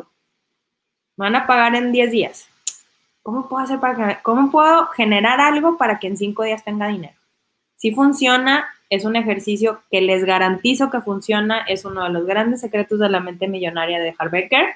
Me 1.16 1.24
van 1.24 1.34
a 1.34 1.46
pagar 1.46 1.74
en 1.74 1.90
10 1.90 2.10
días. 2.10 2.50
¿Cómo 3.22 3.48
puedo 3.48 3.64
hacer 3.64 3.80
para 3.80 4.20
cómo 4.20 4.50
puedo 4.50 4.88
generar 4.88 5.40
algo 5.40 5.78
para 5.78 5.98
que 5.98 6.06
en 6.06 6.18
5 6.18 6.42
días 6.42 6.62
tenga 6.64 6.88
dinero? 6.88 7.14
Si 7.76 7.92
funciona, 7.92 8.68
es 8.90 9.06
un 9.06 9.16
ejercicio 9.16 9.80
que 9.90 10.02
les 10.02 10.26
garantizo 10.26 10.90
que 10.90 11.00
funciona, 11.00 11.62
es 11.62 11.86
uno 11.86 12.04
de 12.04 12.10
los 12.10 12.26
grandes 12.26 12.60
secretos 12.60 12.98
de 12.98 13.08
la 13.08 13.20
mente 13.20 13.48
millonaria 13.48 13.98
de 14.00 14.14
Harbecker, 14.18 14.74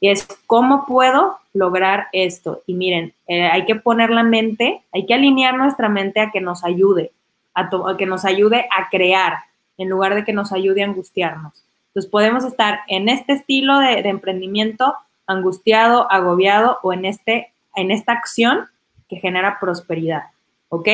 y 0.00 0.10
es 0.10 0.28
cómo 0.46 0.84
puedo 0.84 1.38
lograr 1.54 2.08
esto. 2.12 2.62
Y 2.66 2.74
miren, 2.74 3.14
eh, 3.26 3.46
hay 3.46 3.64
que 3.64 3.76
poner 3.76 4.10
la 4.10 4.22
mente, 4.22 4.82
hay 4.92 5.06
que 5.06 5.14
alinear 5.14 5.56
nuestra 5.56 5.88
mente 5.88 6.20
a 6.20 6.30
que 6.30 6.42
nos 6.42 6.62
ayude, 6.62 7.12
a, 7.54 7.70
que 7.96 8.04
nos 8.04 8.26
ayude 8.26 8.66
a 8.70 8.90
crear, 8.90 9.38
en 9.78 9.88
lugar 9.88 10.14
de 10.14 10.24
que 10.24 10.34
nos 10.34 10.52
ayude 10.52 10.82
a 10.82 10.88
angustiarnos. 10.88 11.64
Entonces 11.92 12.10
podemos 12.10 12.44
estar 12.44 12.80
en 12.88 13.08
este 13.08 13.34
estilo 13.34 13.78
de, 13.78 14.02
de 14.02 14.08
emprendimiento 14.08 14.94
angustiado, 15.26 16.10
agobiado 16.10 16.78
o 16.82 16.92
en, 16.92 17.04
este, 17.04 17.52
en 17.76 17.90
esta 17.90 18.12
acción 18.12 18.66
que 19.08 19.16
genera 19.16 19.58
prosperidad, 19.60 20.24
¿ok? 20.68 20.88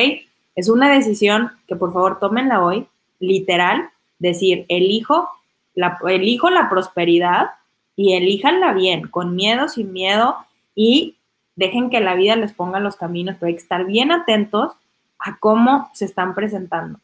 Es 0.55 0.67
una 0.67 0.91
decisión 0.91 1.51
que 1.67 1.77
por 1.77 1.93
favor 1.93 2.19
tómenla 2.19 2.61
hoy, 2.61 2.87
literal, 3.19 3.89
decir, 4.17 4.65
elijo 4.67 5.29
la, 5.73 5.97
elijo 6.09 6.49
la 6.49 6.69
prosperidad 6.69 7.51
y 7.95 8.13
elíjanla 8.13 8.73
bien, 8.73 9.07
con 9.07 9.35
miedo, 9.35 9.69
sin 9.69 9.93
miedo 9.93 10.35
y 10.75 11.15
dejen 11.55 11.89
que 11.89 11.99
la 12.01 12.15
vida 12.15 12.35
les 12.35 12.53
ponga 12.53 12.79
los 12.79 12.95
caminos, 12.95 13.35
pero 13.39 13.47
hay 13.47 13.53
que 13.53 13.61
estar 13.61 13.85
bien 13.85 14.11
atentos 14.11 14.73
a 15.17 15.37
cómo 15.39 15.89
se 15.93 16.05
están 16.05 16.35
presentando. 16.35 16.99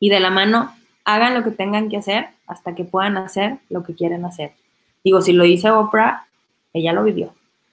Y 0.00 0.10
de 0.10 0.20
la 0.20 0.30
mano, 0.30 0.74
hagan 1.08 1.32
lo 1.32 1.42
que 1.42 1.50
tengan 1.50 1.88
que 1.88 1.96
hacer 1.96 2.28
hasta 2.46 2.74
que 2.74 2.84
puedan 2.84 3.16
hacer 3.16 3.56
lo 3.70 3.82
que 3.82 3.94
quieren 3.94 4.26
hacer. 4.26 4.52
Digo, 5.02 5.22
si 5.22 5.32
lo 5.32 5.44
dice 5.44 5.70
Oprah, 5.70 6.26
ella 6.74 6.92
lo 6.92 7.02
vivió. 7.02 7.32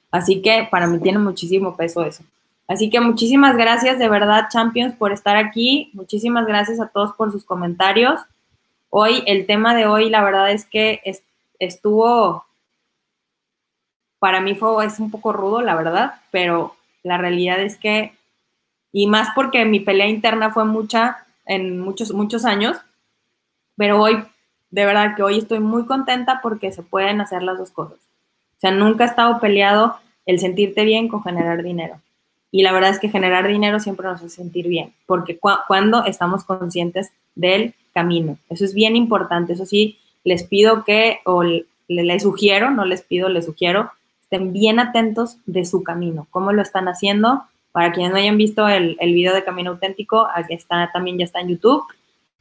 Así 0.09 0.41
que 0.41 0.69
para 0.71 0.87
mí 0.87 0.99
tiene 0.99 1.19
muchísimo 1.19 1.75
peso 1.75 2.05
eso. 2.05 2.23
Así 2.65 2.89
que 2.89 3.01
muchísimas 3.01 3.57
gracias 3.57 3.99
de 3.99 4.07
verdad, 4.07 4.47
Champions, 4.49 4.95
por 4.95 5.11
estar 5.11 5.35
aquí. 5.35 5.91
Muchísimas 5.91 6.47
gracias 6.47 6.79
a 6.79 6.87
todos 6.87 7.11
por 7.17 7.33
sus 7.33 7.43
comentarios. 7.43 8.21
Hoy, 8.89 9.21
el 9.25 9.45
tema 9.45 9.75
de 9.75 9.85
hoy, 9.85 10.09
la 10.09 10.23
verdad 10.23 10.51
es 10.51 10.63
que 10.63 11.01
estuvo, 11.59 12.45
para 14.17 14.39
mí 14.39 14.55
fue, 14.55 14.85
es 14.85 14.97
un 14.97 15.11
poco 15.11 15.33
rudo, 15.33 15.59
la 15.59 15.75
verdad, 15.75 16.21
pero 16.31 16.77
la 17.03 17.17
realidad 17.17 17.59
es 17.59 17.75
que, 17.75 18.13
y 18.93 19.07
más 19.07 19.27
porque 19.35 19.65
mi 19.65 19.81
pelea 19.81 20.07
interna 20.07 20.51
fue 20.51 20.63
mucha 20.63 21.17
en 21.45 21.81
muchos, 21.81 22.13
muchos 22.13 22.45
años, 22.45 22.77
pero 23.75 24.01
hoy, 24.01 24.23
de 24.69 24.85
verdad 24.85 25.15
que 25.15 25.23
hoy 25.23 25.37
estoy 25.37 25.59
muy 25.59 25.85
contenta 25.85 26.39
porque 26.41 26.71
se 26.71 26.83
pueden 26.83 27.21
hacer 27.21 27.43
las 27.43 27.57
dos 27.57 27.71
cosas. 27.71 27.97
O 27.97 28.59
sea, 28.59 28.71
nunca 28.71 29.03
ha 29.03 29.07
estado 29.07 29.39
peleado 29.39 29.95
el 30.25 30.39
sentirte 30.39 30.85
bien 30.85 31.07
con 31.07 31.23
generar 31.23 31.63
dinero. 31.63 32.01
Y 32.51 32.63
la 32.63 32.71
verdad 32.71 32.91
es 32.91 32.99
que 32.99 33.09
generar 33.09 33.47
dinero 33.47 33.79
siempre 33.79 34.07
nos 34.07 34.21
hace 34.21 34.29
sentir 34.29 34.67
bien, 34.67 34.93
porque 35.05 35.37
cuando 35.67 36.05
estamos 36.05 36.45
conscientes 36.45 37.11
del 37.35 37.73
camino. 37.93 38.37
Eso 38.49 38.65
es 38.65 38.73
bien 38.73 38.95
importante. 38.95 39.53
Eso 39.53 39.65
sí, 39.65 39.99
les 40.23 40.43
pido 40.43 40.83
que, 40.83 41.19
o 41.25 41.43
les 41.87 42.23
sugiero, 42.23 42.71
no 42.71 42.85
les 42.85 43.01
pido, 43.01 43.29
les 43.29 43.45
sugiero, 43.45 43.91
estén 44.21 44.53
bien 44.53 44.79
atentos 44.79 45.37
de 45.45 45.65
su 45.65 45.83
camino, 45.83 46.27
cómo 46.31 46.51
lo 46.51 46.61
están 46.61 46.87
haciendo. 46.87 47.43
Para 47.71 47.91
quienes 47.91 48.13
no 48.13 48.19
hayan 48.19 48.37
visto 48.37 48.67
el, 48.69 48.95
el 49.01 49.13
video 49.13 49.33
de 49.33 49.43
Camino 49.43 49.71
Auténtico, 49.71 50.29
está, 50.47 50.89
también 50.93 51.17
ya 51.17 51.25
está 51.25 51.41
en 51.41 51.49
YouTube. 51.49 51.83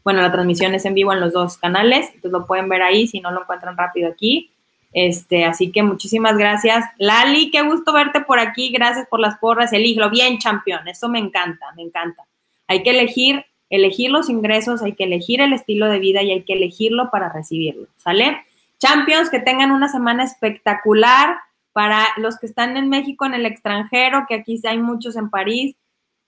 Bueno, 0.05 0.21
la 0.21 0.31
transmisión 0.31 0.75
es 0.75 0.85
en 0.85 0.95
vivo 0.95 1.13
en 1.13 1.21
los 1.21 1.33
dos 1.33 1.57
canales, 1.57 2.09
entonces 2.09 2.31
lo 2.31 2.47
pueden 2.47 2.69
ver 2.69 2.83
ahí 2.83 3.07
si 3.07 3.21
no 3.21 3.31
lo 3.31 3.41
encuentran 3.41 3.77
rápido 3.77 4.09
aquí. 4.09 4.51
Este, 4.95 5.45
así 5.45 5.73
que 5.73 5.83
muchísimas 5.83 6.39
gracias. 6.39 6.85
Lali, 6.99 7.51
qué 7.51 7.63
gusto 7.63 7.93
verte 7.93 8.21
por 8.21 8.39
aquí. 8.39 8.71
Gracias 8.71 9.09
por 9.09 9.19
las 9.19 9.37
porras. 9.39 9.73
Elígelo 9.73 10.09
bien, 10.09 10.39
campeón. 10.39 10.87
Eso 10.87 11.09
me 11.09 11.19
encanta, 11.19 11.67
me 11.75 11.83
encanta. 11.83 12.23
Hay 12.69 12.85
que 12.85 12.91
elegir, 12.91 13.45
elegir 13.71 14.11
los 14.11 14.31
ingresos, 14.31 14.83
hay 14.83 14.93
que 14.93 15.05
elegir 15.05 15.41
el 15.41 15.53
estilo 15.53 15.89
de 15.89 15.99
vida 15.99 16.23
y 16.23 16.31
hay 16.31 16.45
que 16.45 16.53
elegirlo 16.53 17.11
para 17.11 17.29
recibirlo. 17.29 17.89
¿Sale? 17.97 18.43
Champions, 18.79 19.31
que 19.31 19.41
tengan 19.41 19.73
una 19.73 19.89
semana 19.89 20.25
espectacular. 20.25 21.37
Para 21.73 22.07
los 22.19 22.39
que 22.39 22.47
están 22.47 22.77
en 22.77 22.89
México, 22.89 23.27
en 23.27 23.35
el 23.35 23.47
extranjero, 23.47 24.27
que 24.29 24.37
aquí 24.37 24.61
hay 24.65 24.79
muchos 24.79 25.17
en 25.17 25.29
París, 25.29 25.75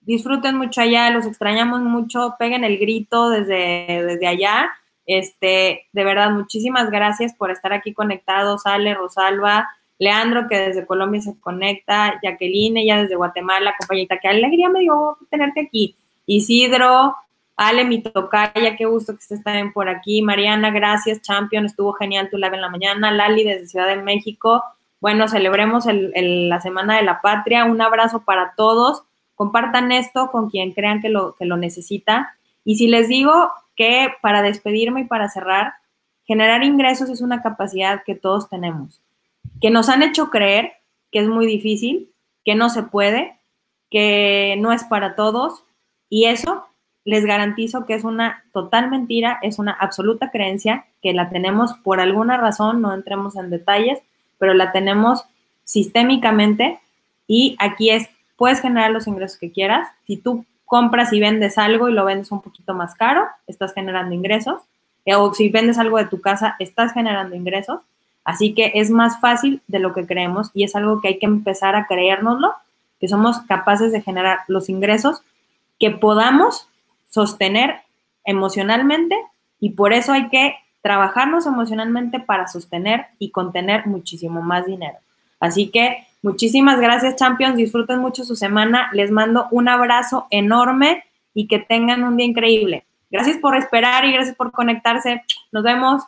disfruten 0.07 0.57
mucho 0.57 0.81
allá, 0.81 1.11
los 1.11 1.27
extrañamos 1.27 1.81
mucho, 1.81 2.35
peguen 2.39 2.63
el 2.63 2.79
grito 2.79 3.29
desde, 3.29 4.03
desde 4.03 4.27
allá 4.27 4.71
este, 5.07 5.87
de 5.93 6.03
verdad, 6.03 6.31
muchísimas 6.31 6.91
gracias 6.91 7.33
por 7.33 7.49
estar 7.49 7.71
aquí 7.71 7.93
conectados, 7.93 8.65
Ale, 8.65 8.93
Rosalba, 8.93 9.69
Leandro, 9.97 10.47
que 10.49 10.57
desde 10.57 10.85
Colombia 10.85 11.21
se 11.21 11.39
conecta, 11.39 12.19
Jacqueline, 12.21 12.77
ella 12.77 13.01
desde 13.01 13.15
Guatemala, 13.15 13.73
compañita, 13.79 14.19
qué 14.21 14.27
alegría 14.27 14.69
me 14.69 14.81
dio 14.81 15.17
tenerte 15.31 15.61
aquí. 15.61 15.95
Isidro, 16.25 17.15
Ale, 17.55 17.85
mi 17.85 18.03
tocaya, 18.03 18.75
qué 18.75 18.85
gusto 18.85 19.13
que 19.13 19.19
estés 19.19 19.43
también 19.43 19.71
por 19.71 19.87
aquí. 19.87 20.21
Mariana, 20.21 20.71
gracias, 20.71 21.21
Champion, 21.21 21.65
estuvo 21.65 21.93
genial 21.93 22.29
tu 22.29 22.37
live 22.37 22.55
en 22.55 22.61
la 22.61 22.69
mañana. 22.69 23.09
Lali, 23.09 23.45
desde 23.45 23.65
Ciudad 23.65 23.87
de 23.87 23.95
México. 23.95 24.61
Bueno, 24.99 25.27
celebremos 25.27 25.85
la 25.87 26.61
Semana 26.61 26.97
de 26.97 27.03
la 27.03 27.21
Patria. 27.21 27.65
Un 27.65 27.81
abrazo 27.81 28.23
para 28.25 28.53
todos. 28.55 29.03
Compartan 29.37 29.93
esto 29.93 30.31
con 30.31 30.49
quien 30.49 30.73
crean 30.73 30.99
que 30.99 31.09
lo, 31.09 31.35
que 31.35 31.45
lo 31.45 31.55
necesita. 31.55 32.33
Y 32.65 32.75
si 32.75 32.87
les 32.87 33.07
digo 33.07 33.51
que 33.75 34.09
para 34.21 34.41
despedirme 34.41 35.01
y 35.01 35.05
para 35.05 35.29
cerrar, 35.29 35.75
generar 36.25 36.63
ingresos 36.63 37.09
es 37.09 37.21
una 37.21 37.41
capacidad 37.41 38.03
que 38.03 38.15
todos 38.15 38.49
tenemos, 38.49 38.99
que 39.61 39.69
nos 39.69 39.89
han 39.89 40.01
hecho 40.01 40.29
creer 40.29 40.73
que 41.11 41.19
es 41.19 41.27
muy 41.27 41.45
difícil, 41.45 42.11
que 42.43 42.55
no 42.55 42.69
se 42.69 42.83
puede, 42.83 43.37
que 43.91 44.55
no 44.59 44.73
es 44.73 44.83
para 44.83 45.15
todos 45.15 45.63
y 46.09 46.25
eso 46.25 46.65
les 47.05 47.23
garantizo 47.25 47.85
que 47.85 47.93
es 47.93 48.03
una 48.03 48.43
total 48.51 48.89
mentira, 48.89 49.39
es 49.41 49.59
una 49.59 49.71
absoluta 49.71 50.31
creencia 50.31 50.85
que 51.01 51.13
la 51.13 51.29
tenemos 51.29 51.73
por 51.83 52.01
alguna 52.01 52.37
razón, 52.37 52.81
no 52.81 52.93
entremos 52.93 53.37
en 53.37 53.49
detalles, 53.49 53.99
pero 54.37 54.53
la 54.53 54.73
tenemos 54.73 55.23
sistémicamente 55.63 56.79
y 57.27 57.55
aquí 57.59 57.91
es, 57.91 58.09
puedes 58.37 58.61
generar 58.61 58.91
los 58.91 59.07
ingresos 59.07 59.37
que 59.37 59.51
quieras. 59.51 59.89
Si 60.05 60.17
tú 60.17 60.45
compras 60.65 61.11
y 61.13 61.19
vendes 61.19 61.57
algo 61.57 61.89
y 61.89 61.93
lo 61.93 62.05
vendes 62.05 62.31
un 62.31 62.41
poquito 62.41 62.73
más 62.73 62.95
caro, 62.95 63.27
estás 63.47 63.73
generando 63.73 64.13
ingresos. 64.13 64.61
Eh, 65.05 65.15
o 65.15 65.33
si 65.33 65.49
vendes 65.49 65.77
algo 65.77 65.97
de 65.97 66.05
tu 66.05 66.21
casa, 66.21 66.55
estás 66.59 66.93
generando 66.93 67.35
ingresos. 67.35 67.81
Así 68.23 68.53
que 68.53 68.73
es 68.75 68.89
más 68.89 69.19
fácil 69.19 69.61
de 69.67 69.79
lo 69.79 69.93
que 69.93 70.05
creemos 70.05 70.51
y 70.53 70.63
es 70.63 70.75
algo 70.75 70.99
que 70.99 71.07
hay 71.07 71.19
que 71.19 71.25
empezar 71.25 71.75
a 71.75 71.87
creérnoslo, 71.87 72.53
que 72.99 73.07
somos 73.07 73.39
capaces 73.39 73.91
de 73.91 74.01
generar 74.01 74.39
los 74.47 74.69
ingresos 74.69 75.21
que 75.79 75.91
podamos 75.91 76.67
sostener 77.09 77.77
emocionalmente 78.25 79.15
y 79.61 79.71
por 79.71 79.93
eso 79.93 80.11
hay 80.11 80.27
que 80.27 80.55
trabajarnos 80.81 81.45
emocionalmente 81.45 82.19
para 82.19 82.47
sostener 82.47 83.07
y 83.17 83.31
contener 83.31 83.87
muchísimo 83.87 84.41
más 84.41 84.65
dinero. 84.65 84.97
Así 85.39 85.69
que 85.69 86.06
Muchísimas 86.21 86.79
gracias, 86.79 87.15
Champions. 87.15 87.55
Disfruten 87.55 87.99
mucho 87.99 88.23
su 88.23 88.35
semana. 88.35 88.89
Les 88.93 89.11
mando 89.11 89.47
un 89.51 89.69
abrazo 89.69 90.27
enorme 90.29 91.03
y 91.33 91.47
que 91.47 91.59
tengan 91.59 92.03
un 92.03 92.17
día 92.17 92.25
increíble. 92.25 92.85
Gracias 93.09 93.37
por 93.37 93.55
esperar 93.55 94.05
y 94.05 94.13
gracias 94.13 94.35
por 94.35 94.51
conectarse. 94.51 95.23
Nos 95.51 95.63
vemos. 95.63 96.03